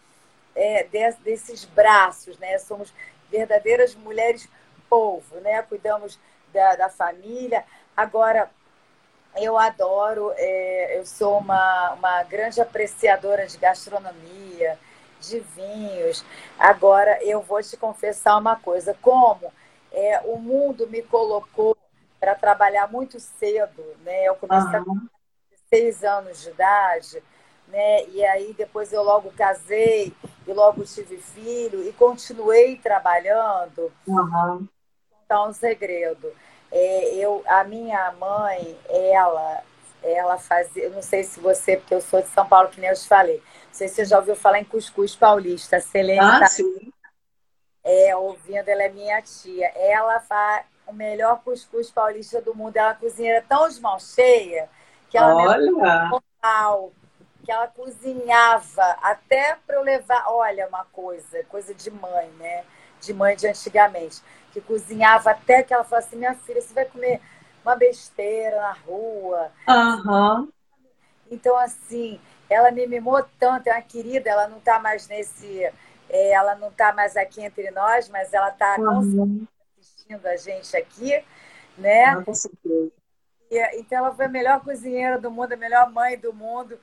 [0.55, 0.83] é,
[1.23, 2.57] desses braços, né?
[2.59, 2.93] Somos
[3.29, 4.47] verdadeiras mulheres
[4.89, 5.61] povo, né?
[5.63, 6.19] Cuidamos
[6.53, 7.65] da, da família.
[7.95, 8.49] Agora,
[9.35, 14.77] eu adoro, é, eu sou uma, uma grande apreciadora de gastronomia,
[15.19, 16.23] de vinhos.
[16.57, 19.51] Agora, eu vou te confessar uma coisa: como
[19.91, 21.77] é, o mundo me colocou
[22.19, 24.25] para trabalhar muito cedo, né?
[24.25, 24.85] Eu comecei uhum.
[24.85, 25.07] com
[25.69, 27.23] seis anos de idade,
[27.67, 28.05] né?
[28.07, 30.13] E aí depois eu logo casei
[30.47, 33.91] e logo tive filho e continuei trabalhando.
[34.07, 34.67] Uhum.
[35.25, 36.31] Então, um segredo.
[36.77, 39.63] É, eu, a minha mãe, ela,
[40.03, 42.89] ela fazia, eu não sei se você, porque eu sou de São Paulo, que nem
[42.89, 43.37] eu te falei.
[43.37, 45.79] Não sei se você já ouviu falar em cuscuz paulista.
[45.79, 46.91] Selene ah, tá, sim.
[47.81, 49.71] É, ouvindo, ela é minha tia.
[49.73, 52.75] Ela faz o melhor cuscuz paulista do mundo.
[52.75, 54.67] Ela cozinha tão de mão cheia
[55.09, 56.09] que ela Olha.
[57.45, 60.25] que ela cozinhava até para eu levar.
[60.27, 62.65] Olha, uma coisa, coisa de mãe, né?
[63.05, 64.21] De mãe de antigamente
[64.55, 67.19] que cozinhava até que ela falou assim, minha filha, você vai comer
[67.61, 69.51] uma besteira na rua.
[69.67, 70.49] Uhum.
[71.29, 75.69] Então, assim, ela me mimou tanto, é uma querida, ela não está mais nesse.
[76.09, 79.45] É, ela não está mais aqui entre nós, mas ela está uhum.
[79.77, 81.21] assistindo a gente aqui,
[81.77, 82.05] né?
[82.05, 82.91] Ah, com certeza.
[83.51, 86.79] E, então ela foi a melhor cozinheira do mundo, a melhor mãe do mundo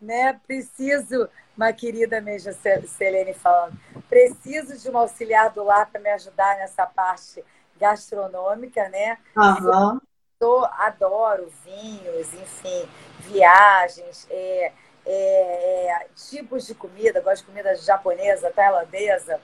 [0.00, 0.38] né?
[0.46, 2.52] Preciso, uma querida mesmo,
[2.86, 7.44] Selene falando, preciso de um auxiliar do lar para me ajudar nessa parte
[7.78, 9.18] gastronômica, né?
[9.36, 10.00] Uhum.
[10.40, 12.88] Eu adoro vinhos, enfim,
[13.20, 14.72] viagens, é,
[15.04, 19.40] é, é, tipos de comida, gosto de comida japonesa, tailandesa,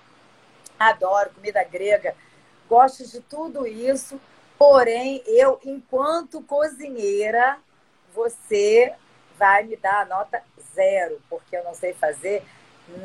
[0.78, 2.14] adoro comida grega,
[2.68, 4.20] gosto de tudo isso,
[4.58, 7.58] porém, eu, enquanto cozinheira,
[8.14, 8.94] você
[9.38, 10.42] vai me dar a nota
[10.74, 12.42] zero, porque eu não sei fazer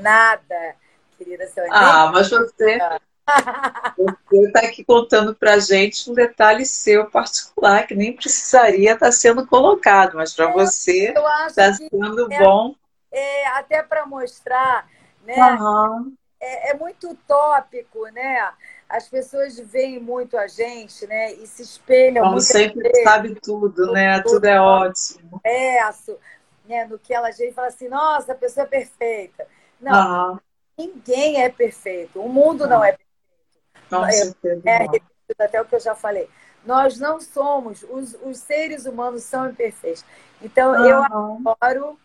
[0.02, 0.76] nada,
[1.18, 1.72] querida senhora.
[1.74, 2.80] Ah, mas você.
[3.96, 9.12] Você está aqui contando para gente um detalhe seu particular que nem precisaria estar tá
[9.12, 11.14] sendo colocado, mas para você
[11.48, 12.74] está sendo é, bom.
[13.12, 14.88] É, até para mostrar,
[15.24, 15.36] né?
[15.38, 16.16] Uhum.
[16.40, 18.52] É, é, muito tópico, né?
[18.90, 21.34] As pessoas veem muito a gente, né?
[21.34, 22.24] E se espelham.
[22.24, 24.20] Como sempre vezes, sabe tudo, né?
[24.22, 25.40] Tudo, tudo é ótimo.
[25.44, 25.80] É,
[26.66, 26.86] né?
[26.86, 29.46] No que ela gente fala assim, nossa, a pessoa é perfeita.
[29.80, 30.40] Não, uhum.
[30.78, 32.20] ninguém é perfeito.
[32.20, 34.64] O mundo não, não é perfeito.
[34.64, 34.86] Com é.
[34.86, 36.28] É, até o que eu já falei.
[36.66, 40.04] Nós não somos, os, os seres humanos são imperfeitos.
[40.42, 41.98] Então, eu adoro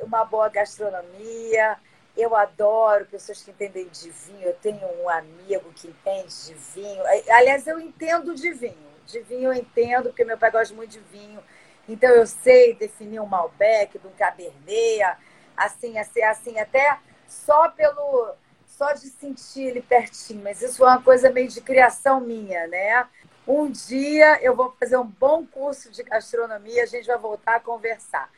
[0.00, 1.76] uma boa gastronomia,
[2.20, 4.42] eu adoro pessoas que entendem de vinho.
[4.42, 7.02] Eu tenho um amigo que entende de vinho.
[7.30, 8.90] Aliás, eu entendo de vinho.
[9.06, 11.42] De vinho eu entendo, porque meu pai gosta muito de vinho.
[11.88, 15.16] Então eu sei definir um Malbec, de um Cabernet,
[15.56, 18.34] assim, assim, assim, até só pelo
[18.66, 23.06] só de sentir ele pertinho, mas isso foi uma coisa meio de criação minha, né?
[23.46, 27.60] Um dia eu vou fazer um bom curso de gastronomia, a gente vai voltar a
[27.60, 28.30] conversar.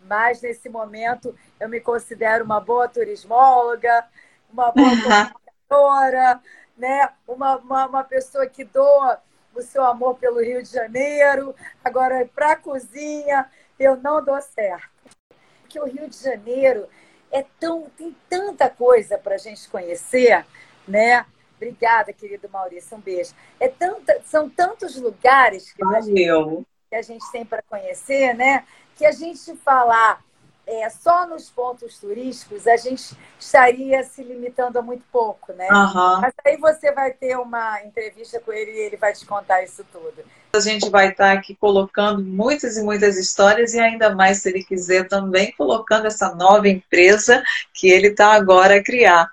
[0.00, 4.04] Mas nesse momento eu me considero uma boa turismóloga,
[4.52, 4.90] uma boa
[5.70, 6.40] comunicadora,
[6.76, 7.08] né?
[7.26, 9.20] uma, uma, uma pessoa que doa
[9.54, 11.54] o seu amor pelo Rio de Janeiro,
[11.84, 13.48] agora para a cozinha,
[13.78, 14.88] eu não dou certo.
[15.60, 16.88] Porque o Rio de Janeiro
[17.30, 20.44] é tão, tem tanta coisa para a gente conhecer,
[20.86, 21.24] né?
[21.56, 23.34] Obrigada, querido Maurício, um beijo.
[23.58, 28.64] É tanta, são tantos lugares que, a gente, que a gente tem para conhecer, né?
[29.00, 30.22] Que a gente falar
[30.66, 35.66] é, só nos pontos turísticos, a gente estaria se limitando a muito pouco, né?
[35.70, 36.20] Uhum.
[36.20, 39.86] Mas aí você vai ter uma entrevista com ele e ele vai te contar isso
[39.90, 40.22] tudo.
[40.52, 44.62] A gente vai estar aqui colocando muitas e muitas histórias e ainda mais, se ele
[44.62, 49.30] quiser, também colocando essa nova empresa que ele está agora a criar.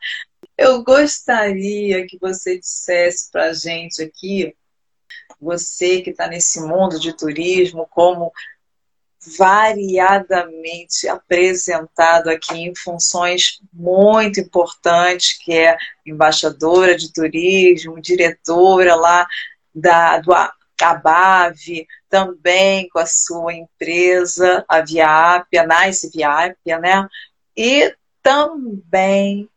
[0.57, 4.55] Eu gostaria que você dissesse para a gente aqui,
[5.41, 8.31] você que está nesse mundo de turismo, como
[9.37, 19.27] variadamente apresentado aqui em funções muito importantes, que é embaixadora de turismo, diretora lá
[19.73, 20.31] da, do
[20.81, 27.07] Abave, também com a sua empresa, a Viápia, Nice Viápia, né?
[27.55, 29.49] E também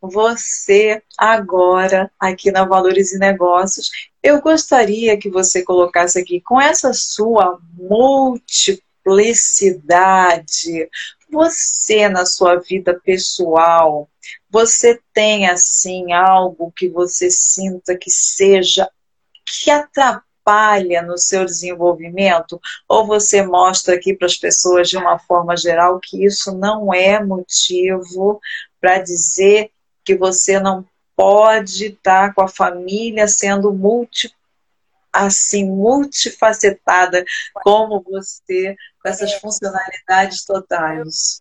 [0.00, 3.90] você agora aqui na Valores e Negócios.
[4.22, 10.90] Eu gostaria que você colocasse aqui com essa sua multi multiplicidade,
[11.30, 14.08] você na sua vida pessoal,
[14.50, 18.90] você tem assim algo que você sinta que seja
[19.44, 22.60] que atrapalha no seu desenvolvimento?
[22.88, 27.22] Ou você mostra aqui para as pessoas de uma forma geral que isso não é
[27.24, 28.40] motivo
[28.80, 29.70] para dizer
[30.04, 30.84] que você não
[31.16, 34.32] pode estar com a família sendo multi
[35.16, 37.24] assim multifacetada
[37.54, 38.76] como você,
[39.06, 39.38] com essas é.
[39.38, 41.40] funcionalidades totais.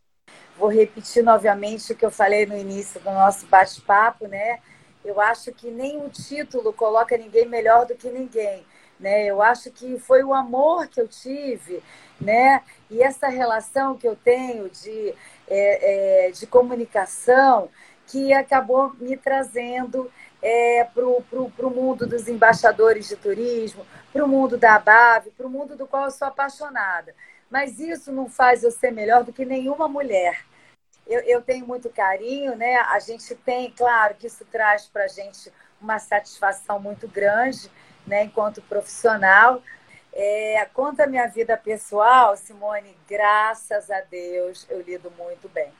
[0.57, 4.59] Vou repetir novamente o que eu falei no início do nosso bate-papo, né?
[5.03, 8.65] Eu acho que nem o título coloca ninguém melhor do que ninguém,
[8.99, 9.25] né?
[9.25, 11.83] Eu acho que foi o amor que eu tive,
[12.21, 12.61] né?
[12.89, 15.13] E essa relação que eu tenho de,
[15.47, 17.69] é, é, de comunicação
[18.07, 20.11] que acabou me trazendo
[20.41, 25.49] é, para o mundo dos embaixadores de turismo, para o mundo da ABAV, para o
[25.49, 27.13] mundo do qual eu sou apaixonada.
[27.49, 30.45] Mas isso não faz eu ser melhor do que nenhuma mulher.
[31.07, 32.77] Eu, eu tenho muito carinho, né?
[32.77, 37.69] A gente tem, claro, que isso traz para a gente uma satisfação muito grande,
[38.07, 38.23] né?
[38.23, 39.61] Enquanto profissional.
[40.11, 45.71] É, quanto à minha vida pessoal, Simone, graças a Deus, eu lido muito bem.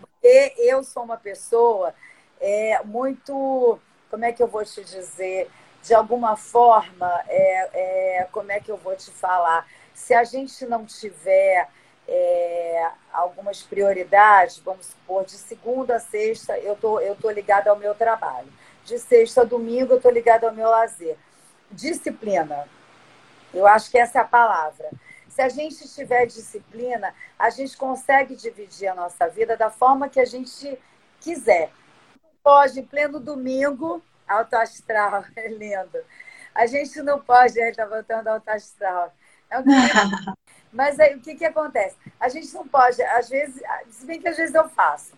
[0.00, 1.92] Porque eu sou uma pessoa
[2.40, 3.78] é, muito,
[4.08, 5.50] como é que eu vou te dizer,
[5.82, 9.66] de alguma forma, é, é, como é que eu vou te falar?
[9.96, 11.68] Se a gente não tiver
[12.06, 17.78] é, algumas prioridades, vamos supor, de segunda a sexta eu tô, eu tô ligada ao
[17.78, 18.52] meu trabalho.
[18.84, 21.16] De sexta a domingo eu tô ligada ao meu lazer.
[21.70, 22.68] Disciplina.
[23.54, 24.90] Eu acho que essa é a palavra.
[25.30, 30.20] Se a gente tiver disciplina, a gente consegue dividir a nossa vida da forma que
[30.20, 30.78] a gente
[31.20, 31.70] quiser
[32.42, 35.98] pode, em pleno domingo, alto astral, é lindo.
[36.54, 39.12] A gente não pode, ele está voltando alto astral.
[39.50, 39.56] É
[40.72, 41.96] Mas aí, o que, que acontece?
[42.20, 45.12] A gente não pode, às vezes, se bem que às vezes eu faço.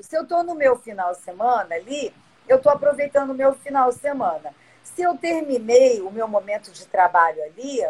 [0.00, 2.14] Se eu estou no meu final de semana ali,
[2.48, 4.54] eu estou aproveitando o meu final de semana.
[4.82, 7.80] Se eu terminei o meu momento de trabalho ali,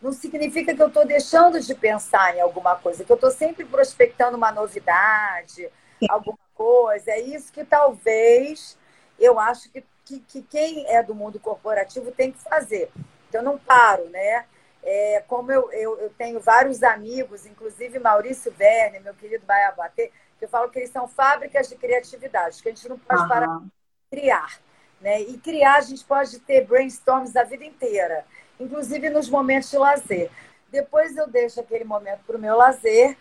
[0.00, 3.64] não significa que eu estou deixando de pensar em alguma coisa, que eu estou sempre
[3.64, 5.68] prospectando uma novidade,
[6.08, 7.10] alguma coisa.
[7.10, 8.78] É isso que talvez
[9.18, 12.90] eu acho que, que, que quem é do mundo corporativo tem que fazer.
[13.28, 14.44] Então, eu não paro, né?
[14.82, 20.44] É, como eu, eu, eu, tenho vários amigos, inclusive Maurício Werner, meu querido Baiabatê, que
[20.44, 23.28] eu falo que eles são fábricas de criatividade, que a gente não pode uhum.
[23.28, 23.70] parar de
[24.10, 24.60] criar.
[25.00, 25.20] Né?
[25.20, 28.24] E criar, a gente pode ter brainstorms a vida inteira,
[28.58, 30.30] inclusive nos momentos de lazer.
[30.68, 33.16] Depois eu deixo aquele momento para o meu lazer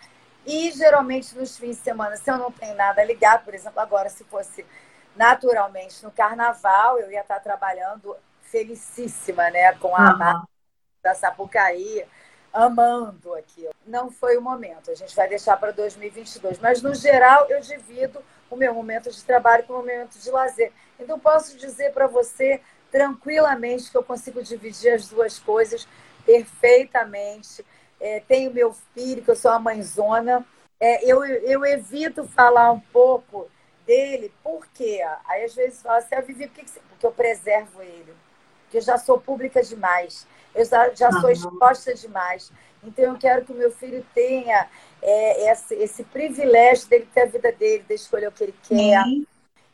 [0.46, 4.10] e geralmente nos fins de semana, se eu não tenho nada ligado, por exemplo, agora
[4.10, 4.66] se fosse
[5.16, 10.48] naturalmente no carnaval, eu ia estar trabalhando felicíssima, né, com a uhum.
[11.02, 12.06] Da Sapucaí,
[12.54, 13.74] amando aquilo.
[13.86, 18.22] Não foi o momento, a gente vai deixar para 2022, mas no geral eu divido
[18.50, 20.72] o meu momento de trabalho com o momento de lazer.
[21.00, 22.62] Então posso dizer para você
[22.92, 25.88] tranquilamente que eu consigo dividir as duas coisas
[26.26, 27.66] perfeitamente
[28.02, 30.44] é, tenho meu filho, que eu sou a mãezona.
[30.80, 33.48] É, eu, eu evito falar um pouco
[33.86, 35.00] dele, por quê?
[35.26, 38.14] Aí às vezes fala assim, ah, Vivi, por que que porque eu preservo ele?
[38.72, 40.26] Porque eu já sou pública demais,
[40.56, 42.54] eu já, já sou exposta demais.
[42.82, 44.70] Então eu quero que o meu filho tenha
[45.02, 49.04] é, esse, esse privilégio dele ter a vida dele, de escolher o que ele quer.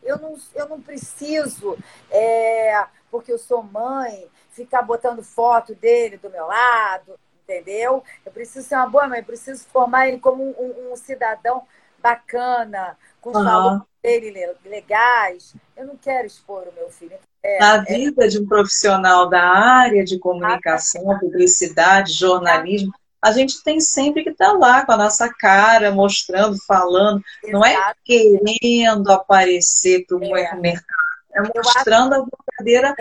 [0.02, 1.78] Eu não, eu não preciso,
[2.10, 8.04] é, porque eu sou mãe, ficar botando foto dele do meu lado entendeu?
[8.26, 11.66] Eu preciso ser uma boa mãe, preciso formar ele como um, um cidadão
[12.02, 13.44] bacana, com os uhum.
[13.44, 15.54] valores dele legais.
[15.76, 17.18] Eu não quero expor o meu filho.
[17.44, 17.82] É, Na é...
[17.82, 24.30] vida de um profissional da área de comunicação, publicidade, jornalismo, a gente tem sempre que
[24.30, 27.22] estar tá lá com a nossa cara, mostrando, falando.
[27.44, 27.52] Exato.
[27.52, 30.56] Não é querendo aparecer para o é.
[30.56, 32.26] mercado, é mostrando a
[32.58, 32.96] verdadeira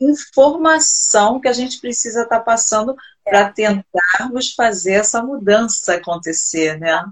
[0.00, 3.30] informação que a gente precisa estar tá passando é.
[3.30, 7.04] para tentarmos fazer essa mudança acontecer, né?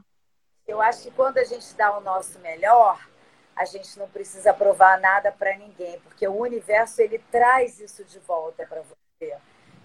[0.66, 2.98] Eu acho que quando a gente dá o nosso melhor,
[3.54, 8.18] a gente não precisa provar nada para ninguém, porque o universo ele traz isso de
[8.18, 9.34] volta para você,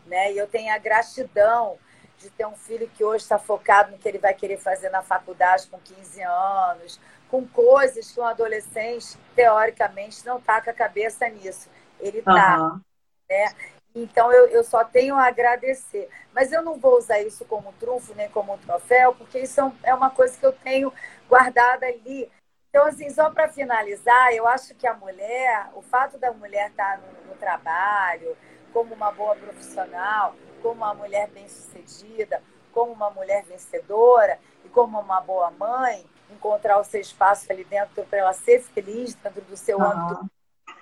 [0.05, 0.33] né?
[0.33, 1.77] E eu tenho a gratidão
[2.17, 5.01] de ter um filho que hoje está focado no que ele vai querer fazer na
[5.01, 6.99] faculdade com 15 anos,
[7.29, 11.69] com coisas que um adolescente, teoricamente, não está com a cabeça nisso.
[11.99, 12.59] Ele está.
[12.59, 12.81] Uhum.
[13.29, 13.55] Né?
[13.93, 16.09] Então eu, eu só tenho a agradecer.
[16.33, 19.93] Mas eu não vou usar isso como trunfo nem como troféu, porque isso é, é
[19.93, 20.93] uma coisa que eu tenho
[21.27, 22.29] guardada ali.
[22.69, 26.97] Então, assim, só para finalizar, eu acho que a mulher, o fato da mulher estar
[26.97, 28.37] tá no, no trabalho,
[28.71, 32.41] como uma boa profissional, como uma mulher bem-sucedida,
[32.71, 38.05] como uma mulher vencedora e como uma boa mãe, encontrar o seu espaço ali dentro
[38.05, 39.85] para ela ser feliz dentro do seu uhum.
[39.85, 40.31] âmbito,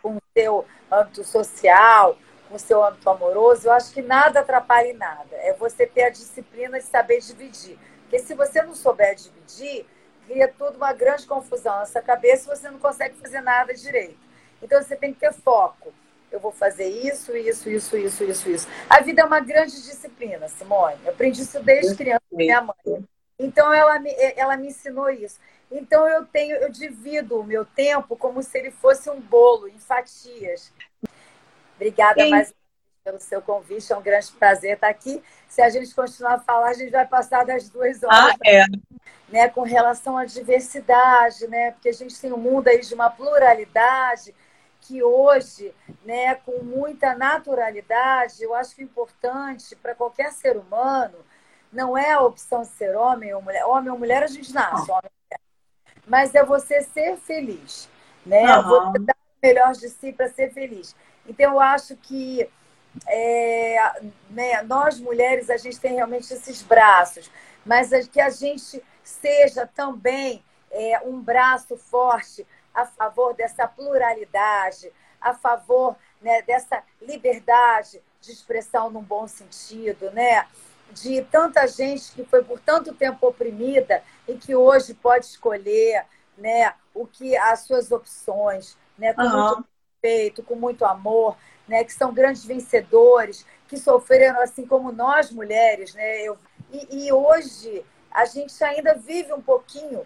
[0.02, 2.15] com o seu âmbito social,
[2.49, 5.35] com o seu âmbito amoroso, eu acho que nada atrapalha em nada.
[5.35, 7.77] É você ter a disciplina de saber dividir.
[8.01, 9.85] Porque se você não souber dividir,
[10.26, 14.17] cria tudo uma grande confusão na sua cabeça e você não consegue fazer nada direito.
[14.61, 15.93] Então você tem que ter foco.
[16.31, 18.67] Eu vou fazer isso, isso, isso, isso, isso, isso.
[18.89, 20.97] A vida é uma grande disciplina, Simone.
[21.03, 23.05] Eu aprendi isso desde criança com minha mãe.
[23.38, 25.39] Então ela me, ela me ensinou isso.
[25.71, 29.80] Então eu tenho, eu divido o meu tempo como se ele fosse um bolo em
[29.80, 30.71] fatias.
[31.80, 32.30] Obrigada Sim.
[32.30, 32.53] mais
[33.03, 35.23] pelo seu convite, é um grande prazer estar aqui.
[35.47, 38.35] Se a gente continuar a falar, a gente vai passar das duas horas.
[38.35, 38.65] Ah, é.
[39.30, 41.72] Né, com relação à diversidade, né?
[41.72, 44.35] Porque a gente tem um mundo aí de uma pluralidade
[44.81, 45.73] que hoje,
[46.03, 51.18] né, com muita naturalidade, eu acho que é importante para qualquer ser humano
[51.72, 53.65] não é a opção de ser homem ou mulher.
[53.65, 55.39] Homem ou mulher a gente nasce, homem ou mulher.
[56.07, 57.88] Mas é você ser feliz,
[58.26, 58.57] né?
[58.57, 58.91] Uhum.
[58.91, 60.95] Você dar o melhor de si para ser feliz.
[61.28, 62.50] Então, eu acho que
[63.08, 67.30] é, né, nós mulheres, a gente tem realmente esses braços,
[67.66, 75.34] mas que a gente seja também é, um braço forte a favor dessa pluralidade, a
[75.34, 80.46] favor né, dessa liberdade de expressão num bom sentido, né?
[80.91, 86.06] de tanta gente que foi por tanto tempo oprimida e que hoje pode escolher
[86.38, 89.64] né, o que as suas opções, né, com uhum.
[89.99, 95.93] Respeito, com muito amor, né, que são grandes vencedores, que sofreram assim como nós mulheres,
[95.93, 96.21] né?
[96.23, 96.38] Eu,
[96.71, 100.05] e, e hoje a gente ainda vive um pouquinho,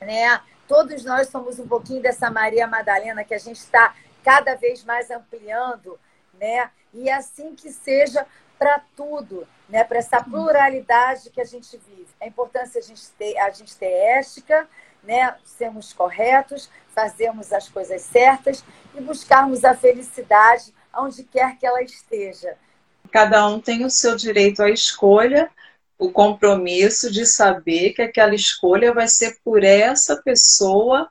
[0.00, 0.40] né?
[0.68, 5.10] Todos nós somos um pouquinho dessa Maria Madalena que a gente está cada vez mais
[5.10, 5.98] ampliando,
[6.38, 6.70] né?
[6.94, 8.24] E assim que seja
[8.56, 9.82] para tudo, né?
[9.82, 12.06] Para essa pluralidade que a gente vive.
[12.20, 14.68] É importante a gente ter, a gente ter ética,
[15.02, 15.34] né?
[15.44, 18.64] Sermos corretos, fazermos as coisas certas
[18.94, 22.56] e buscarmos a felicidade onde quer que ela esteja.
[23.10, 25.50] Cada um tem o seu direito à escolha,
[25.98, 31.08] o compromisso de saber que aquela escolha vai ser por essa pessoa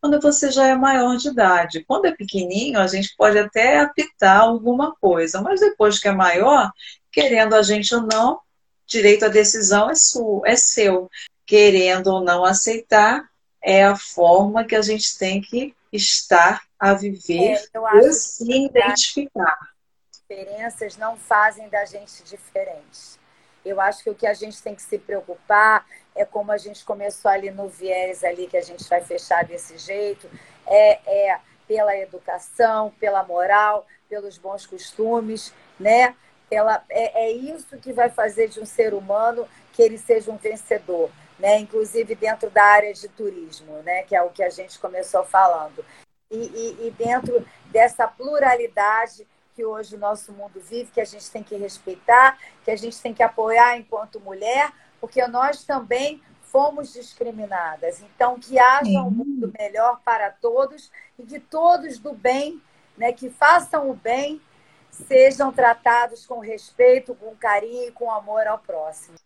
[0.00, 1.84] quando você já é maior de idade.
[1.86, 6.70] Quando é pequenininho, a gente pode até apitar alguma coisa, mas depois que é maior,
[7.10, 8.38] querendo a gente ou não,
[8.86, 11.08] direito à decisão é, sua, é seu.
[11.46, 13.28] Querendo ou não aceitar,
[13.62, 19.56] é a forma que a gente tem que estar a viver é, e se identificar.
[20.12, 23.18] Diferenças não fazem da gente diferente.
[23.64, 26.84] Eu acho que o que a gente tem que se preocupar é como a gente
[26.84, 30.28] começou ali no viés ali que a gente vai fechar desse jeito,
[30.66, 36.14] é, é pela educação, pela moral, pelos bons costumes, né?
[36.50, 40.36] Ela, é, é isso que vai fazer de um ser humano que ele seja um
[40.36, 41.10] vencedor,
[41.44, 41.58] né?
[41.58, 44.02] Inclusive dentro da área de turismo, né?
[44.04, 45.84] Que é o que a gente começou falando
[46.30, 51.30] e, e, e dentro dessa pluralidade que hoje o nosso mundo vive, que a gente
[51.30, 56.92] tem que respeitar, que a gente tem que apoiar enquanto mulher, porque nós também fomos
[56.94, 58.00] discriminadas.
[58.00, 62.60] Então, que haja um mundo melhor para todos e que todos do bem,
[62.96, 64.40] né, que façam o bem,
[64.90, 69.16] sejam tratados com respeito, com carinho e com amor ao próximo.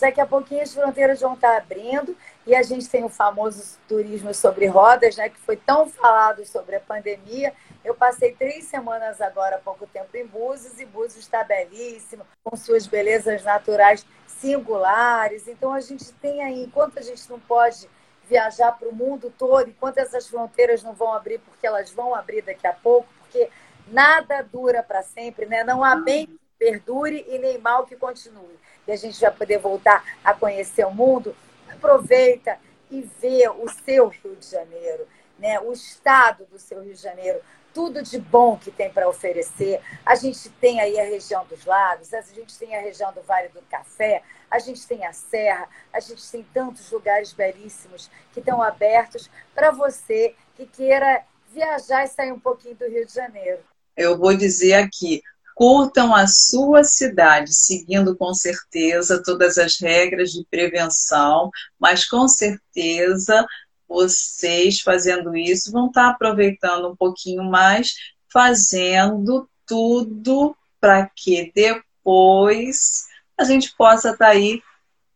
[0.00, 2.16] Daqui a pouquinho as fronteiras vão estar abrindo
[2.46, 6.76] e a gente tem o famoso turismo sobre rodas, né, que foi tão falado sobre
[6.76, 7.52] a pandemia.
[7.84, 12.56] Eu passei três semanas agora há pouco tempo em Búzios e Búzios está belíssimo, com
[12.56, 15.46] suas belezas naturais singulares.
[15.46, 17.88] Então a gente tem aí, enquanto a gente não pode
[18.28, 22.40] viajar para o mundo todo, enquanto essas fronteiras não vão abrir, porque elas vão abrir
[22.42, 23.50] daqui a pouco, porque
[23.88, 25.62] nada dura para sempre, né?
[25.62, 29.58] Não há bem que perdure e nem mal que continue e a gente vai poder
[29.58, 31.34] voltar a conhecer o mundo,
[31.68, 32.58] aproveita
[32.90, 35.06] e vê o seu Rio de Janeiro,
[35.38, 35.58] né?
[35.60, 37.40] o estado do seu Rio de Janeiro,
[37.72, 39.80] tudo de bom que tem para oferecer.
[40.04, 43.48] A gente tem aí a região dos lagos, a gente tem a região do Vale
[43.48, 48.62] do Café, a gente tem a Serra, a gente tem tantos lugares belíssimos que estão
[48.62, 53.60] abertos para você que queira viajar e sair um pouquinho do Rio de Janeiro.
[53.96, 55.22] Eu vou dizer aqui,
[55.62, 63.46] curtam a sua cidade, seguindo com certeza todas as regras de prevenção, mas com certeza
[63.88, 67.94] vocês fazendo isso vão estar aproveitando um pouquinho mais,
[68.28, 73.06] fazendo tudo para que depois
[73.38, 74.60] a gente possa estar aí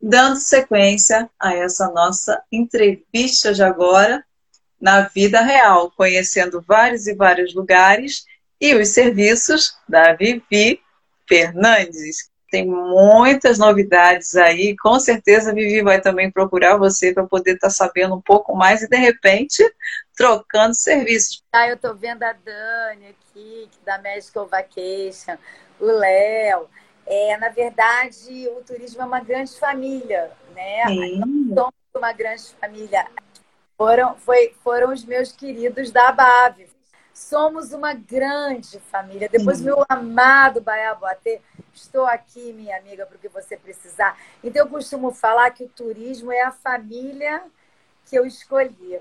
[0.01, 4.25] dando sequência a essa nossa entrevista de agora
[4.81, 8.25] na vida real, conhecendo vários e vários lugares
[8.61, 10.81] e os serviços da Vivi
[11.29, 12.31] Fernandes.
[12.51, 14.77] tem muitas novidades aí.
[14.77, 18.55] Com certeza a Vivi vai também procurar você para poder estar tá sabendo um pouco
[18.55, 19.63] mais e, de repente,
[20.17, 21.43] trocando serviços.
[21.53, 25.37] Ah, eu estou vendo a Dani aqui, da Medical Vacation,
[25.81, 26.69] o Léo.
[27.07, 30.85] É, na verdade, o turismo é uma grande família, né?
[30.87, 31.19] Sim.
[31.21, 33.07] Nós somos uma grande família.
[33.77, 36.76] Foram, foi, foram os meus queridos da BAV.
[37.17, 39.27] Somos uma grande família.
[39.27, 39.65] Depois, Sim.
[39.65, 41.41] meu amado Baiaboatê,
[41.73, 44.19] estou aqui, minha amiga, para o que você precisar.
[44.45, 47.43] Então, eu costumo falar que o turismo é a família
[48.05, 49.01] que eu escolhi.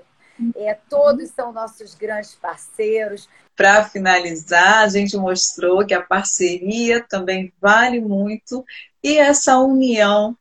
[0.56, 3.28] É, todos são nossos grandes parceiros.
[3.54, 8.64] Para finalizar, a gente mostrou que a parceria também vale muito
[9.04, 10.34] e essa união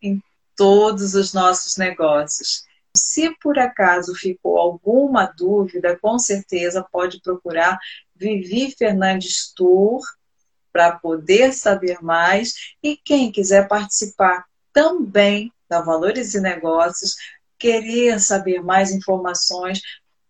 [0.00, 0.22] em
[0.56, 2.64] todos os nossos negócios.
[2.96, 7.78] Se por acaso ficou alguma dúvida, com certeza pode procurar
[8.16, 10.00] Vivi Fernandes Tour
[10.72, 12.74] para poder saber mais.
[12.82, 17.16] E quem quiser participar também da Valores e Negócios,
[17.58, 19.80] querer saber mais informações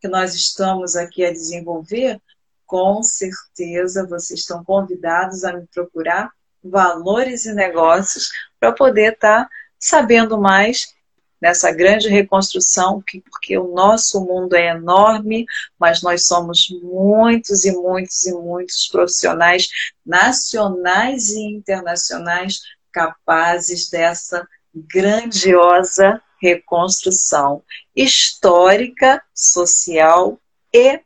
[0.00, 2.20] que nós estamos aqui a desenvolver,
[2.66, 6.30] com certeza vocês estão convidados a me procurar
[6.62, 10.94] Valores e Negócios para poder estar tá sabendo mais
[11.40, 15.46] nessa grande reconstrução, porque o nosso mundo é enorme,
[15.78, 19.68] mas nós somos muitos e muitos e muitos profissionais
[20.04, 22.60] nacionais e internacionais
[22.92, 27.62] capazes dessa grandiosa reconstrução
[27.94, 30.40] histórica, social
[30.72, 31.00] e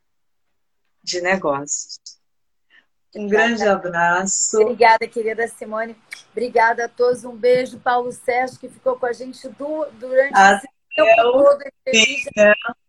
[1.02, 2.00] de negócios.
[3.14, 4.60] Um grande abraço.
[4.60, 5.94] Obrigada, querida Simone.
[6.34, 7.24] Obrigada a todos.
[7.24, 11.64] Um beijo, Paulo Sérgio, que ficou com a gente do, durante Até esse tempo todo.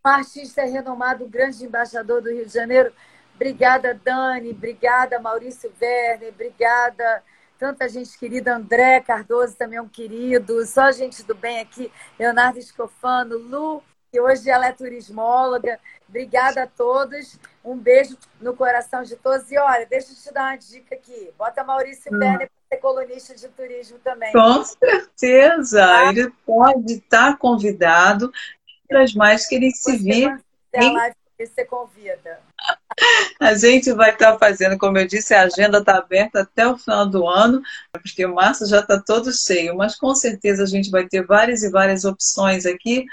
[0.03, 2.91] Um artista renomado, um grande embaixador do Rio de Janeiro.
[3.35, 4.49] Obrigada, Dani.
[4.49, 6.29] Obrigada, Maurício Werner.
[6.29, 7.23] Obrigada,
[7.59, 8.55] tanta gente querida.
[8.55, 10.65] André Cardoso também é um querido.
[10.65, 11.91] Só gente do bem aqui.
[12.17, 15.79] Leonardo Escofano, Lu, que hoje ela é turismóloga.
[16.09, 17.37] Obrigada a todos.
[17.63, 19.51] Um beijo no coração de todos.
[19.51, 21.31] E olha, deixa eu te dar uma dica aqui.
[21.37, 22.17] Bota Maurício hum.
[22.17, 24.31] Werner ser colunista de turismo também.
[24.31, 25.79] Com certeza.
[25.79, 26.09] Tá?
[26.09, 28.31] Ele pode estar convidado
[28.87, 30.39] para as mais que ele se vir.
[31.37, 32.39] Você convida.
[33.41, 37.05] A gente vai estar fazendo, como eu disse, a agenda está aberta até o final
[37.05, 37.61] do ano,
[37.91, 41.61] porque o março já está todo cheio, mas com certeza a gente vai ter várias
[41.61, 43.05] e várias opções aqui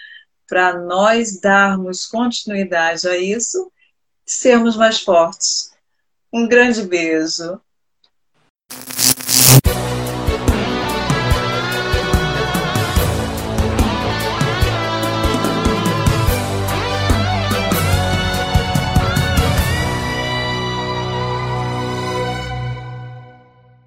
[0.47, 3.73] para nós darmos continuidade a isso,
[4.25, 5.73] sermos mais fortes.
[6.33, 7.61] Um grande beijo.